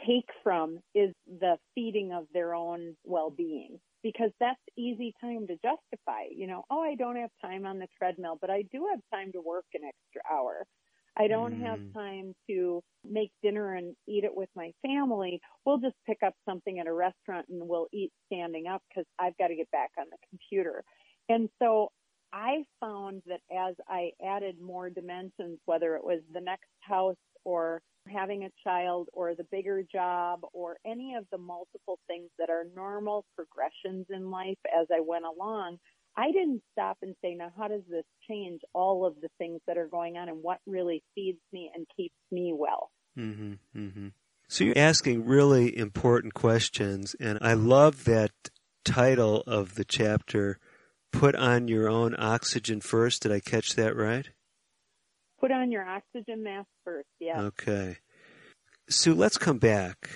take 0.06 0.28
from 0.42 0.78
is 0.94 1.14
the 1.26 1.56
feeding 1.74 2.12
of 2.12 2.24
their 2.32 2.54
own 2.54 2.94
well-being 3.04 3.78
because 4.02 4.30
that's 4.40 4.60
easy 4.76 5.14
time 5.20 5.46
to 5.46 5.54
justify. 5.54 6.24
You 6.30 6.46
know, 6.46 6.64
oh, 6.70 6.80
I 6.80 6.94
don't 6.94 7.16
have 7.16 7.30
time 7.42 7.66
on 7.66 7.78
the 7.78 7.88
treadmill, 7.98 8.38
but 8.40 8.50
I 8.50 8.62
do 8.72 8.86
have 8.90 9.00
time 9.12 9.32
to 9.32 9.40
work 9.40 9.64
an 9.74 9.82
extra 9.84 10.22
hour. 10.30 10.64
I 11.18 11.26
don't 11.26 11.54
mm. 11.54 11.66
have 11.66 11.80
time 11.94 12.34
to 12.48 12.82
make 13.04 13.30
dinner 13.42 13.74
and 13.74 13.96
eat 14.06 14.24
it 14.24 14.34
with 14.34 14.48
my 14.54 14.70
family. 14.86 15.40
We'll 15.64 15.78
just 15.78 15.96
pick 16.06 16.18
up 16.24 16.34
something 16.48 16.78
at 16.78 16.86
a 16.86 16.92
restaurant 16.92 17.46
and 17.48 17.68
we'll 17.68 17.88
eat 17.92 18.12
standing 18.26 18.66
up 18.66 18.82
because 18.88 19.06
I've 19.18 19.36
got 19.36 19.48
to 19.48 19.56
get 19.56 19.70
back 19.70 19.90
on 19.98 20.06
the 20.10 20.18
computer. 20.30 20.84
And 21.28 21.48
so 21.60 21.90
I 22.32 22.64
found 22.80 23.22
that 23.26 23.40
as 23.52 23.74
I 23.88 24.10
added 24.24 24.56
more 24.60 24.90
dimensions, 24.90 25.58
whether 25.64 25.96
it 25.96 26.04
was 26.04 26.20
the 26.32 26.40
next 26.40 26.68
house 26.80 27.16
or 27.44 27.82
having 28.08 28.44
a 28.44 28.50
child 28.64 29.08
or 29.12 29.34
the 29.34 29.46
bigger 29.50 29.82
job 29.90 30.40
or 30.52 30.76
any 30.86 31.14
of 31.14 31.24
the 31.32 31.38
multiple 31.38 31.98
things 32.06 32.30
that 32.38 32.50
are 32.50 32.64
normal 32.74 33.24
progressions 33.34 34.06
in 34.10 34.30
life 34.30 34.58
as 34.78 34.86
I 34.92 35.00
went 35.00 35.24
along, 35.24 35.78
I 36.18 36.32
didn't 36.32 36.62
stop 36.72 36.98
and 37.00 37.14
say, 37.22 37.36
now 37.36 37.52
how 37.56 37.68
does 37.68 37.82
this 37.88 38.04
change 38.28 38.60
all 38.74 39.06
of 39.06 39.14
the 39.22 39.28
things 39.38 39.60
that 39.68 39.78
are 39.78 39.86
going 39.86 40.16
on 40.16 40.28
and 40.28 40.42
what 40.42 40.58
really 40.66 41.04
feeds 41.14 41.38
me 41.52 41.70
and 41.72 41.86
keeps 41.96 42.16
me 42.32 42.52
well? 42.52 42.90
Mm-hmm, 43.16 43.52
mm-hmm. 43.76 44.08
So 44.48 44.64
you're 44.64 44.76
asking 44.76 45.26
really 45.26 45.76
important 45.76 46.34
questions, 46.34 47.14
and 47.20 47.38
I 47.40 47.52
love 47.52 48.04
that 48.04 48.32
title 48.84 49.44
of 49.46 49.76
the 49.76 49.84
chapter, 49.84 50.58
Put 51.12 51.36
on 51.36 51.68
Your 51.68 51.88
Own 51.88 52.16
Oxygen 52.18 52.80
First. 52.80 53.22
Did 53.22 53.30
I 53.30 53.38
catch 53.38 53.76
that 53.76 53.94
right? 53.94 54.28
Put 55.38 55.52
on 55.52 55.70
your 55.70 55.86
oxygen 55.86 56.42
mask 56.42 56.66
first, 56.84 57.08
yeah. 57.20 57.42
Okay. 57.42 57.98
Sue, 58.88 59.14
let's 59.14 59.38
come 59.38 59.58
back 59.58 60.10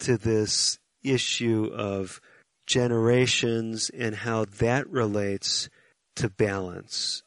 to 0.00 0.18
this 0.18 0.78
issue 1.02 1.70
of 1.72 2.20
generations 2.66 3.90
and 3.90 4.14
how 4.14 4.44
that 4.44 4.88
relates 4.88 5.68
to 6.16 6.28
balance. 6.28 7.22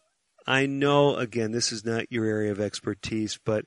I 0.46 0.66
know, 0.66 1.16
again, 1.16 1.52
this 1.52 1.72
is 1.72 1.86
not 1.86 2.12
your 2.12 2.26
area 2.26 2.52
of 2.52 2.60
expertise, 2.60 3.40
but 3.44 3.66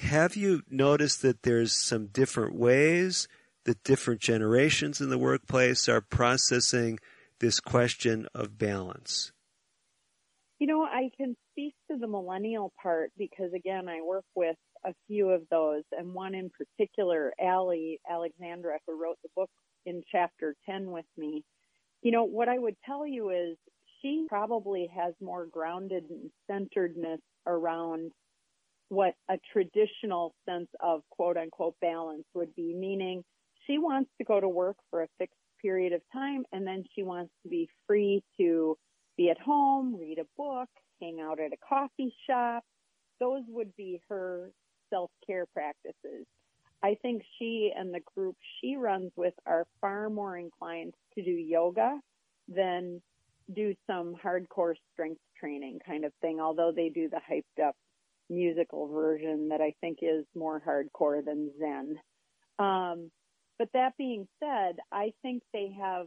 have 0.00 0.36
you 0.36 0.62
noticed 0.68 1.22
that 1.22 1.42
there's 1.42 1.72
some 1.72 2.06
different 2.06 2.54
ways 2.54 3.28
that 3.64 3.82
different 3.84 4.20
generations 4.20 5.00
in 5.00 5.10
the 5.10 5.18
workplace 5.18 5.88
are 5.88 6.00
processing 6.00 6.98
this 7.40 7.60
question 7.60 8.26
of 8.34 8.58
balance? 8.58 9.32
You 10.58 10.66
know, 10.66 10.82
I 10.82 11.10
can 11.16 11.36
speak 11.52 11.74
to 11.90 11.96
the 11.96 12.08
millennial 12.08 12.72
part 12.82 13.12
because, 13.16 13.52
again, 13.52 13.88
I 13.88 14.00
work 14.02 14.24
with 14.34 14.56
a 14.84 14.92
few 15.06 15.30
of 15.30 15.42
those, 15.50 15.84
and 15.92 16.14
one 16.14 16.34
in 16.34 16.50
particular, 16.50 17.32
Allie 17.40 18.00
Alexandra, 18.10 18.78
who 18.86 19.00
wrote 19.00 19.18
the 19.22 19.28
book 19.36 19.50
in 19.88 20.02
chapter 20.10 20.54
10 20.66 20.90
with 20.90 21.06
me. 21.16 21.44
You 22.02 22.12
know, 22.12 22.24
what 22.24 22.48
I 22.48 22.58
would 22.58 22.76
tell 22.84 23.06
you 23.06 23.30
is 23.30 23.56
she 24.00 24.26
probably 24.28 24.88
has 24.94 25.14
more 25.20 25.46
grounded 25.46 26.04
and 26.10 26.30
centeredness 26.46 27.20
around 27.46 28.12
what 28.88 29.14
a 29.28 29.38
traditional 29.52 30.34
sense 30.48 30.68
of 30.80 31.02
quote 31.10 31.36
unquote 31.36 31.74
balance 31.80 32.24
would 32.34 32.54
be, 32.54 32.74
meaning 32.74 33.22
she 33.66 33.78
wants 33.78 34.10
to 34.18 34.24
go 34.24 34.40
to 34.40 34.48
work 34.48 34.76
for 34.90 35.02
a 35.02 35.08
fixed 35.18 35.34
period 35.60 35.92
of 35.92 36.00
time 36.12 36.44
and 36.52 36.66
then 36.66 36.84
she 36.94 37.02
wants 37.02 37.32
to 37.42 37.48
be 37.48 37.68
free 37.86 38.22
to 38.38 38.76
be 39.16 39.30
at 39.30 39.38
home, 39.40 39.96
read 39.98 40.18
a 40.18 40.26
book, 40.36 40.68
hang 41.00 41.20
out 41.20 41.40
at 41.40 41.52
a 41.52 41.56
coffee 41.68 42.14
shop. 42.28 42.62
Those 43.20 43.42
would 43.48 43.74
be 43.76 44.00
her 44.08 44.52
self 44.90 45.10
care 45.26 45.46
practices. 45.52 46.26
I 46.82 46.96
think 47.02 47.22
she 47.38 47.72
and 47.76 47.92
the 47.92 48.00
group 48.14 48.36
she 48.60 48.76
runs 48.76 49.10
with 49.16 49.34
are 49.46 49.66
far 49.80 50.08
more 50.08 50.36
inclined 50.36 50.94
to 51.14 51.24
do 51.24 51.30
yoga 51.30 51.98
than 52.48 53.02
do 53.54 53.74
some 53.86 54.14
hardcore 54.22 54.74
strength 54.92 55.20
training 55.38 55.80
kind 55.84 56.04
of 56.04 56.12
thing, 56.20 56.40
although 56.40 56.72
they 56.74 56.88
do 56.88 57.08
the 57.08 57.20
hyped 57.30 57.66
up 57.66 57.74
musical 58.30 58.88
version 58.88 59.48
that 59.48 59.60
I 59.60 59.74
think 59.80 59.98
is 60.02 60.24
more 60.34 60.62
hardcore 60.66 61.24
than 61.24 61.50
Zen. 61.58 61.96
Um, 62.58 63.10
but 63.58 63.68
that 63.72 63.96
being 63.96 64.28
said, 64.38 64.76
I 64.92 65.12
think 65.22 65.42
they 65.52 65.74
have 65.80 66.06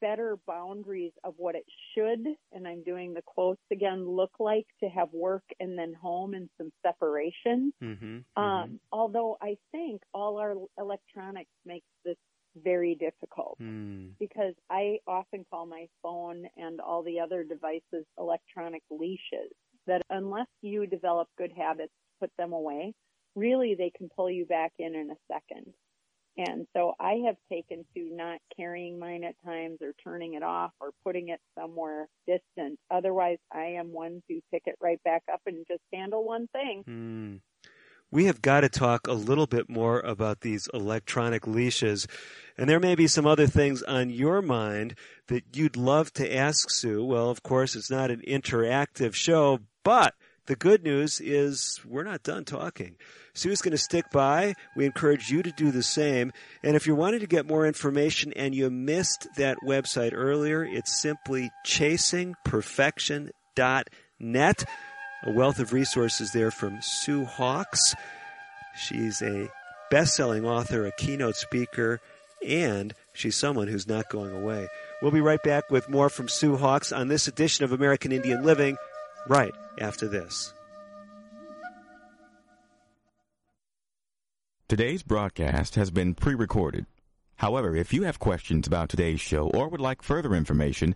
better 0.00 0.38
boundaries 0.46 1.12
of 1.24 1.34
what 1.36 1.54
it 1.54 1.64
should, 1.94 2.26
and 2.52 2.66
I'm 2.66 2.82
doing 2.82 3.14
the 3.14 3.22
quotes 3.22 3.62
again, 3.72 4.08
look 4.08 4.32
like 4.38 4.66
to 4.80 4.88
have 4.88 5.08
work 5.12 5.44
and 5.60 5.78
then 5.78 5.94
home 5.94 6.34
and 6.34 6.48
some 6.58 6.70
separation. 6.84 7.72
Mm-hmm, 7.82 8.06
um, 8.06 8.24
mm-hmm. 8.36 8.74
Although 8.92 9.36
I 9.40 9.56
think 9.72 10.02
all 10.14 10.38
our 10.38 10.54
electronics 10.78 11.50
makes 11.64 11.86
this 12.04 12.16
very 12.62 12.94
difficult 12.94 13.56
mm. 13.60 14.10
because 14.18 14.54
I 14.70 14.98
often 15.06 15.44
call 15.50 15.66
my 15.66 15.86
phone 16.02 16.46
and 16.56 16.80
all 16.80 17.02
the 17.02 17.20
other 17.20 17.44
devices 17.44 18.04
electronic 18.18 18.82
leashes 18.90 19.52
that 19.86 20.02
unless 20.10 20.48
you 20.60 20.86
develop 20.86 21.28
good 21.38 21.52
habits 21.56 21.92
put 22.20 22.30
them 22.36 22.52
away, 22.52 22.94
really 23.34 23.74
they 23.74 23.92
can 23.96 24.08
pull 24.14 24.30
you 24.30 24.44
back 24.44 24.72
in 24.78 24.94
in 24.94 25.10
a 25.10 25.32
second. 25.32 25.72
And 26.38 26.68
so 26.72 26.94
I 27.00 27.14
have 27.26 27.34
taken 27.50 27.84
to 27.94 28.10
not 28.14 28.38
carrying 28.56 28.96
mine 28.96 29.24
at 29.24 29.34
times 29.44 29.78
or 29.82 29.92
turning 30.04 30.34
it 30.34 30.44
off 30.44 30.70
or 30.80 30.90
putting 31.04 31.30
it 31.30 31.40
somewhere 31.58 32.06
distant. 32.28 32.78
Otherwise, 32.92 33.38
I 33.52 33.64
am 33.78 33.92
one 33.92 34.22
to 34.30 34.40
pick 34.52 34.62
it 34.66 34.76
right 34.80 35.02
back 35.02 35.24
up 35.32 35.40
and 35.46 35.66
just 35.66 35.82
handle 35.92 36.24
one 36.24 36.46
thing. 36.52 36.84
Mm. 36.88 37.40
We 38.12 38.26
have 38.26 38.40
got 38.40 38.60
to 38.60 38.68
talk 38.68 39.08
a 39.08 39.12
little 39.12 39.48
bit 39.48 39.68
more 39.68 39.98
about 40.00 40.40
these 40.40 40.68
electronic 40.72 41.46
leashes. 41.46 42.06
And 42.56 42.70
there 42.70 42.80
may 42.80 42.94
be 42.94 43.08
some 43.08 43.26
other 43.26 43.48
things 43.48 43.82
on 43.82 44.08
your 44.08 44.40
mind 44.40 44.94
that 45.26 45.56
you'd 45.56 45.76
love 45.76 46.12
to 46.14 46.34
ask 46.34 46.70
Sue. 46.70 47.04
Well, 47.04 47.30
of 47.30 47.42
course, 47.42 47.74
it's 47.74 47.90
not 47.90 48.12
an 48.12 48.22
interactive 48.26 49.12
show, 49.12 49.58
but 49.84 50.14
the 50.48 50.56
good 50.56 50.82
news 50.82 51.20
is 51.20 51.78
we're 51.86 52.02
not 52.04 52.22
done 52.22 52.44
talking. 52.44 52.96
Sue's 53.34 53.60
going 53.60 53.72
to 53.72 53.78
stick 53.78 54.06
by. 54.10 54.54
We 54.74 54.86
encourage 54.86 55.30
you 55.30 55.42
to 55.42 55.52
do 55.52 55.70
the 55.70 55.82
same. 55.82 56.32
And 56.64 56.74
if 56.74 56.86
you're 56.86 56.96
wanting 56.96 57.20
to 57.20 57.26
get 57.26 57.46
more 57.46 57.66
information 57.66 58.32
and 58.32 58.54
you 58.54 58.70
missed 58.70 59.28
that 59.36 59.58
website 59.62 60.12
earlier, 60.14 60.64
it's 60.64 60.98
simply 61.00 61.50
chasingperfection.net. 61.66 64.64
A 65.24 65.32
wealth 65.32 65.58
of 65.58 65.72
resources 65.74 66.32
there 66.32 66.50
from 66.50 66.80
Sue 66.80 67.26
Hawkes. 67.26 67.94
She's 68.74 69.20
a 69.20 69.50
best 69.90 70.16
selling 70.16 70.46
author, 70.46 70.86
a 70.86 70.92
keynote 70.92 71.36
speaker, 71.36 72.00
and 72.46 72.94
she's 73.12 73.36
someone 73.36 73.68
who's 73.68 73.86
not 73.86 74.08
going 74.08 74.34
away. 74.34 74.66
We'll 75.02 75.10
be 75.10 75.20
right 75.20 75.42
back 75.42 75.70
with 75.70 75.90
more 75.90 76.08
from 76.08 76.28
Sue 76.28 76.56
Hawkes 76.56 76.90
on 76.90 77.08
this 77.08 77.28
edition 77.28 77.66
of 77.66 77.72
American 77.72 78.12
Indian 78.12 78.44
Living 78.44 78.78
right 79.28 79.54
after 79.80 80.08
this. 80.08 80.52
Today's 84.68 85.02
broadcast 85.02 85.76
has 85.76 85.90
been 85.90 86.14
pre 86.14 86.34
recorded. 86.34 86.86
However, 87.36 87.74
if 87.74 87.92
you 87.92 88.02
have 88.02 88.18
questions 88.18 88.66
about 88.66 88.88
today's 88.88 89.20
show 89.20 89.48
or 89.50 89.68
would 89.68 89.80
like 89.80 90.02
further 90.02 90.34
information, 90.34 90.94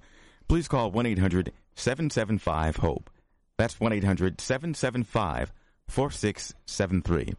please 0.49 0.69
call 0.69 0.91
1 0.91 1.07
800 1.07 1.53
775 1.75 2.77
HOPE. 2.77 3.11
That's 3.57 3.81
1 3.81 3.93
800 3.93 4.41
775 4.41 5.53
4673. 5.89 7.35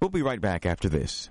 We'll 0.00 0.10
be 0.10 0.22
right 0.22 0.40
back 0.40 0.66
after 0.66 0.88
this. 0.88 1.30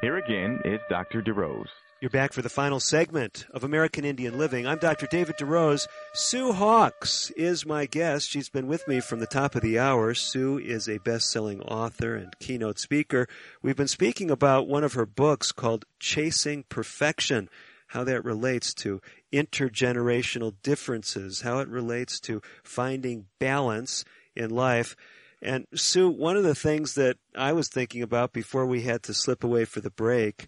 Here 0.00 0.16
again 0.16 0.60
is 0.64 0.80
Dr. 0.90 1.22
DeRose. 1.22 1.68
You're 2.00 2.10
back 2.10 2.34
for 2.34 2.42
the 2.42 2.50
final 2.50 2.80
segment 2.80 3.46
of 3.52 3.64
American 3.64 4.04
Indian 4.04 4.36
Living. 4.36 4.66
I'm 4.66 4.78
Dr. 4.78 5.06
David 5.06 5.36
DeRose. 5.38 5.86
Sue 6.12 6.52
Hawkes 6.52 7.30
is 7.30 7.64
my 7.64 7.86
guest. 7.86 8.28
She's 8.28 8.50
been 8.50 8.66
with 8.66 8.86
me 8.86 9.00
from 9.00 9.20
the 9.20 9.26
top 9.26 9.54
of 9.54 9.62
the 9.62 9.78
hour. 9.78 10.12
Sue 10.12 10.58
is 10.58 10.88
a 10.88 10.98
best 10.98 11.30
selling 11.30 11.62
author 11.62 12.14
and 12.16 12.38
keynote 12.40 12.78
speaker. 12.78 13.26
We've 13.62 13.76
been 13.76 13.88
speaking 13.88 14.30
about 14.30 14.68
one 14.68 14.84
of 14.84 14.92
her 14.92 15.06
books 15.06 15.52
called 15.52 15.86
Chasing 15.98 16.64
Perfection, 16.68 17.48
how 17.86 18.04
that 18.04 18.24
relates 18.24 18.74
to 18.74 19.00
intergenerational 19.32 20.54
differences, 20.62 21.40
how 21.40 21.60
it 21.60 21.68
relates 21.68 22.20
to 22.20 22.42
finding 22.62 23.26
balance 23.38 24.04
in 24.36 24.50
life. 24.50 24.96
And 25.44 25.66
Sue, 25.74 26.08
one 26.08 26.38
of 26.38 26.42
the 26.42 26.54
things 26.54 26.94
that 26.94 27.18
I 27.36 27.52
was 27.52 27.68
thinking 27.68 28.00
about 28.00 28.32
before 28.32 28.64
we 28.64 28.80
had 28.82 29.02
to 29.04 29.14
slip 29.14 29.44
away 29.44 29.66
for 29.66 29.80
the 29.80 29.90
break 29.90 30.46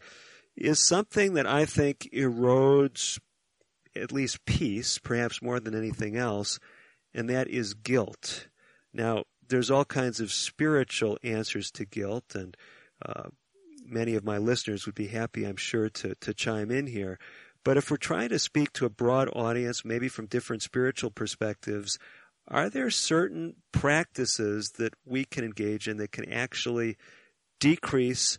is 0.57 0.85
something 0.85 1.35
that 1.35 1.47
I 1.47 1.67
think 1.67 2.09
erodes 2.15 3.19
at 3.95 4.11
least 4.11 4.47
peace, 4.47 4.99
perhaps 4.99 5.43
more 5.43 5.61
than 5.61 5.75
anything 5.75 6.17
else, 6.17 6.59
and 7.15 7.29
that 7.29 7.49
is 7.49 7.75
guilt. 7.75 8.49
Now, 8.93 9.25
there's 9.47 9.71
all 9.71 9.85
kinds 9.85 10.19
of 10.19 10.33
spiritual 10.33 11.19
answers 11.23 11.71
to 11.73 11.85
guilt, 11.85 12.35
and 12.35 12.57
uh, 13.05 13.25
many 13.85 14.15
of 14.15 14.25
my 14.25 14.39
listeners 14.39 14.87
would 14.87 14.95
be 14.95 15.09
happy, 15.09 15.45
I'm 15.45 15.57
sure, 15.57 15.91
to, 15.91 16.15
to 16.15 16.35
chime 16.35 16.71
in 16.71 16.87
here. 16.87 17.19
But 17.65 17.77
if 17.77 17.91
we're 17.91 17.97
trying 17.99 18.31
to 18.31 18.39
speak 18.39 18.73
to 18.75 18.87
a 18.87 18.91
broad 18.91 19.29
audience, 19.35 19.85
maybe 19.85 20.09
from 20.09 20.27
different 20.27 20.63
spiritual 20.63 21.11
perspectives, 21.11 21.99
are 22.49 22.71
there 22.71 22.91
certain 22.91 23.57
practices 23.73 24.73
that 24.79 24.95
we 25.05 25.25
can 25.25 25.45
engage 25.45 25.89
in 25.89 25.97
that 25.99 26.13
can 26.13 26.31
actually 26.33 26.97
decrease 27.61 28.39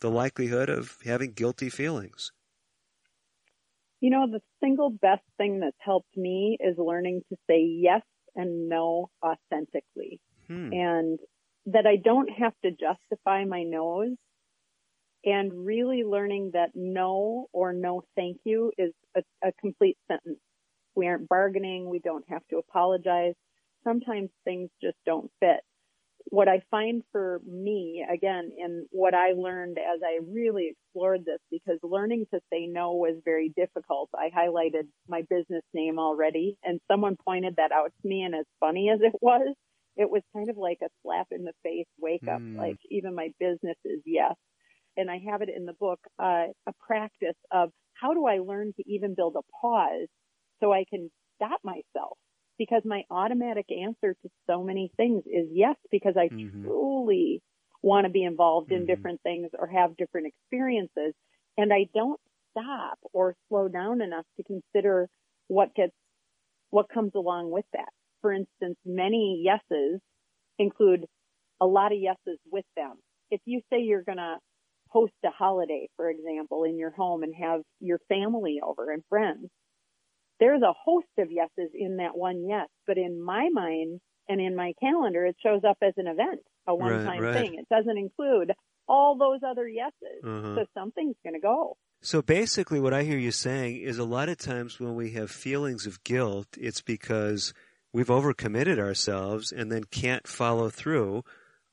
the 0.00 0.10
likelihood 0.10 0.68
of 0.68 0.96
having 1.04 1.32
guilty 1.32 1.68
feelings? 1.68 2.32
You 4.00 4.10
know, 4.10 4.26
the 4.30 4.40
single 4.62 4.90
best 4.90 5.22
thing 5.36 5.60
that's 5.60 5.76
helped 5.78 6.16
me 6.16 6.56
is 6.60 6.76
learning 6.78 7.22
to 7.28 7.36
say 7.48 7.62
yes 7.62 8.02
and 8.34 8.68
no 8.68 9.10
authentically. 9.22 10.20
Hmm. 10.46 10.72
And 10.72 11.18
that 11.66 11.86
I 11.86 11.96
don't 11.96 12.30
have 12.30 12.54
to 12.64 12.70
justify 12.70 13.44
my 13.44 13.62
no's 13.64 14.16
and 15.24 15.52
really 15.66 16.02
learning 16.02 16.52
that 16.54 16.70
no 16.74 17.46
or 17.52 17.72
no 17.72 18.02
thank 18.16 18.38
you 18.44 18.72
is 18.78 18.92
a, 19.14 19.22
a 19.44 19.52
complete 19.60 19.98
sentence. 20.08 20.40
We 21.00 21.06
aren't 21.08 21.30
bargaining. 21.30 21.88
We 21.88 21.98
don't 21.98 22.24
have 22.28 22.46
to 22.50 22.58
apologize. 22.58 23.32
Sometimes 23.84 24.28
things 24.44 24.68
just 24.82 24.98
don't 25.06 25.30
fit 25.40 25.60
what 26.26 26.48
I 26.48 26.62
find 26.70 27.02
for 27.12 27.40
me, 27.46 28.04
again, 28.12 28.50
in 28.56 28.86
what 28.90 29.14
I 29.14 29.32
learned 29.32 29.78
as 29.78 30.00
I 30.04 30.20
really 30.30 30.72
explored 30.72 31.24
this, 31.24 31.40
because 31.50 31.78
learning 31.82 32.26
to 32.32 32.40
say 32.52 32.66
no 32.66 32.92
was 32.92 33.16
very 33.24 33.52
difficult. 33.56 34.10
I 34.14 34.28
highlighted 34.30 34.88
my 35.08 35.22
business 35.28 35.64
name 35.72 35.98
already, 35.98 36.56
and 36.62 36.80
someone 36.90 37.16
pointed 37.24 37.56
that 37.56 37.72
out 37.72 37.92
to 38.02 38.08
me, 38.08 38.22
and 38.22 38.34
as 38.34 38.44
funny 38.60 38.90
as 38.90 39.00
it 39.02 39.14
was, 39.20 39.54
it 39.96 40.10
was 40.10 40.22
kind 40.34 40.50
of 40.50 40.56
like 40.56 40.78
a 40.82 40.88
slap 41.02 41.28
in 41.30 41.44
the 41.44 41.54
face 41.62 41.88
wake 41.98 42.26
up. 42.28 42.40
Mm. 42.40 42.56
Like 42.56 42.78
even 42.90 43.14
my 43.14 43.30
business 43.40 43.76
is 43.84 44.00
yes. 44.06 44.34
And 44.96 45.10
I 45.10 45.20
have 45.30 45.42
it 45.42 45.48
in 45.54 45.66
the 45.66 45.72
book, 45.72 46.00
uh, 46.18 46.46
a 46.66 46.72
practice 46.86 47.36
of 47.50 47.70
how 47.94 48.14
do 48.14 48.26
I 48.26 48.38
learn 48.38 48.72
to 48.76 48.84
even 48.86 49.14
build 49.14 49.36
a 49.36 49.42
pause 49.60 50.08
so 50.60 50.72
I 50.72 50.84
can 50.88 51.10
stop 51.36 51.60
myself 51.64 52.18
because 52.58 52.82
my 52.84 53.02
automatic 53.10 53.66
answer 53.70 54.14
to 54.22 54.28
so 54.46 54.62
many 54.62 54.92
things 54.96 55.22
is 55.26 55.48
yes, 55.50 55.76
because 55.90 56.14
I 56.16 56.28
mm-hmm. 56.28 56.64
truly 56.64 57.42
want 57.82 58.04
to 58.04 58.10
be 58.10 58.22
involved 58.22 58.70
in 58.70 58.80
mm-hmm. 58.80 58.86
different 58.86 59.22
things 59.22 59.48
or 59.58 59.66
have 59.66 59.96
different 59.96 60.26
experiences. 60.26 61.14
And 61.56 61.72
I 61.72 61.86
don't 61.94 62.20
stop 62.50 62.98
or 63.14 63.34
slow 63.48 63.68
down 63.68 64.02
enough 64.02 64.26
to 64.36 64.44
consider 64.44 65.08
what 65.48 65.74
gets, 65.74 65.94
what 66.68 66.90
comes 66.92 67.12
along 67.14 67.50
with 67.50 67.64
that. 67.72 67.88
For 68.20 68.32
instance, 68.32 68.76
many 68.84 69.42
yeses 69.42 70.00
include 70.58 71.06
a 71.60 71.66
lot 71.66 71.92
of 71.92 71.98
yeses 71.98 72.38
with 72.52 72.66
them. 72.76 72.96
If 73.30 73.40
you 73.46 73.62
say 73.70 73.80
you're 73.80 74.04
going 74.04 74.18
to 74.18 74.36
host 74.90 75.12
a 75.24 75.30
holiday, 75.30 75.88
for 75.96 76.10
example, 76.10 76.64
in 76.64 76.78
your 76.78 76.90
home 76.90 77.22
and 77.22 77.32
have 77.40 77.60
your 77.80 78.00
family 78.08 78.60
over 78.62 78.92
and 78.92 79.02
friends, 79.08 79.48
there's 80.40 80.62
a 80.62 80.72
host 80.72 81.06
of 81.18 81.30
yeses 81.30 81.70
in 81.74 81.98
that 81.98 82.16
one 82.16 82.46
yes. 82.48 82.68
But 82.86 82.98
in 82.98 83.22
my 83.22 83.48
mind 83.52 84.00
and 84.28 84.40
in 84.40 84.56
my 84.56 84.72
calendar, 84.80 85.26
it 85.26 85.36
shows 85.42 85.62
up 85.68 85.78
as 85.82 85.92
an 85.96 86.06
event, 86.06 86.40
a 86.66 86.74
one 86.74 87.04
time 87.04 87.20
right, 87.20 87.34
right. 87.34 87.34
thing. 87.34 87.54
It 87.54 87.68
doesn't 87.68 87.98
include 87.98 88.52
all 88.88 89.16
those 89.16 89.40
other 89.48 89.68
yeses. 89.68 90.24
Uh-huh. 90.24 90.56
So 90.56 90.64
something's 90.74 91.16
going 91.22 91.34
to 91.34 91.40
go. 91.40 91.76
So 92.02 92.22
basically, 92.22 92.80
what 92.80 92.94
I 92.94 93.02
hear 93.02 93.18
you 93.18 93.30
saying 93.30 93.76
is 93.76 93.98
a 93.98 94.04
lot 94.04 94.30
of 94.30 94.38
times 94.38 94.80
when 94.80 94.94
we 94.94 95.12
have 95.12 95.30
feelings 95.30 95.86
of 95.86 96.02
guilt, 96.02 96.48
it's 96.58 96.80
because 96.80 97.52
we've 97.92 98.06
overcommitted 98.06 98.78
ourselves 98.78 99.52
and 99.52 99.70
then 99.70 99.84
can't 99.84 100.26
follow 100.26 100.70
through 100.70 101.24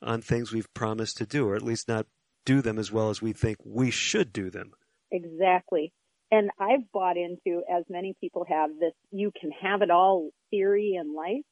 on 0.01 0.21
things 0.21 0.51
we've 0.51 0.71
promised 0.73 1.17
to 1.17 1.25
do, 1.25 1.47
or 1.47 1.55
at 1.55 1.63
least 1.63 1.87
not 1.87 2.07
do 2.45 2.61
them 2.61 2.77
as 2.77 2.91
well 2.91 3.09
as 3.09 3.21
we 3.21 3.33
think 3.33 3.57
we 3.63 3.89
should 3.89 4.33
do 4.33 4.49
them. 4.49 4.71
Exactly. 5.11 5.93
And 6.31 6.51
I've 6.59 6.91
bought 6.91 7.17
into, 7.17 7.63
as 7.69 7.85
many 7.89 8.13
people 8.19 8.45
have, 8.49 8.71
this 8.79 8.93
you 9.11 9.31
can 9.39 9.51
have 9.51 9.81
it 9.81 9.91
all 9.91 10.29
theory 10.51 10.97
in 10.99 11.15
life. 11.15 11.43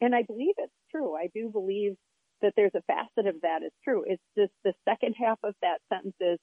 And 0.00 0.14
I 0.14 0.22
believe 0.22 0.54
it's 0.58 0.72
true. 0.90 1.14
I 1.14 1.28
do 1.34 1.48
believe 1.48 1.96
that 2.42 2.52
there's 2.56 2.74
a 2.74 2.82
facet 2.82 3.26
of 3.26 3.40
that 3.42 3.62
is 3.64 3.72
true. 3.84 4.04
It's 4.06 4.22
just 4.36 4.52
the 4.64 4.74
second 4.88 5.14
half 5.18 5.38
of 5.42 5.54
that 5.62 5.78
sentence 5.92 6.16
is 6.20 6.38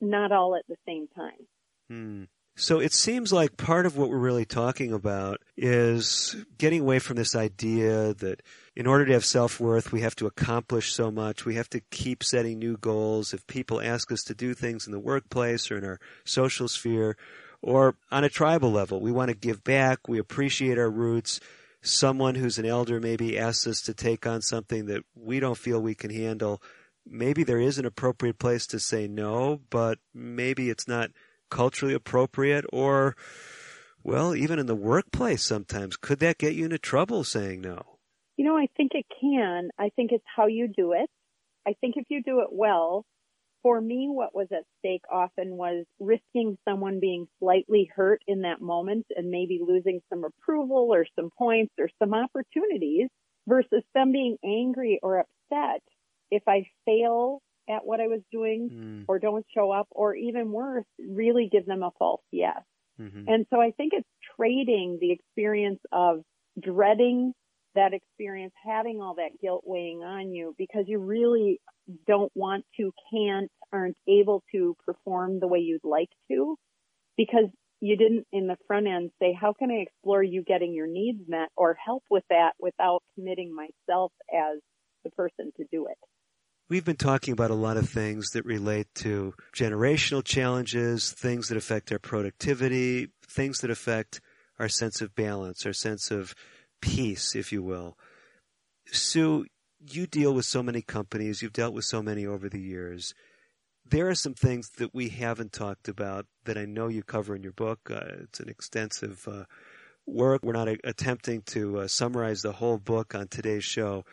not 0.00 0.32
all 0.32 0.54
at 0.54 0.62
the 0.68 0.76
same 0.86 1.08
time. 1.16 1.46
Hmm. 1.88 2.24
So 2.56 2.78
it 2.78 2.92
seems 2.92 3.32
like 3.32 3.56
part 3.56 3.84
of 3.84 3.96
what 3.96 4.10
we're 4.10 4.18
really 4.18 4.44
talking 4.44 4.92
about 4.92 5.40
is 5.56 6.36
getting 6.56 6.82
away 6.82 7.00
from 7.00 7.16
this 7.16 7.34
idea 7.34 8.14
that 8.14 8.42
in 8.76 8.86
order 8.86 9.04
to 9.06 9.12
have 9.12 9.24
self-worth, 9.24 9.90
we 9.90 10.02
have 10.02 10.14
to 10.16 10.26
accomplish 10.26 10.92
so 10.92 11.10
much. 11.10 11.44
We 11.44 11.56
have 11.56 11.68
to 11.70 11.80
keep 11.90 12.22
setting 12.22 12.60
new 12.60 12.76
goals. 12.76 13.34
If 13.34 13.44
people 13.48 13.80
ask 13.80 14.12
us 14.12 14.22
to 14.24 14.34
do 14.34 14.54
things 14.54 14.86
in 14.86 14.92
the 14.92 15.00
workplace 15.00 15.68
or 15.70 15.78
in 15.78 15.84
our 15.84 15.98
social 16.24 16.68
sphere 16.68 17.16
or 17.60 17.96
on 18.12 18.22
a 18.22 18.28
tribal 18.28 18.70
level, 18.70 19.00
we 19.00 19.10
want 19.10 19.30
to 19.30 19.36
give 19.36 19.64
back. 19.64 20.06
We 20.06 20.20
appreciate 20.20 20.78
our 20.78 20.90
roots. 20.90 21.40
Someone 21.82 22.36
who's 22.36 22.58
an 22.58 22.66
elder 22.66 23.00
maybe 23.00 23.36
asks 23.36 23.66
us 23.66 23.80
to 23.82 23.94
take 23.94 24.28
on 24.28 24.42
something 24.42 24.86
that 24.86 25.02
we 25.16 25.40
don't 25.40 25.58
feel 25.58 25.80
we 25.80 25.96
can 25.96 26.10
handle. 26.10 26.62
Maybe 27.04 27.42
there 27.42 27.60
is 27.60 27.78
an 27.78 27.84
appropriate 27.84 28.38
place 28.38 28.66
to 28.68 28.78
say 28.78 29.08
no, 29.08 29.60
but 29.70 29.98
maybe 30.14 30.70
it's 30.70 30.86
not 30.86 31.10
culturally 31.50 31.94
appropriate 31.94 32.64
or, 32.72 33.16
well, 34.02 34.34
even 34.34 34.58
in 34.58 34.66
the 34.66 34.74
workplace 34.74 35.42
sometimes. 35.42 35.96
Could 35.96 36.18
that 36.20 36.38
get 36.38 36.54
you 36.54 36.64
into 36.64 36.78
trouble 36.78 37.24
saying 37.24 37.60
no? 37.60 37.98
You 38.36 38.44
know, 38.44 38.56
I 38.56 38.66
think 38.76 38.92
it 38.94 39.06
can. 39.20 39.68
I 39.78 39.90
think 39.96 40.10
it's 40.12 40.24
how 40.36 40.46
you 40.46 40.68
do 40.68 40.92
it. 40.92 41.08
I 41.66 41.74
think 41.80 41.94
if 41.96 42.06
you 42.08 42.22
do 42.22 42.40
it 42.40 42.48
well, 42.50 43.04
for 43.62 43.80
me, 43.80 44.08
what 44.10 44.34
was 44.34 44.48
at 44.52 44.64
stake 44.78 45.04
often 45.10 45.56
was 45.56 45.86
risking 45.98 46.58
someone 46.68 47.00
being 47.00 47.26
slightly 47.38 47.90
hurt 47.96 48.20
in 48.26 48.42
that 48.42 48.60
moment 48.60 49.06
and 49.16 49.30
maybe 49.30 49.58
losing 49.66 50.00
some 50.10 50.22
approval 50.24 50.88
or 50.92 51.06
some 51.18 51.30
points 51.38 51.72
or 51.78 51.88
some 51.98 52.12
opportunities 52.12 53.08
versus 53.48 53.82
them 53.94 54.12
being 54.12 54.36
angry 54.44 55.00
or 55.02 55.20
upset 55.20 55.82
if 56.30 56.42
I 56.46 56.66
fail 56.84 57.40
at 57.68 57.84
what 57.84 58.00
I 58.00 58.06
was 58.06 58.20
doing 58.30 58.70
mm. 58.72 59.04
or 59.08 59.18
don't 59.18 59.44
show 59.54 59.70
up 59.70 59.86
or 59.90 60.14
even 60.14 60.52
worse, 60.52 60.84
really 60.98 61.48
give 61.50 61.66
them 61.66 61.82
a 61.82 61.90
false 61.98 62.22
yes. 62.30 62.60
Mm-hmm. 63.00 63.24
And 63.26 63.46
so 63.50 63.60
I 63.60 63.72
think 63.76 63.92
it's 63.94 64.08
trading 64.36 64.98
the 65.00 65.12
experience 65.12 65.80
of 65.92 66.20
dreading 66.60 67.32
that 67.74 67.92
experience, 67.92 68.52
having 68.64 69.00
all 69.00 69.16
that 69.16 69.40
guilt 69.42 69.62
weighing 69.66 70.02
on 70.02 70.32
you 70.32 70.54
because 70.56 70.84
you 70.86 70.98
really 70.98 71.60
don't 72.06 72.30
want 72.34 72.64
to, 72.78 72.92
can't, 73.12 73.50
aren't 73.72 73.96
able 74.08 74.42
to 74.52 74.76
perform 74.86 75.40
the 75.40 75.48
way 75.48 75.58
you'd 75.58 75.84
like 75.84 76.10
to 76.30 76.56
because 77.16 77.46
you 77.80 77.96
didn't 77.96 78.26
in 78.32 78.46
the 78.46 78.56
front 78.66 78.86
end 78.86 79.10
say, 79.20 79.36
how 79.38 79.52
can 79.52 79.70
I 79.70 79.82
explore 79.82 80.22
you 80.22 80.42
getting 80.42 80.72
your 80.72 80.86
needs 80.86 81.20
met 81.28 81.48
or 81.56 81.76
help 81.84 82.04
with 82.10 82.24
that 82.30 82.52
without 82.58 83.02
committing 83.14 83.54
myself 83.54 84.12
as 84.32 84.60
the 85.04 85.10
person 85.10 85.52
to 85.56 85.64
do 85.70 85.86
it? 85.86 85.98
We've 86.66 86.84
been 86.84 86.96
talking 86.96 87.32
about 87.32 87.50
a 87.50 87.54
lot 87.54 87.76
of 87.76 87.90
things 87.90 88.30
that 88.30 88.46
relate 88.46 88.86
to 88.96 89.34
generational 89.54 90.24
challenges, 90.24 91.12
things 91.12 91.48
that 91.48 91.58
affect 91.58 91.92
our 91.92 91.98
productivity, 91.98 93.08
things 93.28 93.58
that 93.58 93.70
affect 93.70 94.22
our 94.58 94.70
sense 94.70 95.02
of 95.02 95.14
balance, 95.14 95.66
our 95.66 95.74
sense 95.74 96.10
of 96.10 96.34
peace, 96.80 97.36
if 97.36 97.52
you 97.52 97.62
will. 97.62 97.98
Sue, 98.86 99.44
you 99.78 100.06
deal 100.06 100.32
with 100.32 100.46
so 100.46 100.62
many 100.62 100.80
companies, 100.80 101.42
you've 101.42 101.52
dealt 101.52 101.74
with 101.74 101.84
so 101.84 102.02
many 102.02 102.24
over 102.24 102.48
the 102.48 102.60
years. 102.60 103.12
There 103.84 104.08
are 104.08 104.14
some 104.14 104.34
things 104.34 104.70
that 104.78 104.94
we 104.94 105.10
haven't 105.10 105.52
talked 105.52 105.86
about 105.86 106.24
that 106.46 106.56
I 106.56 106.64
know 106.64 106.88
you 106.88 107.02
cover 107.02 107.36
in 107.36 107.42
your 107.42 107.52
book. 107.52 107.90
Uh, 107.90 108.22
it's 108.22 108.40
an 108.40 108.48
extensive 108.48 109.28
uh, 109.30 109.44
work. 110.06 110.42
We're 110.42 110.54
not 110.54 110.68
attempting 110.82 111.42
to 111.48 111.80
uh, 111.80 111.88
summarize 111.88 112.40
the 112.40 112.52
whole 112.52 112.78
book 112.78 113.14
on 113.14 113.28
today's 113.28 113.64
show. 113.64 114.06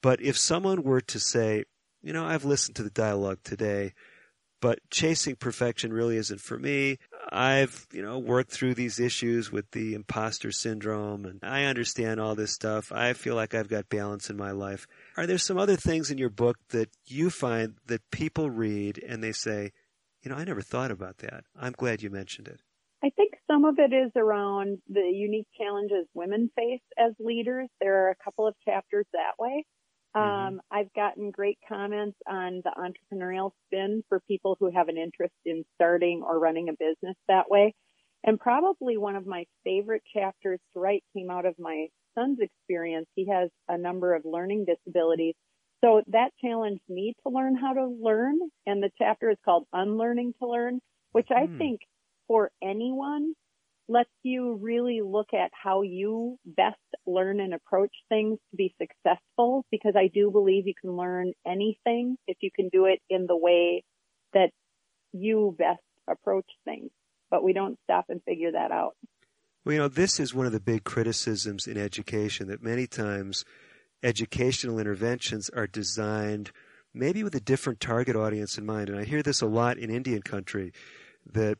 But 0.00 0.20
if 0.22 0.38
someone 0.38 0.84
were 0.84 1.00
to 1.00 1.18
say, 1.18 1.64
you 2.02 2.12
know, 2.12 2.24
I've 2.24 2.44
listened 2.44 2.76
to 2.76 2.82
the 2.82 2.90
dialogue 2.90 3.38
today, 3.42 3.92
but 4.60 4.78
chasing 4.90 5.36
perfection 5.36 5.92
really 5.92 6.16
isn't 6.16 6.40
for 6.40 6.58
me. 6.58 6.98
I've, 7.30 7.86
you 7.92 8.02
know, 8.02 8.18
worked 8.18 8.50
through 8.50 8.74
these 8.74 8.98
issues 8.98 9.52
with 9.52 9.70
the 9.70 9.94
imposter 9.94 10.50
syndrome 10.50 11.24
and 11.24 11.40
I 11.42 11.64
understand 11.64 12.20
all 12.20 12.34
this 12.34 12.52
stuff. 12.52 12.90
I 12.92 13.12
feel 13.12 13.34
like 13.34 13.54
I've 13.54 13.68
got 13.68 13.88
balance 13.88 14.30
in 14.30 14.36
my 14.36 14.50
life. 14.50 14.86
Are 15.16 15.26
there 15.26 15.38
some 15.38 15.58
other 15.58 15.76
things 15.76 16.10
in 16.10 16.18
your 16.18 16.30
book 16.30 16.56
that 16.70 16.90
you 17.06 17.30
find 17.30 17.74
that 17.86 18.10
people 18.10 18.50
read 18.50 19.02
and 19.06 19.22
they 19.22 19.32
say, 19.32 19.72
you 20.22 20.30
know, 20.30 20.36
I 20.36 20.44
never 20.44 20.62
thought 20.62 20.90
about 20.90 21.18
that. 21.18 21.44
I'm 21.56 21.72
glad 21.72 22.02
you 22.02 22.10
mentioned 22.10 22.48
it. 22.48 22.60
I 23.02 23.10
think 23.10 23.34
some 23.46 23.64
of 23.64 23.76
it 23.78 23.94
is 23.94 24.10
around 24.16 24.78
the 24.88 25.08
unique 25.12 25.46
challenges 25.56 26.08
women 26.14 26.50
face 26.56 26.80
as 26.98 27.12
leaders. 27.20 27.68
There 27.80 28.06
are 28.06 28.10
a 28.10 28.24
couple 28.24 28.46
of 28.46 28.54
chapters 28.64 29.06
that 29.12 29.38
way. 29.38 29.64
Mm-hmm. 30.18 30.46
Um, 30.56 30.60
I've 30.70 30.92
gotten 30.94 31.30
great 31.30 31.58
comments 31.68 32.16
on 32.28 32.62
the 32.64 32.72
entrepreneurial 32.76 33.52
spin 33.66 34.02
for 34.08 34.20
people 34.20 34.56
who 34.58 34.70
have 34.74 34.88
an 34.88 34.96
interest 34.96 35.34
in 35.44 35.64
starting 35.74 36.22
or 36.26 36.38
running 36.38 36.68
a 36.68 36.72
business 36.72 37.16
that 37.28 37.50
way. 37.50 37.74
And 38.24 38.38
probably 38.38 38.96
one 38.96 39.16
of 39.16 39.26
my 39.26 39.44
favorite 39.64 40.02
chapters 40.12 40.58
to 40.72 40.80
write 40.80 41.04
came 41.16 41.30
out 41.30 41.46
of 41.46 41.54
my 41.58 41.86
son's 42.16 42.38
experience. 42.40 43.06
He 43.14 43.28
has 43.28 43.48
a 43.68 43.78
number 43.78 44.14
of 44.14 44.22
learning 44.24 44.66
disabilities. 44.66 45.34
So 45.84 46.02
that 46.08 46.30
challenged 46.44 46.82
me 46.88 47.14
to 47.22 47.32
learn 47.32 47.54
how 47.54 47.74
to 47.74 47.86
learn. 47.86 48.38
And 48.66 48.82
the 48.82 48.90
chapter 48.98 49.30
is 49.30 49.36
called 49.44 49.66
Unlearning 49.72 50.34
to 50.40 50.48
Learn, 50.48 50.80
which 51.12 51.28
I 51.30 51.46
mm. 51.46 51.58
think 51.58 51.80
for 52.26 52.50
anyone 52.60 53.34
lets 53.88 54.10
you 54.22 54.58
really 54.60 55.00
look 55.02 55.28
at 55.32 55.50
how 55.52 55.82
you 55.82 56.38
best 56.44 56.76
learn 57.06 57.40
and 57.40 57.54
approach 57.54 57.92
things 58.08 58.38
to 58.50 58.56
be 58.56 58.74
successful 58.80 59.64
because 59.70 59.94
I 59.96 60.10
do 60.12 60.30
believe 60.30 60.66
you 60.66 60.74
can 60.78 60.92
learn 60.92 61.32
anything 61.46 62.16
if 62.26 62.36
you 62.40 62.50
can 62.54 62.68
do 62.68 62.84
it 62.84 63.00
in 63.08 63.26
the 63.26 63.36
way 63.36 63.82
that 64.34 64.50
you 65.12 65.56
best 65.58 65.80
approach 66.08 66.46
things. 66.64 66.90
But 67.30 67.42
we 67.42 67.52
don't 67.52 67.78
stop 67.84 68.06
and 68.08 68.22
figure 68.24 68.52
that 68.52 68.70
out. 68.70 68.94
Well, 69.64 69.72
you 69.72 69.78
know, 69.78 69.88
this 69.88 70.20
is 70.20 70.34
one 70.34 70.46
of 70.46 70.52
the 70.52 70.60
big 70.60 70.84
criticisms 70.84 71.66
in 71.66 71.76
education 71.76 72.48
that 72.48 72.62
many 72.62 72.86
times 72.86 73.44
educational 74.02 74.78
interventions 74.78 75.50
are 75.50 75.66
designed 75.66 76.52
maybe 76.94 77.22
with 77.22 77.34
a 77.34 77.40
different 77.40 77.80
target 77.80 78.16
audience 78.16 78.58
in 78.58 78.66
mind. 78.66 78.88
And 78.88 78.98
I 78.98 79.04
hear 79.04 79.22
this 79.22 79.40
a 79.40 79.46
lot 79.46 79.78
in 79.78 79.90
Indian 79.90 80.22
country 80.22 80.72
that 81.32 81.58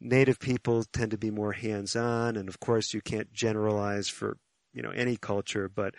native 0.00 0.38
people 0.38 0.84
tend 0.84 1.10
to 1.10 1.18
be 1.18 1.30
more 1.30 1.52
hands-on 1.52 2.36
and 2.36 2.48
of 2.48 2.60
course 2.60 2.94
you 2.94 3.00
can't 3.00 3.32
generalize 3.32 4.08
for 4.08 4.36
you 4.72 4.82
know 4.82 4.90
any 4.90 5.16
culture 5.16 5.68
but 5.68 5.94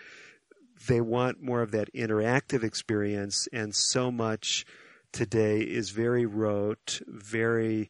they 0.88 1.02
want 1.02 1.42
more 1.42 1.62
of 1.62 1.72
that 1.72 1.94
interactive 1.94 2.64
experience 2.64 3.48
and 3.54 3.76
so 3.76 4.12
much 4.12 4.66
today 5.14 5.60
is 5.60 5.92
very 5.92 6.26
rote 6.26 7.02
very 7.08 7.90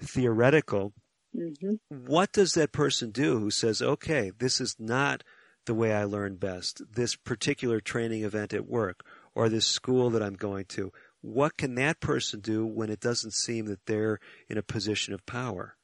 theoretical 0.00 0.92
mm-hmm. 1.36 1.74
what 1.88 2.32
does 2.32 2.54
that 2.54 2.72
person 2.72 3.10
do 3.10 3.38
who 3.38 3.50
says 3.50 3.80
okay 3.80 4.32
this 4.38 4.60
is 4.60 4.76
not 4.78 5.22
the 5.66 5.74
way 5.74 5.92
i 5.92 6.02
learn 6.02 6.34
best 6.36 6.82
this 6.92 7.14
particular 7.14 7.78
training 7.78 8.24
event 8.24 8.52
at 8.52 8.66
work 8.66 9.04
or 9.34 9.48
this 9.48 9.66
school 9.66 10.10
that 10.10 10.22
i'm 10.22 10.34
going 10.34 10.64
to 10.64 10.92
what 11.22 11.56
can 11.56 11.76
that 11.76 12.00
person 12.00 12.40
do 12.40 12.66
when 12.66 12.90
it 12.90 13.00
doesn't 13.00 13.32
seem 13.32 13.66
that 13.66 13.86
they're 13.86 14.18
in 14.48 14.58
a 14.58 14.62
position 14.62 15.14
of 15.14 15.24
power? 15.24 15.76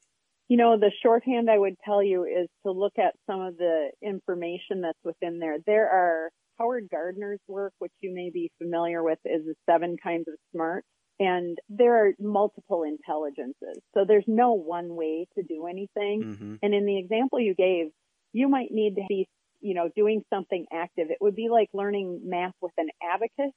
You 0.48 0.56
know, 0.56 0.78
the 0.78 0.90
shorthand 1.02 1.48
I 1.50 1.58
would 1.58 1.76
tell 1.84 2.02
you 2.02 2.24
is 2.24 2.48
to 2.66 2.72
look 2.72 2.94
at 2.98 3.14
some 3.30 3.40
of 3.40 3.56
the 3.56 3.90
information 4.02 4.80
that's 4.82 4.98
within 5.04 5.38
there. 5.38 5.58
There 5.64 5.88
are 5.88 6.30
Howard 6.58 6.88
Gardner's 6.90 7.40
work, 7.46 7.72
which 7.78 7.92
you 8.00 8.12
may 8.14 8.30
be 8.32 8.50
familiar 8.58 9.02
with, 9.02 9.18
is 9.24 9.44
the 9.44 9.54
seven 9.70 9.96
kinds 10.02 10.26
of 10.26 10.34
smart. 10.52 10.84
And 11.20 11.58
there 11.68 12.06
are 12.06 12.12
multiple 12.18 12.84
intelligences. 12.84 13.82
So 13.94 14.04
there's 14.06 14.24
no 14.26 14.52
one 14.52 14.94
way 14.94 15.26
to 15.36 15.42
do 15.42 15.66
anything. 15.66 16.22
Mm-hmm. 16.24 16.54
And 16.62 16.74
in 16.74 16.86
the 16.86 16.98
example 16.98 17.40
you 17.40 17.54
gave, 17.54 17.86
you 18.32 18.48
might 18.48 18.70
need 18.70 18.96
to 18.96 19.02
be, 19.08 19.28
you 19.60 19.74
know, 19.74 19.88
doing 19.94 20.22
something 20.32 20.66
active. 20.72 21.10
It 21.10 21.18
would 21.20 21.34
be 21.34 21.48
like 21.50 21.68
learning 21.74 22.22
math 22.24 22.54
with 22.60 22.72
an 22.78 22.88
abacus 23.02 23.52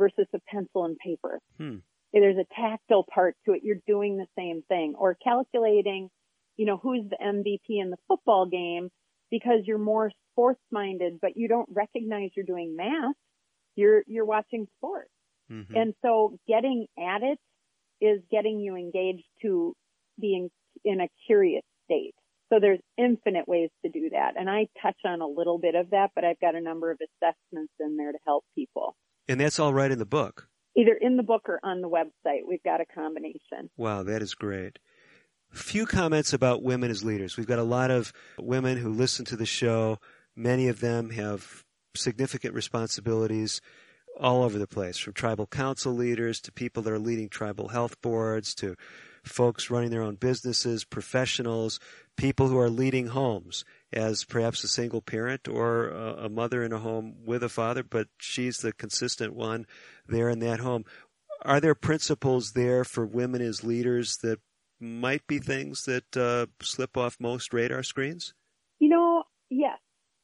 versus 0.00 0.26
a 0.34 0.38
pencil 0.48 0.86
and 0.86 0.96
paper. 0.98 1.40
Hmm. 1.58 1.76
There's 2.12 2.38
a 2.38 2.54
tactile 2.60 3.04
part 3.14 3.36
to 3.44 3.52
it. 3.52 3.60
You're 3.62 3.82
doing 3.86 4.16
the 4.16 4.26
same 4.36 4.62
thing 4.66 4.94
or 4.98 5.16
calculating, 5.22 6.08
you 6.56 6.66
know, 6.66 6.78
who's 6.82 7.04
the 7.08 7.16
MVP 7.22 7.80
in 7.80 7.90
the 7.90 7.98
football 8.08 8.46
game 8.46 8.88
because 9.30 9.60
you're 9.64 9.78
more 9.78 10.10
sports 10.32 10.60
minded, 10.72 11.18
but 11.22 11.36
you 11.36 11.46
don't 11.46 11.68
recognize 11.70 12.30
you're 12.34 12.46
doing 12.46 12.74
math. 12.76 13.14
You're, 13.76 14.02
you're 14.08 14.24
watching 14.24 14.66
sports. 14.78 15.10
Mm-hmm. 15.52 15.76
And 15.76 15.94
so 16.02 16.36
getting 16.48 16.86
at 16.98 17.22
it 17.22 17.38
is 18.00 18.20
getting 18.30 18.58
you 18.58 18.74
engaged 18.74 19.26
to 19.42 19.74
being 20.20 20.48
in 20.84 21.00
a 21.00 21.08
curious 21.26 21.62
state. 21.84 22.14
So 22.52 22.58
there's 22.60 22.80
infinite 22.98 23.46
ways 23.46 23.70
to 23.84 23.90
do 23.90 24.10
that. 24.10 24.32
And 24.36 24.50
I 24.50 24.66
touch 24.82 24.96
on 25.04 25.20
a 25.20 25.26
little 25.26 25.58
bit 25.58 25.76
of 25.76 25.90
that, 25.90 26.10
but 26.16 26.24
I've 26.24 26.40
got 26.40 26.56
a 26.56 26.60
number 26.60 26.90
of 26.90 26.98
assessments 27.00 27.72
in 27.78 27.96
there 27.96 28.10
to 28.10 28.18
help 28.26 28.44
people. 28.56 28.96
And 29.30 29.40
that's 29.40 29.60
all 29.60 29.72
right 29.72 29.90
in 29.90 30.00
the 30.00 30.04
book. 30.04 30.48
Either 30.76 30.92
in 31.00 31.16
the 31.16 31.22
book 31.22 31.48
or 31.48 31.60
on 31.62 31.82
the 31.82 31.88
website. 31.88 32.40
We've 32.48 32.62
got 32.64 32.80
a 32.80 32.84
combination. 32.84 33.70
Wow, 33.76 34.02
that 34.02 34.22
is 34.22 34.34
great. 34.34 34.80
Few 35.52 35.86
comments 35.86 36.32
about 36.32 36.64
women 36.64 36.90
as 36.90 37.04
leaders. 37.04 37.36
We've 37.36 37.46
got 37.46 37.60
a 37.60 37.64
lot 37.64 37.92
of 37.92 38.12
women 38.40 38.76
who 38.76 38.88
listen 38.88 39.24
to 39.26 39.36
the 39.36 39.46
show. 39.46 39.98
Many 40.34 40.66
of 40.66 40.80
them 40.80 41.10
have 41.10 41.64
significant 41.94 42.54
responsibilities 42.54 43.60
all 44.18 44.42
over 44.42 44.58
the 44.58 44.66
place, 44.66 44.98
from 44.98 45.12
tribal 45.12 45.46
council 45.46 45.92
leaders 45.92 46.40
to 46.40 46.52
people 46.52 46.82
that 46.82 46.92
are 46.92 46.98
leading 46.98 47.28
tribal 47.28 47.68
health 47.68 48.00
boards 48.02 48.52
to 48.56 48.74
folks 49.22 49.70
running 49.70 49.90
their 49.90 50.02
own 50.02 50.16
businesses, 50.16 50.84
professionals, 50.84 51.78
people 52.20 52.48
who 52.48 52.58
are 52.58 52.68
leading 52.68 53.06
homes 53.06 53.64
as 53.94 54.24
perhaps 54.24 54.62
a 54.62 54.68
single 54.68 55.00
parent 55.00 55.48
or 55.48 55.88
a 55.88 56.28
mother 56.28 56.62
in 56.62 56.70
a 56.70 56.78
home 56.78 57.14
with 57.24 57.42
a 57.42 57.48
father, 57.48 57.82
but 57.82 58.08
she's 58.18 58.58
the 58.58 58.74
consistent 58.74 59.34
one 59.34 59.66
there 60.06 60.28
in 60.28 60.38
that 60.40 60.60
home. 60.60 60.84
Are 61.46 61.60
there 61.60 61.74
principles 61.74 62.52
there 62.52 62.84
for 62.84 63.06
women 63.06 63.40
as 63.40 63.64
leaders 63.64 64.18
that 64.18 64.38
might 64.78 65.26
be 65.26 65.38
things 65.38 65.84
that 65.84 66.14
uh, 66.14 66.44
slip 66.60 66.94
off 66.98 67.16
most 67.18 67.54
radar 67.54 67.82
screens? 67.82 68.34
You 68.80 68.90
know, 68.90 69.22
yes. 69.48 69.78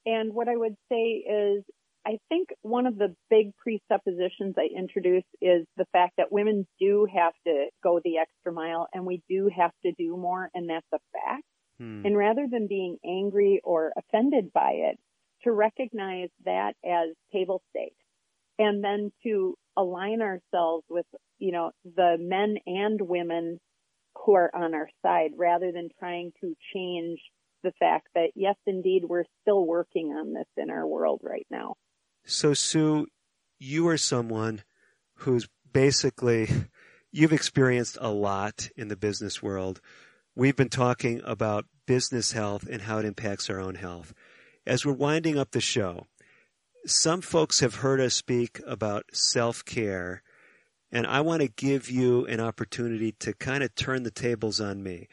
And 0.05 0.35
what 0.35 0.49
I 0.49 0.57
would 0.57 0.77
say 0.93 1.25
is 1.27 1.65
I 2.07 2.19
think 2.29 2.51
one 2.61 2.87
of 2.87 2.99
the 2.99 3.17
big 3.31 3.53
presuppositions 3.57 4.55
I 4.59 4.69
introduce 4.79 5.25
is 5.41 5.65
the 5.79 5.87
fact 5.93 6.13
that 6.19 6.31
women 6.31 6.67
do 6.79 7.07
have 7.11 7.33
to 7.47 7.69
go 7.83 8.01
the 8.05 8.19
extra 8.19 8.53
mile 8.53 8.87
and 8.93 9.07
we 9.07 9.23
do 9.31 9.51
have 9.57 9.73
to 9.87 9.93
do 9.99 10.15
more, 10.19 10.51
and 10.53 10.69
that's 10.69 10.87
a 10.93 10.99
fact. 11.15 11.45
Hmm. 11.79 12.05
And 12.05 12.17
rather 12.17 12.47
than 12.51 12.67
being 12.67 12.97
angry 13.05 13.61
or 13.65 13.93
offended 13.97 14.53
by 14.53 14.73
it, 14.75 14.99
to 15.43 15.53
recognize 15.53 16.31
that 16.45 16.75
as 16.85 17.15
table 17.33 17.63
stakes 17.71 17.95
and 18.59 18.83
then 18.83 19.13
to 19.23 19.55
align 19.77 20.23
ourselves 20.23 20.85
with, 20.89 21.07
you 21.39 21.53
know, 21.53 21.73
the 21.85 22.17
men 22.19 22.57
and 22.67 23.01
women 23.01 23.61
who 24.25 24.35
are 24.35 24.51
on 24.55 24.75
our 24.75 24.89
side 25.03 25.33
rather 25.37 25.73
than 25.73 25.89
trying 25.99 26.33
to 26.41 26.55
change 26.75 27.21
the 27.63 27.73
fact 27.79 28.09
that 28.15 28.31
yes, 28.35 28.57
indeed, 28.67 29.05
we're 29.05 29.25
still 29.43 29.65
working 29.67 30.09
on 30.09 30.33
this 30.33 30.47
in 30.57 30.71
our 30.71 30.87
world 30.87 31.21
right 31.23 31.47
now. 31.51 31.75
So, 32.25 32.55
Sue, 32.55 33.07
you 33.59 33.89
are 33.89 33.99
someone 33.99 34.63
who's 35.19 35.49
basically, 35.73 36.49
you've 37.13 37.33
experienced 37.33 37.99
a 38.01 38.11
lot 38.11 38.69
in 38.77 38.89
the 38.89 38.97
business 38.97 39.43
world. 39.43 39.81
We've 40.39 40.55
been 40.55 40.69
talking 40.69 41.23
about 41.25 41.65
business 41.87 42.33
health 42.33 42.69
and 42.71 42.83
how 42.83 42.99
it 42.99 43.07
impacts 43.07 43.49
our 43.49 43.59
own 43.59 43.77
health. 43.77 44.13
As 44.67 44.85
we're 44.85 44.93
winding 44.93 45.39
up 45.39 45.53
the 45.53 45.63
show, 45.63 46.09
some 46.85 47.23
folks 47.23 47.61
have 47.61 47.77
heard 47.77 48.03
us 48.03 48.13
speak 48.13 48.61
about 48.67 49.07
self 49.15 49.65
care, 49.65 50.23
and 50.93 51.07
I 51.07 51.23
want 51.23 51.41
to 51.41 51.49
give 51.49 51.89
you 51.89 52.27
an 52.27 52.39
opportunity 52.39 53.13
to 53.13 53.33
kind 53.33 53.63
of 53.63 53.75
turn 53.75 54.03
the 54.03 54.11
tables 54.11 54.61
on 54.61 54.83
me. 54.83 55.09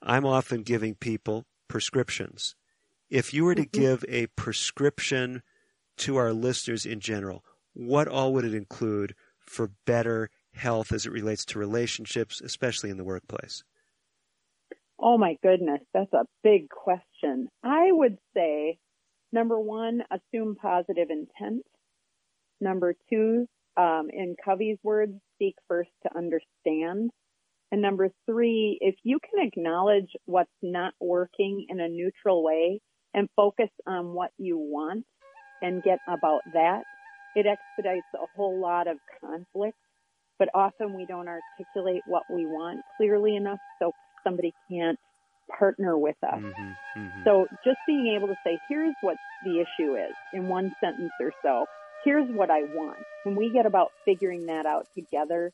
I'm 0.00 0.24
often 0.24 0.62
giving 0.62 0.94
people 0.94 1.44
prescriptions. 1.68 2.54
If 3.10 3.34
you 3.34 3.44
were 3.44 3.54
to 3.54 3.66
mm-hmm. 3.66 3.78
give 3.78 4.06
a 4.08 4.28
prescription 4.28 5.42
to 5.98 6.16
our 6.16 6.32
listeners 6.32 6.86
in 6.86 7.00
general, 7.00 7.44
what 7.74 8.08
all 8.08 8.32
would 8.32 8.46
it 8.46 8.54
include 8.54 9.14
for 9.38 9.72
better 9.84 10.30
health 10.54 10.92
as 10.92 11.04
it 11.04 11.12
relates 11.12 11.44
to 11.44 11.58
relationships, 11.58 12.40
especially 12.40 12.88
in 12.88 12.96
the 12.96 13.04
workplace? 13.04 13.64
Oh 15.04 15.18
my 15.18 15.36
goodness, 15.42 15.80
that's 15.92 16.12
a 16.12 16.26
big 16.44 16.68
question. 16.68 17.48
I 17.64 17.88
would 17.90 18.18
say 18.36 18.78
number 19.32 19.58
one, 19.58 20.02
assume 20.12 20.54
positive 20.54 21.08
intent. 21.10 21.64
Number 22.60 22.94
two, 23.10 23.46
um, 23.76 24.10
in 24.12 24.36
Covey's 24.44 24.78
words, 24.84 25.14
seek 25.40 25.56
first 25.66 25.90
to 26.04 26.16
understand. 26.16 27.10
And 27.72 27.82
number 27.82 28.10
three, 28.26 28.78
if 28.80 28.94
you 29.02 29.18
can 29.18 29.44
acknowledge 29.44 30.10
what's 30.26 30.50
not 30.62 30.94
working 31.00 31.66
in 31.68 31.80
a 31.80 31.88
neutral 31.88 32.44
way 32.44 32.80
and 33.12 33.28
focus 33.34 33.70
on 33.88 34.14
what 34.14 34.30
you 34.38 34.56
want 34.56 35.04
and 35.62 35.82
get 35.82 35.98
about 36.06 36.42
that, 36.52 36.82
it 37.34 37.46
expedites 37.46 38.06
a 38.14 38.26
whole 38.36 38.60
lot 38.60 38.86
of 38.86 38.98
conflict. 39.20 39.78
But 40.38 40.50
often 40.54 40.94
we 40.94 41.06
don't 41.06 41.28
articulate 41.28 42.02
what 42.06 42.22
we 42.32 42.46
want 42.46 42.82
clearly 42.98 43.34
enough 43.34 43.58
so 43.80 43.90
somebody 44.24 44.52
can't 44.70 44.98
partner 45.58 45.96
with 45.98 46.16
us. 46.22 46.38
Mm-hmm, 46.38 47.00
mm-hmm. 47.00 47.24
So 47.24 47.46
just 47.64 47.78
being 47.86 48.14
able 48.16 48.28
to 48.28 48.36
say, 48.44 48.58
here's 48.68 48.94
what 49.00 49.16
the 49.44 49.60
issue 49.60 49.94
is 49.96 50.12
in 50.32 50.48
one 50.48 50.74
sentence 50.80 51.12
or 51.20 51.32
so. 51.42 51.66
Here's 52.04 52.28
what 52.30 52.50
I 52.50 52.62
want. 52.62 52.98
Can 53.22 53.36
we 53.36 53.50
get 53.50 53.66
about 53.66 53.92
figuring 54.04 54.46
that 54.46 54.66
out 54.66 54.86
together? 54.94 55.52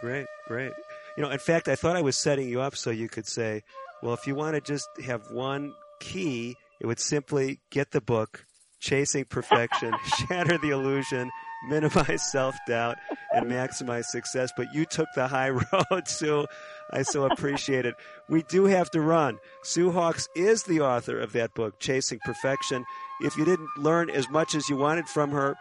Great, 0.00 0.26
great. 0.48 0.72
You 1.16 1.22
know, 1.22 1.30
in 1.30 1.38
fact, 1.38 1.68
I 1.68 1.76
thought 1.76 1.96
I 1.96 2.02
was 2.02 2.16
setting 2.16 2.48
you 2.48 2.60
up 2.60 2.76
so 2.76 2.90
you 2.90 3.08
could 3.08 3.26
say, 3.26 3.62
well, 4.02 4.14
if 4.14 4.26
you 4.26 4.34
want 4.34 4.54
to 4.54 4.60
just 4.60 4.88
have 5.04 5.30
one 5.30 5.72
key, 6.00 6.56
it 6.80 6.86
would 6.86 7.00
simply 7.00 7.60
get 7.70 7.90
the 7.90 8.00
book, 8.00 8.44
Chasing 8.80 9.24
Perfection, 9.24 9.94
Shatter 10.28 10.58
the 10.58 10.70
Illusion, 10.70 11.30
Minimize 11.68 12.30
Self 12.30 12.56
Doubt, 12.66 12.98
and 13.32 13.46
Maximize 13.46 14.04
Success. 14.06 14.50
But 14.56 14.74
you 14.74 14.84
took 14.84 15.08
the 15.14 15.26
high 15.26 15.50
road, 15.90 16.06
Sue. 16.06 16.46
I 16.90 17.02
so 17.02 17.24
appreciate 17.24 17.86
it. 17.86 17.94
We 18.28 18.42
do 18.42 18.64
have 18.64 18.90
to 18.90 19.00
run. 19.00 19.38
Sue 19.62 19.90
Hawkes 19.90 20.28
is 20.36 20.64
the 20.64 20.80
author 20.80 21.18
of 21.18 21.32
that 21.32 21.54
book, 21.54 21.80
Chasing 21.80 22.20
Perfection. 22.24 22.84
If 23.20 23.36
you 23.36 23.44
didn't 23.44 23.70
learn 23.78 24.10
as 24.10 24.28
much 24.28 24.54
as 24.54 24.68
you 24.68 24.76
wanted 24.76 25.08
from 25.08 25.30
her, 25.30 25.56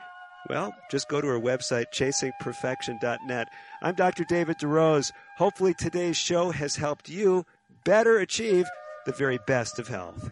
well, 0.50 0.74
just 0.91 1.08
go 1.08 1.22
to 1.22 1.28
her 1.28 1.39
website, 1.39 1.86
chasingperfection.net. 1.94 3.48
I'm 3.82 3.96
Dr. 3.96 4.26
David 4.26 4.58
DeRose. 4.58 5.12
Hopefully, 5.38 5.74
today's 5.74 6.18
show 6.18 6.52
has 6.52 6.76
helped 6.76 7.08
you 7.08 7.46
better 7.86 8.18
achieve 8.18 8.68
the 9.06 9.14
very 9.14 9.39
best 9.48 9.80
of 9.80 9.88
health. 9.88 10.32